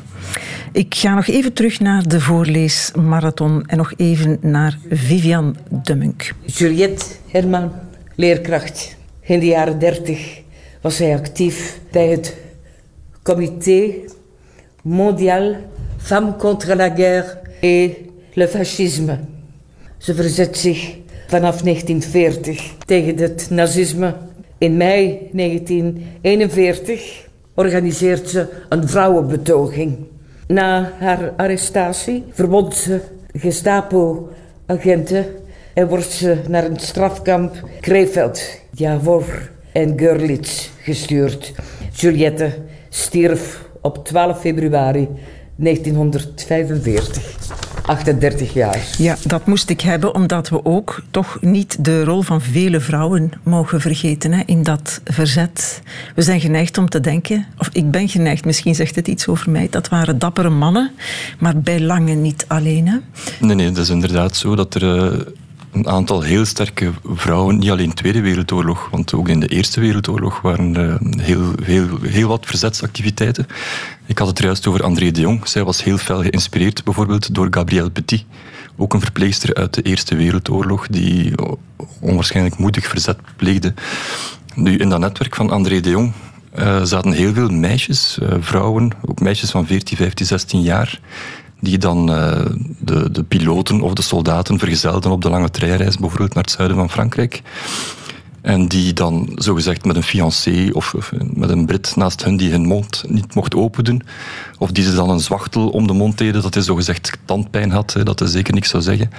Ik 0.72 0.96
ga 0.96 1.14
nog 1.14 1.28
even 1.28 1.54
terug 1.54 1.80
naar 1.80 2.08
de 2.08 2.22
voorleesmarathon 2.22 3.66
en 3.66 3.78
nog 3.78 3.94
even 3.96 4.38
naar 4.42 4.78
Vivian 4.90 5.56
de 5.70 5.96
Munk. 5.96 6.34
Juliette 6.46 7.06
Herman, 7.32 7.72
leerkracht. 8.16 8.96
In 9.22 9.40
de 9.40 9.46
jaren 9.46 9.80
dertig 9.80 10.42
was 10.82 10.96
zij 10.96 11.16
actief 11.16 11.80
bij 11.92 12.08
het 12.08 12.36
Comité 13.24 13.92
Mondial 14.82 15.56
Femmes 15.98 16.34
contre 16.38 16.76
la 16.76 16.90
Guerre 16.90 17.38
et 17.60 17.92
le 18.34 18.48
Fascisme. 18.48 19.20
Ze 19.98 20.14
verzet 20.14 20.58
zich 20.58 20.96
vanaf 21.28 21.62
1940 21.62 22.74
tegen 22.86 23.18
het 23.18 23.48
nazisme. 23.50 24.14
In 24.58 24.78
mei 24.78 25.30
1941 25.32 27.28
organiseert 27.54 28.30
ze 28.30 28.48
een 28.70 28.88
vrouwenbetoging. 28.88 29.98
Na 30.48 30.92
haar 31.00 31.34
arrestatie 31.38 32.24
verwondt 32.30 32.76
ze 32.76 33.00
Gestapo-agenten 33.34 35.26
en 35.76 35.88
wordt 35.88 36.12
ze 36.12 36.38
naar 36.48 36.66
een 36.66 36.80
strafkamp 36.80 37.70
Krefeld, 37.82 38.42
Javor 38.72 39.50
en 39.72 39.94
Görlitz 40.00 40.70
gestuurd. 40.82 41.54
Juliette 41.94 42.58
stierf 42.90 43.66
op 43.82 44.06
12 44.06 44.40
februari 44.40 45.08
1945. 45.56 47.34
38 47.86 48.54
jaar. 48.54 48.86
Ja, 48.98 49.18
dat 49.24 49.46
moest 49.46 49.70
ik 49.70 49.82
hebben 49.82 50.16
omdat 50.16 50.50
we 50.50 50.66
ook 50.66 51.02
toch 51.12 51.38
niet 51.42 51.86
de 51.86 52.04
rol 52.04 52.22
van 52.22 52.42
vele 52.42 52.80
vrouwen 52.80 53.32
mogen 53.44 53.82
vergeten 53.82 54.32
hè, 54.32 54.42
in 54.46 54.64
dat 54.64 55.02
verzet. 55.04 55.82
We 56.16 56.22
zijn 56.22 56.40
geneigd 56.40 56.78
om 56.78 56.90
te 56.90 57.00
denken, 57.00 57.46
of 57.58 57.70
ik 57.72 57.92
ben 57.92 58.10
geneigd, 58.10 58.46
misschien 58.46 58.76
zegt 58.76 58.96
het 58.96 59.08
iets 59.08 59.28
over 59.28 59.52
mij, 59.52 59.68
dat 59.70 59.90
waren 59.90 60.20
dappere 60.20 60.50
mannen, 60.50 60.92
maar 61.40 61.60
bij 61.60 61.82
lange 61.82 62.14
niet 62.14 62.46
alleen. 62.48 62.88
Hè? 62.88 62.98
Nee, 63.40 63.56
nee, 63.56 63.72
dat 63.72 63.84
is 63.84 63.90
inderdaad 63.90 64.36
zo 64.36 64.56
dat 64.56 64.76
er 64.76 64.84
uh, 64.84 65.20
een 65.76 65.88
aantal 65.88 66.22
heel 66.22 66.46
sterke 66.46 66.92
vrouwen, 67.04 67.58
niet 67.58 67.70
alleen 67.70 67.84
in 67.84 67.90
de 67.90 67.96
Tweede 67.96 68.22
Wereldoorlog, 68.22 68.88
want 68.92 69.14
ook 69.14 69.30
in 69.30 69.40
de 69.40 69.48
Eerste 69.48 69.80
Wereldoorlog 69.80 70.42
waren 70.42 70.76
er 70.76 70.98
heel, 71.18 71.52
heel, 71.64 71.88
heel 72.02 72.28
wat 72.28 72.46
verzetsactiviteiten. 72.46 73.48
Ik 74.06 74.18
had 74.18 74.28
het 74.28 74.40
er 74.40 74.46
juist 74.46 74.68
over 74.68 74.84
André 74.84 75.12
de 75.12 75.22
Jong. 75.22 75.48
Zij 75.48 75.64
was 75.64 75.84
heel 75.84 75.98
fel 75.98 76.22
geïnspireerd 76.22 76.84
bijvoorbeeld 76.84 77.36
door 77.36 77.48
Gabrielle 77.50 77.90
Petit, 77.90 78.26
ook 78.78 78.94
een 78.94 79.02
verpleegster 79.02 79.54
uit 79.54 79.74
de 79.74 79.82
Eerste 79.82 80.16
Wereldoorlog, 80.16 80.88
die 80.88 81.34
onwaarschijnlijk 82.00 82.58
moedig 82.58 82.88
verzet 82.88 83.18
pleegde. 83.36 83.74
Nu, 84.56 84.78
in 84.78 84.90
dat 84.90 85.00
netwerk 85.00 85.36
van 85.36 85.50
André 85.50 85.80
de 85.80 85.90
Jong 85.90 86.14
uh, 86.60 86.84
zaten 86.84 87.12
heel 87.12 87.34
veel 87.34 87.50
meisjes, 87.50 88.18
uh, 88.22 88.30
vrouwen, 88.40 88.92
ook 89.06 89.20
meisjes 89.20 89.52
van 89.52 89.66
14, 89.66 89.98
15, 89.98 90.26
16 90.26 90.62
jaar, 90.62 91.00
die 91.66 91.78
dan 91.78 92.10
uh, 92.12 92.46
de, 92.80 93.12
de 93.12 93.24
piloten 93.24 93.82
of 93.82 93.94
de 93.94 94.02
soldaten 94.02 94.60
vergezelden 94.60 95.12
op 95.12 95.22
de 95.22 95.30
lange 95.30 95.50
treinreis, 95.50 95.98
bijvoorbeeld 95.98 96.34
naar 96.34 96.44
het 96.44 96.52
zuiden 96.52 96.78
van 96.78 96.90
Frankrijk. 96.90 97.42
En 98.42 98.68
die 98.68 98.94
dan 98.94 99.32
zogezegd 99.36 99.86
met 99.86 99.96
een 99.96 100.04
fiancé 100.04 100.70
of, 100.72 100.96
met 101.34 101.50
een 101.50 101.66
Brit 101.66 101.96
naast 101.96 102.24
hun 102.24 102.38
die 102.38 102.52
hun 102.52 102.66
mond 102.66 103.04
niet 103.08 103.36
mocht 103.36 103.56
opendoen. 103.56 104.02
Of 104.58 104.72
die 104.72 104.84
ze 104.84 104.96
dan 104.96 105.10
een 105.10 105.20
zwachtel 105.20 105.70
om 105.70 105.88
de 105.88 105.94
mond 105.94 106.18
deden 106.18 106.42
dat 106.42 106.54
hij 106.54 106.64
zogezegd 106.64 107.18
tandpijn 107.26 107.72
had, 107.72 107.96
dat 108.04 108.20
hij 108.20 108.28
zeker 108.28 108.54
niks 108.54 108.70
zou 108.70 108.84
zeggen. 108.84 109.10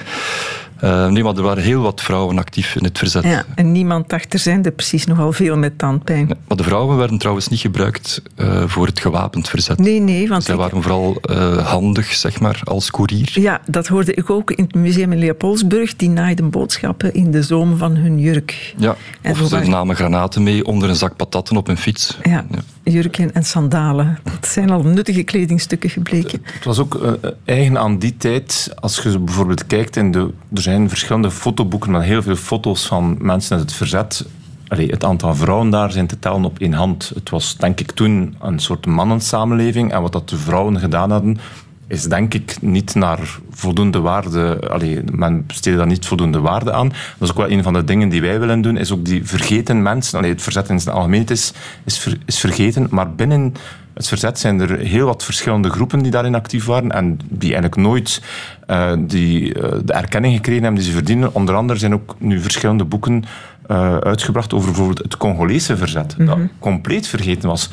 Uh, 0.84 1.08
nee, 1.08 1.22
maar 1.22 1.36
er 1.36 1.42
waren 1.42 1.62
heel 1.62 1.82
wat 1.82 2.02
vrouwen 2.02 2.38
actief 2.38 2.76
in 2.76 2.84
het 2.84 2.98
verzet. 2.98 3.24
Ja, 3.24 3.44
en 3.54 3.72
niemand 3.72 4.08
dacht, 4.08 4.32
er 4.32 4.38
zijn 4.38 4.64
er 4.64 4.72
precies 4.72 5.06
nogal 5.06 5.32
veel 5.32 5.56
met 5.56 5.78
tandpijn. 5.78 6.26
Maar 6.48 6.56
de 6.56 6.62
vrouwen 6.62 6.96
werden 6.96 7.18
trouwens 7.18 7.48
niet 7.48 7.60
gebruikt 7.60 8.22
uh, 8.36 8.62
voor 8.66 8.86
het 8.86 9.00
gewapend 9.00 9.48
verzet. 9.48 9.78
Nee, 9.78 10.00
nee. 10.00 10.28
Want 10.28 10.44
Zij 10.44 10.54
ik... 10.54 10.60
waren 10.60 10.82
vooral 10.82 11.20
uh, 11.30 11.66
handig, 11.66 12.12
zeg 12.12 12.40
maar, 12.40 12.60
als 12.64 12.90
koerier. 12.90 13.30
Ja, 13.32 13.60
dat 13.66 13.86
hoorde 13.86 14.14
ik 14.14 14.30
ook 14.30 14.50
in 14.50 14.64
het 14.64 14.74
museum 14.74 15.12
in 15.12 15.18
Leopoldsburg. 15.18 15.96
Die 15.96 16.08
naaiden 16.08 16.50
boodschappen 16.50 17.14
in 17.14 17.30
de 17.30 17.42
zoom 17.42 17.76
van 17.76 17.96
hun 17.96 18.18
jurk. 18.18 18.74
Ja, 18.76 18.96
en 19.20 19.30
of 19.30 19.36
ze 19.36 19.48
waren... 19.48 19.70
namen 19.70 19.96
granaten 19.96 20.42
mee 20.42 20.64
onder 20.64 20.88
een 20.88 20.96
zak 20.96 21.16
patatten 21.16 21.56
op 21.56 21.66
hun 21.66 21.78
fiets. 21.78 22.18
Ja, 22.22 22.44
ja. 22.50 22.58
Jurken 22.92 23.34
en 23.34 23.44
sandalen. 23.44 24.18
Dat 24.22 24.46
zijn 24.46 24.70
al 24.70 24.82
nuttige 24.82 25.22
kledingstukken 25.22 25.90
gebleken. 25.90 26.42
Het 26.44 26.64
was 26.64 26.78
ook 26.78 27.18
eigen 27.44 27.78
aan 27.78 27.98
die 27.98 28.16
tijd, 28.16 28.74
als 28.80 29.02
je 29.02 29.18
bijvoorbeeld 29.18 29.66
kijkt 29.66 29.96
in 29.96 30.10
de 30.10 30.30
er 30.54 30.60
zijn 30.62 30.88
verschillende 30.88 31.30
fotoboeken 31.30 31.90
met 31.90 32.02
heel 32.02 32.22
veel 32.22 32.36
foto's 32.36 32.86
van 32.86 33.16
mensen 33.20 33.56
uit 33.56 33.66
het 33.66 33.76
verzet. 33.76 34.26
Allee, 34.68 34.90
het 34.90 35.04
aantal 35.04 35.34
vrouwen 35.34 35.70
daar 35.70 35.92
zijn 35.92 36.06
te 36.06 36.18
tellen 36.18 36.44
op 36.44 36.58
één 36.58 36.72
hand. 36.72 37.12
Het 37.14 37.30
was 37.30 37.56
denk 37.56 37.80
ik 37.80 37.92
toen 37.92 38.36
een 38.40 38.58
soort 38.58 38.86
mannensamenleving. 38.86 39.92
En 39.92 40.02
wat 40.02 40.12
dat 40.12 40.28
de 40.28 40.36
vrouwen 40.36 40.78
gedaan 40.78 41.10
hadden, 41.10 41.38
is 41.88 42.02
denk 42.02 42.34
ik 42.34 42.56
niet 42.60 42.94
naar 42.94 43.38
voldoende 43.50 44.00
waarde. 44.00 44.68
Allee, 44.68 45.02
men 45.12 45.46
besteedde 45.46 45.78
daar 45.78 45.86
niet 45.86 46.06
voldoende 46.06 46.40
waarde 46.40 46.72
aan. 46.72 46.88
Dat 46.88 47.28
is 47.28 47.30
ook 47.30 47.36
wel 47.36 47.50
een 47.50 47.62
van 47.62 47.72
de 47.72 47.84
dingen 47.84 48.08
die 48.08 48.20
wij 48.20 48.40
willen 48.40 48.60
doen, 48.62 48.76
is 48.76 48.92
ook 48.92 49.04
die 49.04 49.24
vergeten 49.24 49.82
mensen. 49.82 50.18
Allee, 50.18 50.30
het 50.30 50.42
verzet 50.42 50.68
in 50.68 50.80
zijn 50.80 50.94
algemeenheid 50.94 51.30
is, 51.30 51.52
is, 51.84 51.98
ver, 51.98 52.18
is 52.24 52.38
vergeten, 52.38 52.86
maar 52.90 53.14
binnen 53.14 53.54
het 53.96 54.08
verzet 54.08 54.38
zijn 54.38 54.60
er 54.60 54.78
heel 54.78 55.06
wat 55.06 55.24
verschillende 55.24 55.70
groepen 55.70 56.02
die 56.02 56.10
daarin 56.10 56.34
actief 56.34 56.64
waren 56.64 56.92
en 56.92 57.18
die 57.28 57.52
eigenlijk 57.52 57.76
nooit 57.76 58.22
uh, 58.70 58.92
die, 58.98 59.54
uh, 59.54 59.70
de 59.84 59.92
erkenning 59.92 60.34
gekregen 60.34 60.62
hebben 60.62 60.80
die 60.80 60.90
ze 60.90 60.96
verdienen. 60.96 61.34
Onder 61.34 61.54
andere 61.54 61.78
zijn 61.78 61.94
ook 61.94 62.16
nu 62.18 62.40
verschillende 62.40 62.84
boeken 62.84 63.24
uh, 63.70 63.96
uitgebracht 63.96 64.54
over 64.54 64.66
bijvoorbeeld 64.66 64.98
het 64.98 65.16
Congolese 65.16 65.76
verzet, 65.76 66.18
mm 66.18 66.26
-hmm. 66.26 66.38
dat 66.38 66.48
compleet 66.58 67.06
vergeten 67.06 67.48
was. 67.48 67.70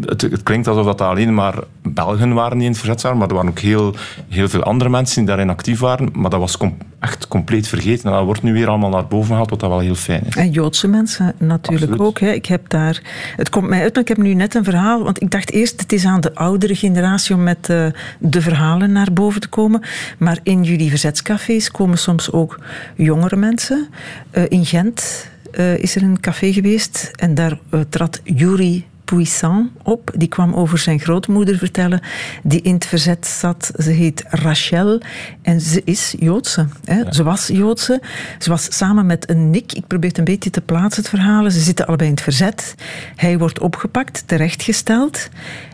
Het, 0.00 0.20
het, 0.22 0.42
klinkt 0.42 0.68
alsof 0.68 0.84
dat 0.84 1.00
alleen 1.00 1.34
maar 1.34 1.54
Belgen 1.82 2.32
waren 2.34 2.56
die 2.56 2.66
in 2.66 2.72
het 2.72 2.80
verzet 2.80 3.02
waren, 3.02 3.18
maar 3.18 3.28
er 3.28 3.34
waren 3.34 3.50
ook 3.50 3.58
heel, 3.58 3.94
heel 4.28 4.48
veel 4.48 4.62
andere 4.62 4.90
mensen 4.90 5.16
die 5.16 5.26
daarin 5.26 5.50
actief 5.50 5.80
waren. 5.80 6.08
Maar 6.12 6.30
dat 6.30 6.40
was 6.40 6.56
com 6.56 6.76
echt 7.00 7.28
compleet 7.28 7.68
vergeten. 7.68 8.10
En 8.10 8.16
dat 8.16 8.24
wordt 8.24 8.42
nu 8.42 8.52
weer 8.52 8.68
allemaal 8.68 8.90
naar 8.90 9.06
boven 9.06 9.28
gehaald, 9.28 9.50
wat 9.50 9.60
dat 9.60 9.70
wel 9.70 9.78
heel 9.78 9.94
fijn 9.94 10.22
is. 10.26 10.36
En 10.36 10.50
Joodse 10.50 10.88
mensen 10.88 11.34
natuurlijk 11.38 11.82
Absoluut. 11.82 12.00
ook. 12.00 12.18
Hè. 12.18 12.30
Ik 12.30 12.46
heb 12.46 12.68
daar, 12.68 13.02
het 13.36 13.48
komt 13.48 13.68
mij 13.68 13.82
uit, 13.82 13.94
maar 13.94 14.02
ik 14.02 14.08
heb 14.08 14.16
nu 14.16 14.34
net 14.34 14.54
een 14.54 14.64
verhaal. 14.64 15.02
Want 15.02 15.22
ik 15.22 15.30
dacht 15.30 15.50
eerst, 15.50 15.80
het 15.80 15.92
is 15.92 16.04
aan 16.04 16.20
de 16.20 16.34
oudere 16.34 16.74
generatie 16.74 17.34
om 17.34 17.42
met 17.42 17.68
uh, 17.68 17.86
de 18.18 18.40
verhalen 18.40 18.92
naar 18.92 19.12
boven 19.12 19.40
te 19.40 19.48
komen. 19.48 19.82
Maar 20.18 20.38
in 20.42 20.62
jullie 20.62 20.90
verzetscafés 20.90 21.70
komen 21.70 21.98
soms 21.98 22.32
ook 22.32 22.60
jongere 22.96 23.36
mensen. 23.36 23.88
Uh, 24.32 24.44
in 24.48 24.64
Gent 24.64 25.28
uh, 25.52 25.78
is 25.78 25.96
er 25.96 26.02
een 26.02 26.20
café 26.20 26.52
geweest 26.52 27.10
en 27.14 27.34
daar 27.34 27.58
trad 27.88 28.20
Yuri 28.24 28.86
Puissant 29.06 29.70
op. 29.82 30.10
Die 30.16 30.28
kwam 30.28 30.54
over 30.54 30.78
zijn 30.78 31.00
grootmoeder 31.00 31.58
vertellen, 31.58 32.00
die 32.42 32.60
in 32.60 32.74
het 32.74 32.86
verzet 32.86 33.26
zat. 33.26 33.70
Ze 33.76 33.90
heet 33.90 34.24
Rachel 34.28 35.00
en 35.42 35.60
ze 35.60 35.82
is 35.84 36.14
Joodse. 36.18 36.66
Hè? 36.84 36.98
Ja. 36.98 37.12
Ze 37.12 37.22
was 37.22 37.46
Joodse. 37.46 38.02
Ze 38.38 38.50
was 38.50 38.76
samen 38.76 39.06
met 39.06 39.30
een 39.30 39.50
Nick. 39.50 39.72
Ik 39.72 39.86
probeer 39.86 40.08
het 40.08 40.18
een 40.18 40.24
beetje 40.24 40.50
te 40.50 40.60
plaatsen, 40.60 41.02
het 41.02 41.10
verhalen. 41.10 41.52
Ze 41.52 41.60
zitten 41.60 41.86
allebei 41.86 42.08
in 42.08 42.14
het 42.14 42.24
verzet. 42.24 42.74
Hij 43.16 43.38
wordt 43.38 43.60
opgepakt, 43.60 44.22
terechtgesteld. 44.26 45.28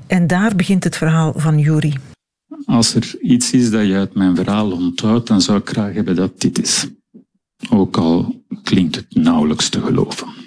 En 0.07 0.27
daar 0.27 0.57
begint 0.57 0.85
het 0.85 0.97
verhaal 0.97 1.33
van 1.37 1.59
Yuri. 1.59 1.95
Als 2.65 2.95
er 2.95 3.15
iets 3.21 3.51
is 3.53 3.71
dat 3.71 3.87
je 3.87 3.95
uit 3.95 4.15
mijn 4.15 4.37
verhaal 4.37 4.71
onthoudt, 4.71 5.27
dan 5.27 5.41
zou 5.41 5.59
ik 5.59 5.69
graag 5.69 5.95
hebben 5.95 6.17
dat 6.17 6.41
dit 6.41 6.63
is. 6.63 6.87
Ook 7.71 7.97
al 7.97 8.43
klinkt 8.63 8.95
het 8.97 9.15
nauwelijks 9.15 9.69
te 9.69 9.81
geloven. 9.81 10.42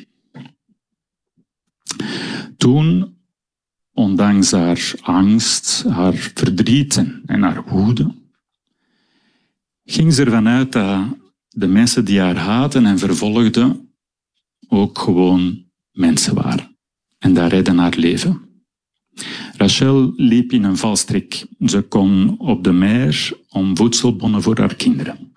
Toen, 2.58 3.18
ondanks 3.94 4.52
haar 4.52 4.94
angst, 5.02 5.84
haar 5.84 6.14
verdriet 6.14 7.06
en 7.26 7.42
haar 7.42 7.64
woede, 7.64 8.14
ging 9.86 10.14
ze 10.14 10.24
ervan 10.24 10.48
uit 10.48 10.72
dat 10.72 11.06
de 11.50 11.68
mensen 11.68 12.06
die 12.06 12.20
haar 12.20 12.38
haten 12.38 12.86
en 12.86 13.00
vervolgden 13.00 13.90
ook 14.68 15.00
gewoon 15.00 15.64
mensen 15.92 16.36
waren. 16.36 16.78
En 17.20 17.34
daar 17.34 17.50
redden 17.50 17.78
haar 17.78 17.94
leven. 17.98 18.42
Rachel 19.58 20.14
liep 20.16 20.52
in 20.52 20.64
een 20.64 20.78
valstrik. 20.78 21.46
Ze 21.60 21.82
kon 21.82 22.40
op 22.40 22.64
de 22.64 22.72
meer 22.72 23.38
om 23.50 23.78
voedselbonnen 23.78 24.42
voor 24.42 24.60
haar 24.60 24.76
kinderen. 24.76 25.34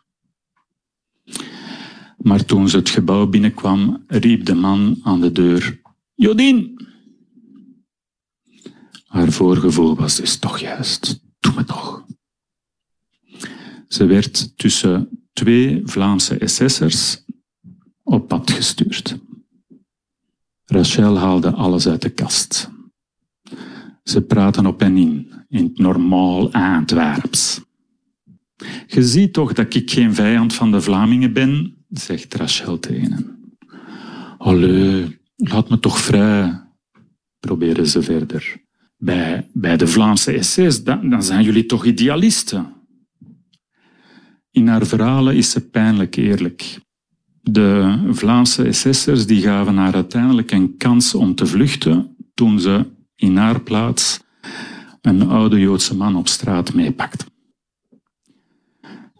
Maar 2.18 2.44
toen 2.44 2.68
ze 2.68 2.76
het 2.76 2.88
gebouw 2.88 3.26
binnenkwam, 3.26 4.04
riep 4.06 4.44
de 4.44 4.54
man 4.54 5.00
aan 5.02 5.20
de 5.20 5.32
deur: 5.32 5.80
Jodien! 6.20 6.86
Haar 9.06 9.32
voorgevoel 9.32 9.96
was 9.96 10.16
dus 10.16 10.38
toch 10.38 10.58
juist. 10.58 11.20
Doe 11.40 11.52
me 11.54 11.64
toch. 11.64 12.06
Ze 13.88 14.06
werd 14.06 14.56
tussen 14.58 15.08
twee 15.32 15.80
Vlaamse 15.84 16.38
SS'ers 16.44 17.24
op 18.02 18.28
pad 18.28 18.50
gestuurd. 18.50 19.18
Rachel 20.64 21.18
haalde 21.18 21.50
alles 21.50 21.88
uit 21.88 22.02
de 22.02 22.10
kast. 22.10 22.70
Ze 24.02 24.22
praten 24.22 24.66
op 24.66 24.82
en 24.82 24.96
in, 24.96 25.32
in 25.48 25.64
het 25.64 25.78
normaal 25.78 26.52
Antwerps. 26.52 27.60
Je 28.86 29.02
ziet 29.02 29.32
toch 29.32 29.52
dat 29.52 29.74
ik 29.74 29.90
geen 29.90 30.14
vijand 30.14 30.54
van 30.54 30.70
de 30.70 30.80
Vlamingen 30.80 31.32
ben, 31.32 31.84
zegt 31.88 32.34
Rachel 32.34 32.78
tegen 32.78 33.12
hem. 33.12 33.36
Laat 35.38 35.68
me 35.68 35.78
toch 35.78 35.98
vrij, 35.98 36.60
proberen 37.40 37.86
ze 37.86 38.02
verder. 38.02 38.66
Bij, 38.96 39.48
bij 39.52 39.76
de 39.76 39.86
Vlaamse 39.86 40.32
essays, 40.32 40.84
dan, 40.84 41.10
dan 41.10 41.22
zijn 41.22 41.44
jullie 41.44 41.66
toch 41.66 41.84
idealisten. 41.84 42.72
In 44.50 44.68
haar 44.68 44.86
verhalen 44.86 45.36
is 45.36 45.50
ze 45.50 45.68
pijnlijk 45.68 46.16
eerlijk. 46.16 46.80
De 47.42 47.98
Vlaamse 48.10 48.72
SS'ers 48.72 49.26
die 49.26 49.42
gaven 49.42 49.76
haar 49.76 49.94
uiteindelijk 49.94 50.50
een 50.50 50.76
kans 50.76 51.14
om 51.14 51.34
te 51.34 51.46
vluchten 51.46 52.16
toen 52.34 52.60
ze 52.60 52.86
in 53.14 53.36
haar 53.36 53.60
plaats 53.60 54.20
een 55.00 55.28
oude 55.28 55.60
Joodse 55.60 55.96
man 55.96 56.16
op 56.16 56.28
straat 56.28 56.74
meepakte. 56.74 57.24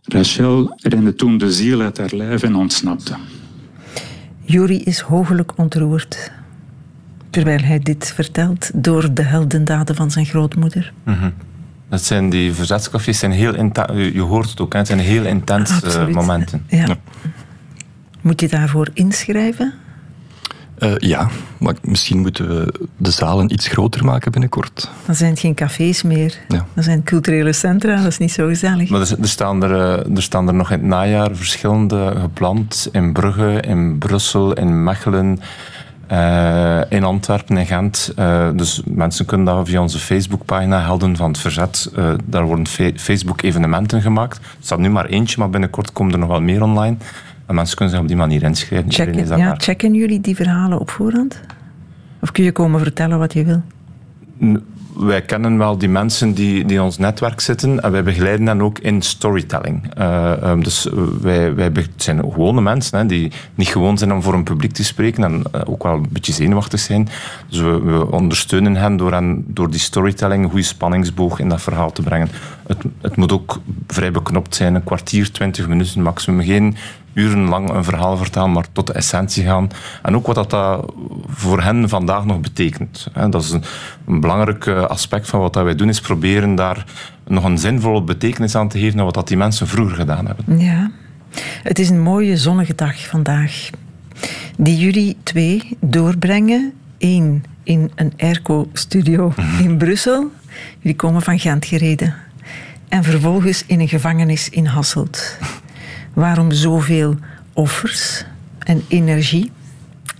Rachel 0.03 0.73
rende 0.77 1.15
toen 1.15 1.39
de 1.39 1.53
ziel 1.53 1.81
uit 1.81 1.99
haar 1.99 2.15
lijf 2.15 2.43
en 2.43 2.55
ontsnapte. 2.55 3.17
Yuri 4.49 4.83
is 4.83 5.01
hoogelijk 5.01 5.53
ontroerd 5.57 6.31
terwijl 7.31 7.63
hij 7.63 7.79
dit 7.79 8.13
vertelt 8.15 8.71
door 8.75 9.15
de 9.15 9.23
heldendaden 9.23 9.95
van 9.95 10.11
zijn 10.11 10.27
grootmoeder. 10.27 10.93
Mm 11.05 11.15
-hmm. 11.15 11.33
Dat 11.89 12.03
zijn 12.03 12.31
die 12.31 12.53
verzetscafés 12.53 13.19
zijn 13.19 13.33
heel 13.33 13.55
intens. 13.55 14.13
Je 14.13 14.21
hoort 14.21 14.51
het 14.51 14.61
ook, 14.61 14.73
hè? 14.73 14.79
het 14.79 14.87
zijn 14.87 14.99
heel 14.99 15.25
intense 15.25 16.07
uh, 16.09 16.15
momenten. 16.15 16.65
Ja. 16.69 16.87
Ja. 16.87 16.97
Moet 18.21 18.41
je 18.41 18.49
daarvoor 18.49 18.89
inschrijven? 18.93 19.75
Uh, 20.79 20.93
ja, 20.97 21.29
maar 21.59 21.75
misschien 21.83 22.19
moeten 22.19 22.49
we 22.49 22.89
de 22.97 23.11
zalen 23.11 23.53
iets 23.53 23.69
groter 23.69 24.05
maken 24.05 24.33
binnenkort. 24.33 24.91
Dan 25.07 25.15
zijn 25.15 25.31
het 25.31 25.41
geen 25.41 25.55
cafés 25.55 26.03
meer. 26.03 26.39
Ja. 26.49 26.67
Dan 26.75 26.85
zijn 26.85 26.97
het 26.97 27.07
culturele 27.07 27.53
centra, 27.53 27.97
dat 27.97 28.07
is 28.07 28.19
niet 28.19 28.33
zo 28.33 28.47
gezellig. 28.47 28.91
Maar 28.91 29.01
er, 29.01 29.21
er, 29.21 29.29
staan 29.29 29.63
er, 29.63 29.73
eh, 29.73 30.17
er 30.17 30.23
staan 30.23 30.49
er 30.49 30.55
nog 30.55 30.71
in 30.71 30.79
het 30.79 30.87
najaar 30.87 31.37
verschillende 31.37 32.15
gepland. 32.21 32.89
In 32.93 33.13
Brugge, 33.13 33.61
in 33.61 33.99
Brussel, 33.99 34.53
in 34.53 34.85
Mechelen, 34.85 35.41
uh, 36.13 36.81
in 36.89 37.05
Antwerpen 37.05 37.57
en 37.57 37.67
Gent. 37.67 38.13
Uh, 38.19 38.49
dus 38.55 38.83
mensen 38.85 39.25
kunnen 39.25 39.47
dat 39.47 39.69
via 39.69 39.81
onze 39.81 39.99
Facebookpagina 39.99 40.81
Helden 40.81 41.17
van 41.17 41.29
het 41.31 41.39
Verzet. 41.39 41.91
Uh, 41.99 42.11
daar 42.25 42.45
worden 42.45 42.67
Facebook-evenementen 42.97 44.03
gemaakt. 44.03 44.37
Er 44.37 44.45
staat 44.61 44.79
nu 44.79 44.91
maar 44.91 45.07
eentje, 45.07 45.39
maar 45.39 45.51
binnenkort 45.51 45.93
komen 45.93 46.13
er 46.13 46.19
nog 46.19 46.29
wel 46.29 46.41
meer 46.41 46.63
online. 46.63 46.97
En 47.49 47.55
mensen 47.55 47.77
kunnen 47.77 47.95
zich 47.95 48.03
op 48.03 48.09
die 48.09 48.17
manier 48.17 48.43
inschrijven. 48.43 48.93
Checken, 48.93 49.39
ja, 49.39 49.55
checken 49.57 49.95
jullie 49.95 50.21
die 50.21 50.37
verhalen 50.37 50.79
op 50.81 50.91
voorhand? 50.91 51.41
Of 52.21 52.33
kun 52.33 52.45
je 52.45 52.53
komen 52.53 52.81
vertellen 52.81 53.19
wat 53.19 53.33
je 53.33 53.45
wil? 53.45 53.63
wij 54.99 55.23
kennen 55.23 55.59
wel 55.59 55.79
die 55.79 55.89
mensen 55.89 56.35
die, 56.35 56.65
die 56.65 56.77
in 56.77 56.83
ons 56.83 56.99
netwerk 56.99 57.41
zitten 57.41 57.83
en 57.83 57.91
wij 57.91 58.03
begeleiden 58.03 58.47
hen 58.47 58.63
ook 58.63 58.79
in 58.79 59.03
storytelling. 59.03 59.99
Uh, 59.99 60.33
um, 60.45 60.63
dus 60.63 60.89
wij, 61.21 61.55
wij 61.55 61.73
zijn 61.97 62.19
gewone 62.19 62.61
mensen 62.61 62.99
hè, 62.99 63.07
die 63.07 63.33
niet 63.55 63.69
gewoon 63.69 63.99
zijn 63.99 64.13
om 64.13 64.23
voor 64.23 64.35
een 64.35 64.45
publiek 64.45 64.73
te 64.73 64.85
spreken 64.85 65.25
en 65.25 65.43
uh, 65.55 65.61
ook 65.65 65.83
wel 65.83 65.95
een 65.95 66.07
beetje 66.11 66.33
zenuwachtig 66.33 66.81
zijn. 66.81 67.09
Dus 67.49 67.61
we, 67.61 67.81
we, 67.81 68.11
ondersteunen 68.11 68.77
hen 68.77 68.97
door, 68.97 69.13
hen 69.13 69.45
door 69.47 69.71
die 69.71 69.81
storytelling 69.81 70.45
een 70.45 70.51
goede 70.51 70.65
spanningsboog 70.65 71.39
in 71.39 71.49
dat 71.49 71.63
verhaal 71.63 71.93
te 71.93 72.03
brengen. 72.03 72.29
Het, 72.67 72.85
het 73.01 73.17
moet 73.17 73.33
ook 73.33 73.61
vrij 73.87 74.11
beknopt 74.11 74.55
zijn, 74.55 74.75
een 74.75 74.85
kwartier, 74.85 75.33
twintig 75.33 75.69
minuten 75.69 76.03
maximum. 76.03 76.43
Geen 76.45 76.77
urenlang 77.13 77.71
een 77.71 77.85
verhaal 77.85 78.17
vertellen, 78.17 78.53
maar 78.53 78.67
tot 78.73 78.87
de 78.87 78.93
essentie 78.93 79.45
gaan. 79.45 79.71
En 80.03 80.17
ook 80.17 80.27
wat 80.27 80.35
dat, 80.35 80.51
dat 80.51 80.93
voor 81.27 81.63
hen 81.63 81.89
vandaag 81.89 82.25
nog 82.25 82.41
betekent. 82.41 83.09
Dat 83.31 83.43
is 83.43 83.51
een, 83.51 83.63
een 84.07 84.21
belangrijk 84.21 84.67
eh, 84.67 84.85
aspect 84.85 85.29
van 85.29 85.41
wat 85.41 85.53
dat 85.53 85.65
wij 85.65 85.75
doen, 85.75 85.89
is 85.89 86.01
proberen 86.01 86.55
daar 86.55 86.85
nog 87.27 87.45
een 87.45 87.59
zinvolle 87.59 88.03
betekenis 88.03 88.55
aan 88.55 88.69
te 88.69 88.79
geven 88.79 88.97
naar 88.97 89.05
wat 89.05 89.15
dat 89.15 89.29
die 89.29 89.37
mensen 89.37 89.67
vroeger 89.67 89.97
gedaan 89.97 90.27
hebben. 90.27 90.59
Ja, 90.59 90.91
het 91.63 91.79
is 91.79 91.91
een 91.91 92.01
mooie 92.01 92.37
zonnige 92.37 92.75
dag 92.75 93.07
vandaag. 93.07 93.71
Die 94.57 94.77
jullie 94.77 95.17
twee 95.23 95.77
doorbrengen. 95.81 96.73
Eén 96.99 97.45
in 97.63 97.91
een 97.95 98.13
airco-studio 98.17 99.33
mhm. 99.37 99.63
in 99.63 99.77
Brussel. 99.77 100.31
Jullie 100.79 100.97
komen 100.97 101.23
van 101.23 101.39
Gent 101.39 101.65
gereden. 101.65 102.15
En 102.89 103.05
vervolgens 103.05 103.65
in 103.67 103.81
een 103.81 103.89
gevangenis 103.89 104.49
in 104.49 104.67
Hasselt. 104.67 105.37
Waarom 106.19 106.53
zoveel 106.53 107.15
offers 107.53 108.25
en 108.59 108.85
energie 108.89 109.51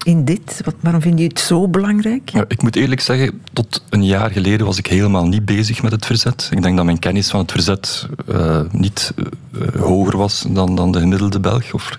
in 0.05 0.25
dit? 0.25 0.61
Wat, 0.65 0.75
waarom 0.81 1.01
vind 1.01 1.19
je 1.19 1.27
het 1.27 1.41
zo 1.41 1.69
belangrijk? 1.69 2.29
Ja, 2.29 2.45
ik 2.49 2.63
moet 2.63 2.77
eerlijk 2.77 3.01
zeggen, 3.01 3.43
tot 3.53 3.85
een 3.91 4.05
jaar 4.05 4.31
geleden 4.31 4.67
was 4.67 4.79
ik 4.79 4.87
helemaal 4.87 5.27
niet 5.27 5.45
bezig 5.45 5.83
met 5.83 5.93
het 5.93 6.07
verzet. 6.07 6.49
Ik 6.51 6.63
denk 6.63 6.77
dat 6.77 6.85
mijn 6.85 6.99
kennis 6.99 7.31
van 7.31 7.41
het 7.41 7.51
verzet 7.51 8.09
uh, 8.29 8.61
niet 8.71 9.15
uh, 9.17 9.81
hoger 9.81 10.17
was 10.17 10.45
dan, 10.49 10.77
dan 10.77 10.93
de 10.93 11.01
gemiddelde 11.01 11.41
Belg. 11.41 11.73
Of... 11.73 11.99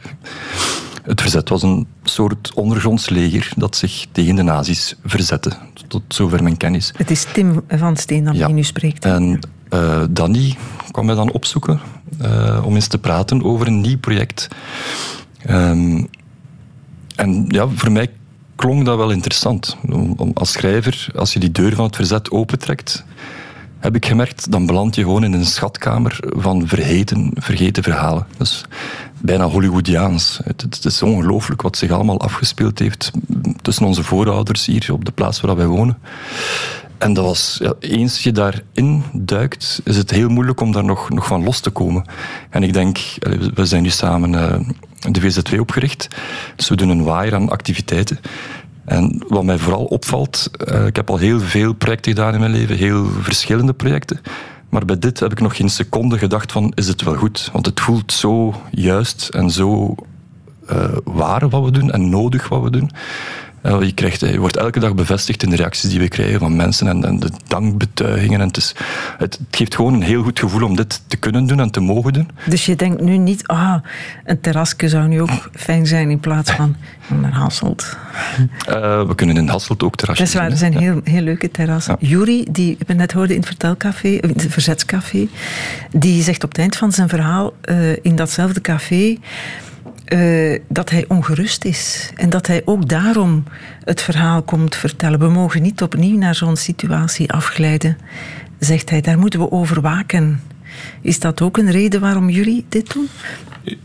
Het 1.03 1.21
verzet 1.21 1.49
was 1.49 1.63
een 1.63 1.87
soort 2.03 2.53
ondergronds 2.53 3.09
leger 3.09 3.51
dat 3.55 3.75
zich 3.75 4.05
tegen 4.11 4.35
de 4.35 4.43
nazi's 4.43 4.95
verzette. 5.05 5.51
Tot 5.87 6.03
zover 6.07 6.43
mijn 6.43 6.57
kennis. 6.57 6.91
Het 6.97 7.11
is 7.11 7.25
Tim 7.33 7.63
van 7.67 7.97
Steen 7.97 8.23
dat 8.23 8.35
ja. 8.35 8.47
nu 8.47 8.63
spreekt. 8.63 9.05
En 9.05 9.39
uh, 9.73 10.03
Danny 10.09 10.57
kwam 10.91 11.05
mij 11.05 11.15
dan 11.15 11.31
opzoeken 11.31 11.79
uh, 12.21 12.61
om 12.65 12.75
eens 12.75 12.87
te 12.87 12.97
praten 12.97 13.43
over 13.43 13.67
een 13.67 13.81
nieuw 13.81 13.97
project. 13.97 14.47
Um, 15.49 16.07
en 17.15 17.45
ja, 17.47 17.67
voor 17.67 17.91
mij 17.91 18.09
klonk 18.55 18.85
dat 18.85 18.97
wel 18.97 19.11
interessant. 19.11 19.77
Om, 19.89 20.31
als 20.33 20.51
schrijver, 20.51 21.07
als 21.15 21.33
je 21.33 21.39
die 21.39 21.51
deur 21.51 21.75
van 21.75 21.85
het 21.85 21.95
verzet 21.95 22.31
opentrekt, 22.31 23.03
heb 23.79 23.95
ik 23.95 24.05
gemerkt, 24.05 24.51
dan 24.51 24.65
beland 24.65 24.95
je 24.95 25.01
gewoon 25.01 25.23
in 25.23 25.33
een 25.33 25.45
schatkamer 25.45 26.19
van 26.21 26.67
vergeten, 26.67 27.31
vergeten 27.35 27.83
verhalen. 27.83 28.27
Dus 28.37 28.65
bijna 29.17 29.45
Hollywoodiaans. 29.45 30.39
Het, 30.43 30.61
het 30.61 30.85
is 30.85 31.01
ongelooflijk 31.01 31.61
wat 31.61 31.77
zich 31.77 31.91
allemaal 31.91 32.19
afgespeeld 32.19 32.79
heeft 32.79 33.11
tussen 33.61 33.85
onze 33.85 34.03
voorouders 34.03 34.65
hier 34.65 34.93
op 34.93 35.05
de 35.05 35.11
plaats 35.11 35.41
waar 35.41 35.55
wij 35.55 35.67
wonen. 35.67 35.97
En 36.99 37.13
dat 37.13 37.25
was, 37.25 37.57
ja, 37.61 37.73
eens 37.79 38.23
je 38.23 38.31
daarin 38.31 39.03
duikt, 39.13 39.81
is 39.83 39.97
het 39.97 40.11
heel 40.11 40.29
moeilijk 40.29 40.61
om 40.61 40.71
daar 40.71 40.83
nog, 40.83 41.09
nog 41.09 41.25
van 41.25 41.43
los 41.43 41.59
te 41.59 41.69
komen. 41.69 42.05
En 42.49 42.63
ik 42.63 42.73
denk, 42.73 42.97
we 43.53 43.65
zijn 43.65 43.83
nu 43.83 43.89
samen 43.89 44.33
uh, 44.33 44.59
de 45.11 45.21
VZ2 45.21 45.59
opgericht, 45.59 46.07
dus 46.55 46.69
we 46.69 46.75
doen 46.75 46.89
een 46.89 47.03
waaier 47.03 47.35
aan 47.35 47.49
activiteiten. 47.49 48.19
En 48.85 49.23
wat 49.27 49.43
mij 49.43 49.57
vooral 49.57 49.85
opvalt, 49.85 50.49
uh, 50.67 50.85
ik 50.85 50.95
heb 50.95 51.09
al 51.09 51.17
heel 51.17 51.39
veel 51.39 51.73
projecten 51.73 52.11
gedaan 52.11 52.33
in 52.33 52.39
mijn 52.39 52.51
leven, 52.51 52.75
heel 52.75 53.05
verschillende 53.21 53.73
projecten. 53.73 54.21
Maar 54.69 54.85
bij 54.85 54.99
dit 54.99 55.19
heb 55.19 55.31
ik 55.31 55.39
nog 55.39 55.55
geen 55.55 55.69
seconde 55.69 56.17
gedacht 56.17 56.51
van, 56.51 56.71
is 56.75 56.87
het 56.87 57.03
wel 57.03 57.15
goed? 57.15 57.49
Want 57.53 57.65
het 57.65 57.79
voelt 57.79 58.11
zo 58.11 58.55
juist 58.71 59.29
en 59.29 59.49
zo 59.49 59.95
uh, 60.71 60.83
waar 61.03 61.49
wat 61.49 61.63
we 61.63 61.71
doen 61.71 61.91
en 61.91 62.09
nodig 62.09 62.49
wat 62.49 62.63
we 62.63 62.69
doen. 62.69 62.91
Uh, 63.63 63.81
je, 63.81 63.93
krijgt, 63.93 64.19
je 64.19 64.39
wordt 64.39 64.57
elke 64.57 64.79
dag 64.79 64.95
bevestigd 64.95 65.43
in 65.43 65.49
de 65.49 65.55
reacties 65.55 65.89
die 65.89 65.99
we 65.99 66.07
krijgen 66.07 66.39
van 66.39 66.55
mensen 66.55 66.87
en, 66.87 67.03
en 67.03 67.19
de 67.19 67.29
dankbetuigingen. 67.47 68.39
En 68.39 68.47
het, 68.47 68.57
is, 68.57 68.75
het, 69.17 69.39
geeft 69.51 69.75
gewoon 69.75 69.93
een 69.93 70.01
heel 70.01 70.23
goed 70.23 70.39
gevoel 70.39 70.63
om 70.63 70.75
dit 70.75 71.01
te 71.07 71.17
kunnen 71.17 71.47
doen 71.47 71.59
en 71.59 71.71
te 71.71 71.79
mogen 71.79 72.13
doen. 72.13 72.29
Dus 72.45 72.65
je 72.65 72.75
denkt 72.75 73.01
nu 73.01 73.17
niet, 73.17 73.47
ah, 73.47 73.75
een 74.25 74.41
terrasje 74.41 74.89
zou 74.89 75.07
nu 75.07 75.21
ook 75.21 75.49
fijn 75.53 75.87
zijn 75.87 76.09
in 76.09 76.19
plaats 76.19 76.51
van 76.51 76.75
naar 77.07 77.33
Hasselt. 77.33 77.97
Uh, 78.69 79.07
we 79.07 79.15
kunnen 79.15 79.37
in 79.37 79.47
Hasselt 79.47 79.83
ook 79.83 79.95
terrasjes 79.95 80.31
Dat 80.31 80.35
is 80.35 80.41
waar, 80.41 80.51
er 80.51 80.57
zijn 80.57 80.77
heel, 80.77 81.01
heel 81.03 81.21
leuke 81.21 81.51
terrassen. 81.51 81.97
Ja. 81.99 82.07
Jury, 82.07 82.47
die 82.51 82.77
we 82.87 82.93
net 82.93 83.11
hoorden 83.11 83.35
in 83.35 83.41
het 83.41 83.49
Vertelcafé, 83.49 84.07
in 84.07 84.29
het 84.29 84.45
Verzetscafé, 84.49 85.27
die 85.91 86.23
zegt 86.23 86.43
op 86.43 86.49
het 86.49 86.59
eind 86.59 86.75
van 86.75 86.91
zijn 86.91 87.09
verhaal 87.09 87.53
uh, 87.69 87.91
in 88.01 88.15
datzelfde 88.15 88.61
café 88.61 89.17
uh, 90.13 90.59
dat 90.67 90.89
hij 90.89 91.05
ongerust 91.07 91.65
is. 91.65 92.11
En 92.15 92.29
dat 92.29 92.47
hij 92.47 92.61
ook 92.65 92.89
daarom 92.89 93.43
het 93.83 94.01
verhaal 94.01 94.41
komt 94.41 94.75
vertellen. 94.75 95.19
We 95.19 95.29
mogen 95.29 95.61
niet 95.61 95.81
opnieuw 95.81 96.17
naar 96.17 96.35
zo'n 96.35 96.55
situatie 96.55 97.31
afglijden, 97.31 97.97
zegt 98.59 98.89
hij. 98.89 99.01
Daar 99.01 99.19
moeten 99.19 99.39
we 99.39 99.51
over 99.51 99.81
waken. 99.81 100.41
Is 101.01 101.19
dat 101.19 101.41
ook 101.41 101.57
een 101.57 101.71
reden 101.71 102.01
waarom 102.01 102.29
jullie 102.29 102.65
dit 102.69 102.93
doen? 102.93 103.07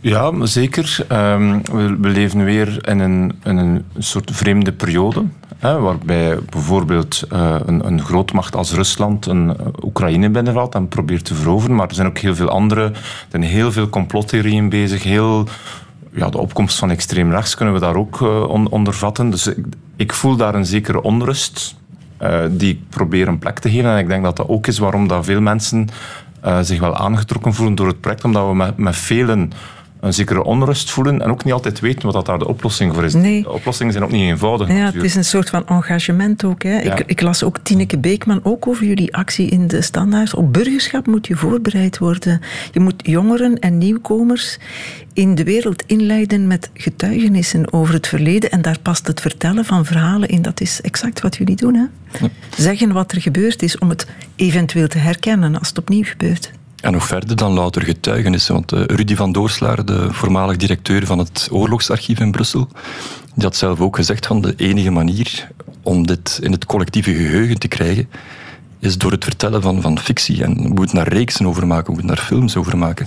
Ja, 0.00 0.46
zeker. 0.46 1.06
Um, 1.12 1.62
we, 2.00 2.08
leven 2.08 2.44
weer 2.44 2.88
in 2.88 2.98
een, 2.98 3.32
een 3.42 3.84
soort 3.98 4.30
vreemde 4.30 4.72
periode. 4.72 5.24
Hè, 5.58 5.80
waarbij 5.80 6.38
bijvoorbeeld 6.50 7.24
uh, 7.32 7.56
een, 7.66 7.86
een 7.86 8.02
grootmacht 8.02 8.56
als 8.56 8.72
Rusland 8.72 9.26
een 9.26 9.56
Oekraïne 9.82 10.30
binnenvalt 10.30 10.74
en 10.74 10.88
probeert 10.88 11.24
te 11.24 11.34
veroveren. 11.34 11.76
Maar 11.76 11.88
er 11.88 11.94
zijn 11.94 12.06
ook 12.06 12.18
heel 12.18 12.34
veel 12.34 12.48
andere. 12.48 12.82
Er 12.82 13.26
zijn 13.28 13.42
heel 13.42 13.72
veel 13.72 13.88
complottheorieën 13.88 14.68
bezig. 14.68 15.02
Heel 15.02 15.48
ja, 16.14 16.28
de 16.28 16.38
opkomst 16.38 16.78
van 16.78 16.90
extreem 16.90 17.30
rechts 17.30 17.54
kunnen 17.54 17.74
we 17.74 17.80
daar 17.80 17.96
ook 17.96 18.20
uh, 18.20 18.48
on, 18.48 18.68
onder 18.68 18.94
vatten. 18.94 19.30
Dus 19.30 19.50
ik, 19.96 20.12
voel 20.12 20.36
daar 20.36 20.54
een 20.54 20.66
zekere 20.66 21.02
onrust 21.02 21.76
uh, 22.22 22.40
die 22.50 22.72
ik 22.72 22.88
probeer 22.88 23.28
een 23.28 23.38
plek 23.38 23.58
te 23.58 23.70
geven. 23.70 23.90
En 23.90 23.98
ik 23.98 24.08
denk 24.08 24.24
dat 24.24 24.36
dat 24.36 24.48
ook 24.48 24.66
is 24.66 24.78
waarom 24.78 25.08
dat 25.08 25.24
veel 25.24 25.40
mensen 25.40 25.88
uh, 26.44 26.58
zich 26.60 26.80
wel 26.80 26.96
aangetrokken 26.96 27.54
voelen 27.54 27.74
door 27.74 27.86
het 27.86 28.00
project. 28.00 28.24
Omdat 28.24 28.48
we 28.48 28.54
met, 28.54 28.76
met 28.76 28.96
velen 28.96 29.52
een 30.04 30.14
zekere 30.14 30.44
onrust 30.44 30.90
voelen 30.90 31.22
en 31.22 31.30
ook 31.30 31.44
niet 31.44 31.52
altijd 31.52 31.80
weten 31.80 32.12
wat 32.12 32.26
daar 32.26 32.38
de 32.38 32.48
oplossing 32.48 32.94
voor 32.94 33.04
is. 33.04 33.14
Nee. 33.14 33.42
De 33.42 33.52
oplossingen 33.52 33.92
zijn 33.92 34.04
ook 34.04 34.10
niet 34.10 34.20
eenvoudig. 34.20 34.68
Ja, 34.68 34.74
het 34.74 35.02
is 35.02 35.14
een 35.14 35.24
soort 35.24 35.50
van 35.50 35.66
engagement 35.66 36.44
ook. 36.44 36.62
Hè. 36.62 36.80
Ja. 36.80 36.96
Ik, 36.96 37.02
ik, 37.06 37.20
las 37.20 37.42
ook 37.42 37.58
Tineke 37.62 37.98
Beekman 37.98 38.40
ook 38.42 38.66
over 38.66 38.86
jullie 38.86 39.16
actie 39.16 39.48
in 39.48 39.66
de 39.66 39.82
standaard. 39.82 40.34
Op 40.34 40.52
burgerschap 40.52 41.06
moet 41.06 41.26
je 41.26 41.36
voorbereid 41.36 41.98
worden. 41.98 42.40
Je 42.72 42.80
moet 42.80 43.02
jongeren 43.06 43.58
en 43.58 43.78
nieuwkomers 43.78 44.58
in 45.12 45.34
de 45.34 45.44
wereld 45.44 45.82
inleiden 45.86 46.46
met 46.46 46.70
getuigenissen 46.74 47.72
over 47.72 47.94
het 47.94 48.06
verleden. 48.06 48.50
En 48.50 48.62
daar 48.62 48.78
past 48.82 49.06
het 49.06 49.20
vertellen 49.20 49.64
van 49.64 49.84
verhalen 49.84 50.28
in. 50.28 50.42
Dat 50.42 50.60
is 50.60 50.80
exact 50.80 51.20
wat 51.20 51.36
jullie 51.36 51.56
doen. 51.56 51.74
Hè? 51.74 51.84
Ja. 52.20 52.30
Zeggen 52.56 52.92
wat 52.92 53.12
er 53.12 53.20
gebeurd 53.20 53.62
is 53.62 53.78
om 53.78 53.88
het 53.88 54.06
eventueel 54.36 54.88
te 54.88 54.98
herkennen 54.98 55.58
als 55.58 55.68
het 55.68 55.78
opnieuw 55.78 56.04
gebeurt. 56.04 56.50
En 56.84 56.92
nog 56.92 57.06
verder 57.06 57.36
dan 57.36 57.52
louter 57.52 57.82
getuigenissen. 57.82 58.54
Want 58.54 58.72
uh, 58.72 58.84
Rudy 58.84 59.14
van 59.14 59.32
Doorslaar, 59.32 59.84
de 59.84 60.12
voormalig 60.12 60.56
directeur 60.56 61.06
van 61.06 61.18
het 61.18 61.48
oorlogsarchief 61.50 62.20
in 62.20 62.30
Brussel, 62.30 62.68
die 63.34 63.44
had 63.44 63.56
zelf 63.56 63.80
ook 63.80 63.96
gezegd 63.96 64.26
van 64.26 64.40
de 64.40 64.54
enige 64.56 64.90
manier 64.90 65.48
om 65.82 66.06
dit 66.06 66.38
in 66.42 66.52
het 66.52 66.66
collectieve 66.66 67.14
geheugen 67.14 67.58
te 67.58 67.68
krijgen, 67.68 68.08
is 68.78 68.98
door 68.98 69.10
het 69.10 69.24
vertellen 69.24 69.62
van, 69.62 69.80
van 69.80 69.98
fictie. 69.98 70.44
En 70.44 70.62
we 70.62 70.68
moeten 70.68 70.96
daar 70.96 71.08
reeksen 71.08 71.46
over 71.46 71.66
maken, 71.66 71.86
we 71.86 71.92
moeten 71.92 72.16
daar 72.16 72.24
films 72.24 72.56
over 72.56 72.78
maken. 72.78 73.06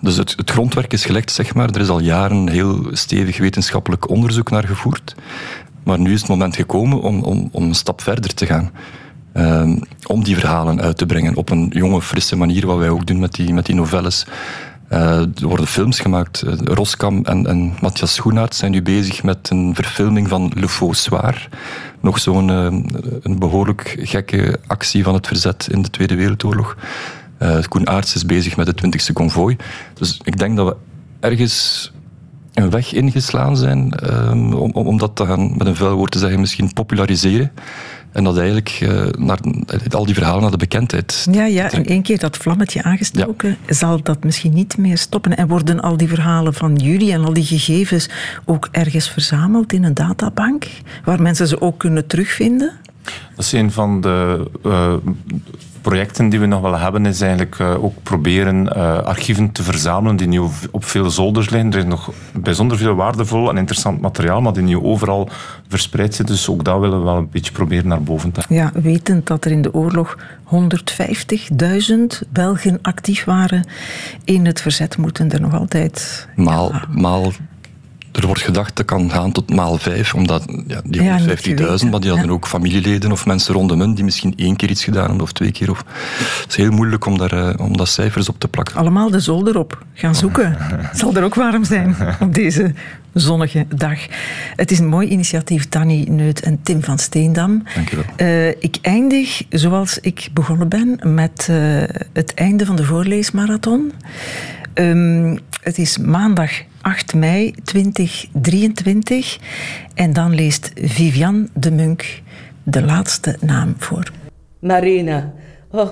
Dus 0.00 0.16
het, 0.16 0.34
het, 0.36 0.50
grondwerk 0.50 0.92
is 0.92 1.04
gelegd, 1.04 1.30
zeg 1.30 1.54
maar. 1.54 1.70
Er 1.70 1.80
is 1.80 1.88
al 1.88 2.00
jaren 2.00 2.48
heel 2.48 2.86
stevig 2.92 3.38
wetenschappelijk 3.38 4.08
onderzoek 4.08 4.50
naar 4.50 4.66
gevoerd. 4.66 5.14
Maar 5.82 5.98
nu 5.98 6.12
is 6.12 6.20
het 6.20 6.30
moment 6.30 6.56
gekomen 6.56 7.00
om, 7.00 7.22
om, 7.22 7.48
om 7.52 7.62
een 7.62 7.74
stap 7.74 8.02
verder 8.02 8.34
te 8.34 8.46
gaan. 8.46 8.70
Um, 9.36 9.78
om 10.06 10.24
die 10.24 10.36
verhalen 10.36 10.80
uit 10.80 10.96
te 10.96 11.06
brengen 11.06 11.36
op 11.36 11.50
een 11.50 11.70
jonge, 11.74 12.02
frisse 12.02 12.36
manier, 12.36 12.66
wat 12.66 12.78
wij 12.78 12.88
ook 12.88 13.06
doen 13.06 13.18
met 13.18 13.32
die, 13.32 13.52
met 13.52 13.66
die 13.66 13.74
novelles. 13.74 14.26
Uh, 14.92 15.18
er 15.18 15.46
worden 15.46 15.66
films 15.66 16.00
gemaakt. 16.00 16.44
Uh, 16.46 16.52
Roskam 16.64 17.24
en, 17.24 17.46
en 17.46 17.74
Matthias 17.80 18.14
Schoenaert 18.14 18.54
zijn 18.54 18.70
nu 18.70 18.82
bezig 18.82 19.22
met 19.22 19.50
een 19.50 19.74
verfilming 19.74 20.28
van 20.28 20.52
Le 20.54 20.68
Faux 20.68 21.02
Soir. 21.02 21.48
Nog 22.00 22.18
zo'n 22.18 22.48
een 22.48 23.38
behoorlijk 23.38 23.96
gekke 24.00 24.58
actie 24.66 25.04
van 25.04 25.14
het 25.14 25.26
verzet 25.26 25.68
in 25.70 25.82
de 25.82 25.90
Tweede 25.90 26.14
Wereldoorlog. 26.14 26.76
Koen 27.68 27.88
Aerts 27.88 28.14
is 28.14 28.26
bezig 28.26 28.56
met 28.56 28.66
het 28.66 28.80
20e 28.84 29.12
konvooi. 29.12 29.56
Dus 29.94 30.20
ik 30.24 30.38
denk 30.38 30.56
dat 30.56 30.66
we 30.66 30.76
ergens 31.20 31.92
een 32.54 32.70
weg 32.70 32.92
ingeslaan 32.92 33.56
zijn 33.56 33.92
um, 34.10 34.52
om, 34.52 34.70
om 34.70 34.98
dat 34.98 35.16
te 35.16 35.26
gaan, 35.26 35.56
met 35.56 35.66
een 35.66 35.76
vuil 35.76 35.96
woord 35.96 36.10
te 36.10 36.18
zeggen, 36.18 36.40
misschien 36.40 36.72
populariseren. 36.72 37.52
En 38.14 38.24
dat 38.24 38.38
eigenlijk 38.38 38.78
uh, 38.82 39.06
naar, 39.18 39.38
al 39.90 40.04
die 40.04 40.14
verhalen 40.14 40.42
naar 40.42 40.50
de 40.50 40.56
bekendheid. 40.56 41.26
Ja, 41.30 41.44
ja 41.44 41.70
en 41.70 41.84
één 41.84 42.02
keer 42.02 42.18
dat 42.18 42.36
vlammetje 42.36 42.82
aangestoken, 42.82 43.56
zal 43.68 44.02
dat 44.02 44.24
misschien 44.24 44.52
niet 44.54 44.76
meer 44.76 44.98
stoppen. 44.98 45.36
En 45.36 45.48
worden 45.48 45.80
al 45.80 45.96
die 45.96 46.08
verhalen 46.08 46.54
van 46.54 46.76
jullie 46.76 47.12
en 47.12 47.24
al 47.24 47.32
die 47.32 47.44
gegevens 47.44 48.08
ook 48.44 48.68
ergens 48.70 49.10
verzameld 49.10 49.72
in 49.72 49.84
een 49.84 49.94
databank, 49.94 50.66
waar 51.04 51.22
mensen 51.22 51.48
ze 51.48 51.60
ook 51.60 51.78
kunnen 51.78 52.06
terugvinden? 52.06 52.72
Dat 53.36 53.44
is 53.44 53.52
een 53.52 53.72
van 53.72 54.00
de 54.00 54.50
uh, 54.66 54.94
projecten 55.84 56.28
die 56.28 56.40
we 56.40 56.46
nog 56.46 56.60
wel 56.60 56.78
hebben, 56.78 57.06
is 57.06 57.20
eigenlijk 57.20 57.58
uh, 57.58 57.84
ook 57.84 57.94
proberen 58.02 58.66
uh, 58.76 58.98
archieven 58.98 59.52
te 59.52 59.62
verzamelen 59.62 60.16
die 60.16 60.26
nu 60.26 60.40
op 60.70 60.84
veel 60.84 61.10
zolders 61.10 61.50
liggen. 61.50 61.72
Er 61.72 61.78
is 61.78 61.84
nog 61.84 62.12
bijzonder 62.32 62.76
veel 62.76 62.94
waardevol 62.94 63.48
en 63.50 63.56
interessant 63.56 64.00
materiaal, 64.00 64.40
maar 64.40 64.52
die 64.52 64.62
nu 64.62 64.78
overal 64.78 65.28
verspreid 65.68 66.14
zit. 66.14 66.26
Dus 66.26 66.48
ook 66.48 66.64
dat 66.64 66.80
willen 66.80 66.98
we 66.98 67.04
wel 67.04 67.16
een 67.16 67.28
beetje 67.30 67.52
proberen 67.52 67.88
naar 67.88 68.02
boven 68.02 68.32
te 68.32 68.40
halen. 68.46 68.64
Ja, 68.64 68.80
wetend 68.80 69.26
dat 69.26 69.44
er 69.44 69.50
in 69.50 69.62
de 69.62 69.74
oorlog 69.74 70.18
150.000 70.44 72.28
Belgen 72.28 72.78
actief 72.82 73.24
waren 73.24 73.66
in 74.24 74.46
het 74.46 74.60
verzet, 74.60 74.96
moeten 74.96 75.30
er 75.30 75.40
nog 75.40 75.54
altijd... 75.54 76.28
Maal, 76.36 76.72
ja. 76.72 76.84
maal 76.90 77.32
er 78.20 78.26
wordt 78.26 78.42
gedacht 78.42 78.76
dat 78.76 78.84
kan 78.86 79.10
gaan 79.10 79.32
tot 79.32 79.54
maal 79.54 79.78
vijf, 79.78 80.14
omdat 80.14 80.44
ja, 80.66 80.80
die 80.84 81.00
150.000, 81.00 81.90
maar 81.90 82.00
die 82.00 82.10
hadden 82.10 82.30
ook 82.30 82.46
familieleden 82.46 83.12
of 83.12 83.26
mensen 83.26 83.54
rondom 83.54 83.80
hen 83.80 83.94
die 83.94 84.04
misschien 84.04 84.32
één 84.36 84.56
keer 84.56 84.70
iets 84.70 84.84
gedaan 84.84 85.04
hebben 85.04 85.22
of 85.22 85.32
twee 85.32 85.52
keer. 85.52 85.70
Of, 85.70 85.84
het 86.40 86.50
is 86.50 86.56
heel 86.56 86.70
moeilijk 86.70 87.06
om 87.06 87.18
daar, 87.18 87.34
uh, 87.34 87.50
om 87.56 87.76
daar 87.76 87.86
cijfers 87.86 88.28
op 88.28 88.38
te 88.38 88.48
plakken. 88.48 88.76
Allemaal 88.76 89.10
de 89.10 89.20
zolder 89.20 89.58
op 89.58 89.84
gaan 89.94 90.14
zoeken. 90.14 90.56
Het 90.58 90.98
zal 91.00 91.14
er 91.14 91.22
ook 91.22 91.34
warm 91.34 91.64
zijn 91.64 91.96
op 92.20 92.34
deze 92.34 92.74
zonnige 93.12 93.66
dag. 93.74 93.98
Het 94.56 94.70
is 94.70 94.78
een 94.78 94.88
mooi 94.88 95.08
initiatief, 95.08 95.68
Tanny 95.68 96.06
Neut 96.08 96.40
en 96.40 96.62
Tim 96.62 96.82
van 96.82 96.98
Steendam. 96.98 97.62
Dank 97.74 97.88
je 97.88 97.96
wel. 97.96 98.28
Uh, 98.28 98.48
ik 98.48 98.78
eindig 98.82 99.42
zoals 99.50 99.98
ik 99.98 100.28
begonnen 100.32 100.68
ben 100.68 101.14
met 101.14 101.48
uh, 101.50 101.82
het 102.12 102.34
einde 102.34 102.66
van 102.66 102.76
de 102.76 102.84
voorleesmarathon. 102.84 103.92
Um, 104.74 105.38
het 105.62 105.78
is 105.78 105.98
maandag 105.98 106.50
8 106.80 107.14
mei 107.14 107.54
2023. 107.64 109.38
En 109.94 110.12
dan 110.12 110.34
leest 110.34 110.70
Vivian 110.74 111.48
de 111.52 111.70
Munk 111.70 112.22
de 112.62 112.82
laatste 112.82 113.36
naam 113.40 113.74
voor. 113.78 114.10
Marina. 114.58 115.32
Oh, 115.70 115.90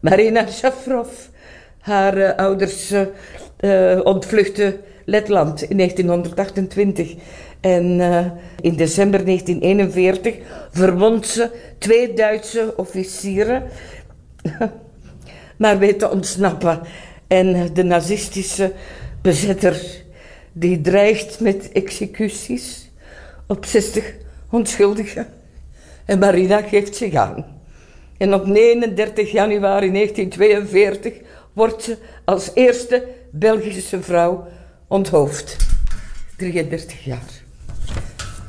Marina 0.00 0.46
Shafrov. 0.46 1.08
Haar 1.78 2.18
uh, 2.18 2.30
ouders 2.34 2.92
uh, 3.60 4.00
ontvluchten 4.02 4.76
Letland 5.04 5.62
in 5.62 5.76
1928. 5.76 7.14
En 7.60 7.84
in 8.60 8.76
december 8.76 9.24
1941 9.24 10.34
verwond 10.70 11.26
ze 11.26 11.50
twee 11.78 12.12
Duitse 12.12 12.74
officieren. 12.76 13.62
maar 15.58 15.78
weet 15.78 15.98
te 15.98 16.10
ontsnappen. 16.10 16.80
En 17.26 17.74
de 17.74 17.82
nazistische 17.82 18.72
bezetter 19.22 19.82
die 20.52 20.80
dreigt 20.80 21.40
met 21.40 21.72
executies 21.72 22.90
op 23.46 23.64
60 23.64 24.12
onschuldigen. 24.50 25.26
En 26.04 26.18
Marina 26.18 26.62
geeft 26.62 26.96
zich 26.96 27.14
aan. 27.14 27.44
En 28.16 28.34
op 28.34 28.46
39 28.46 29.30
januari 29.30 29.92
1942 29.92 31.12
wordt 31.52 31.82
ze 31.82 31.96
als 32.24 32.50
eerste 32.54 33.04
Belgische 33.30 34.02
vrouw 34.02 34.46
onthoofd. 34.88 35.56
33 36.36 37.04
jaar. 37.04 37.30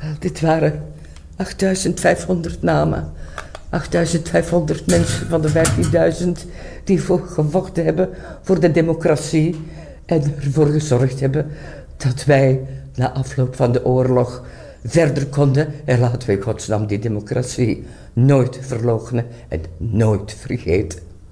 Wel, 0.00 0.14
dit 0.18 0.40
waren 0.40 0.92
8500 1.36 2.62
namen. 2.62 3.12
8500 3.70 4.86
mensen 4.86 5.26
van 5.28 5.40
de 5.40 5.52
15.000 6.24 6.28
die 6.84 7.02
voor 7.02 7.20
gevochten 7.20 7.84
hebben 7.84 8.08
voor 8.42 8.60
de 8.60 8.70
democratie 8.70 9.60
en 10.06 10.34
ervoor 10.36 10.66
gezorgd 10.66 11.20
hebben 11.20 11.46
dat 11.96 12.24
wij 12.24 12.60
na 12.94 13.12
afloop 13.12 13.56
van 13.56 13.72
de 13.72 13.84
oorlog 13.84 14.44
verder 14.84 15.26
konden. 15.26 15.68
En 15.84 15.98
laten 15.98 16.28
we 16.28 16.34
in 16.34 16.42
godsnaam 16.42 16.86
die 16.86 16.98
democratie 16.98 17.84
nooit 18.12 18.58
verloochenen 18.60 19.26
en 19.48 19.60
nooit 19.76 20.32
vergeten. 20.32 21.07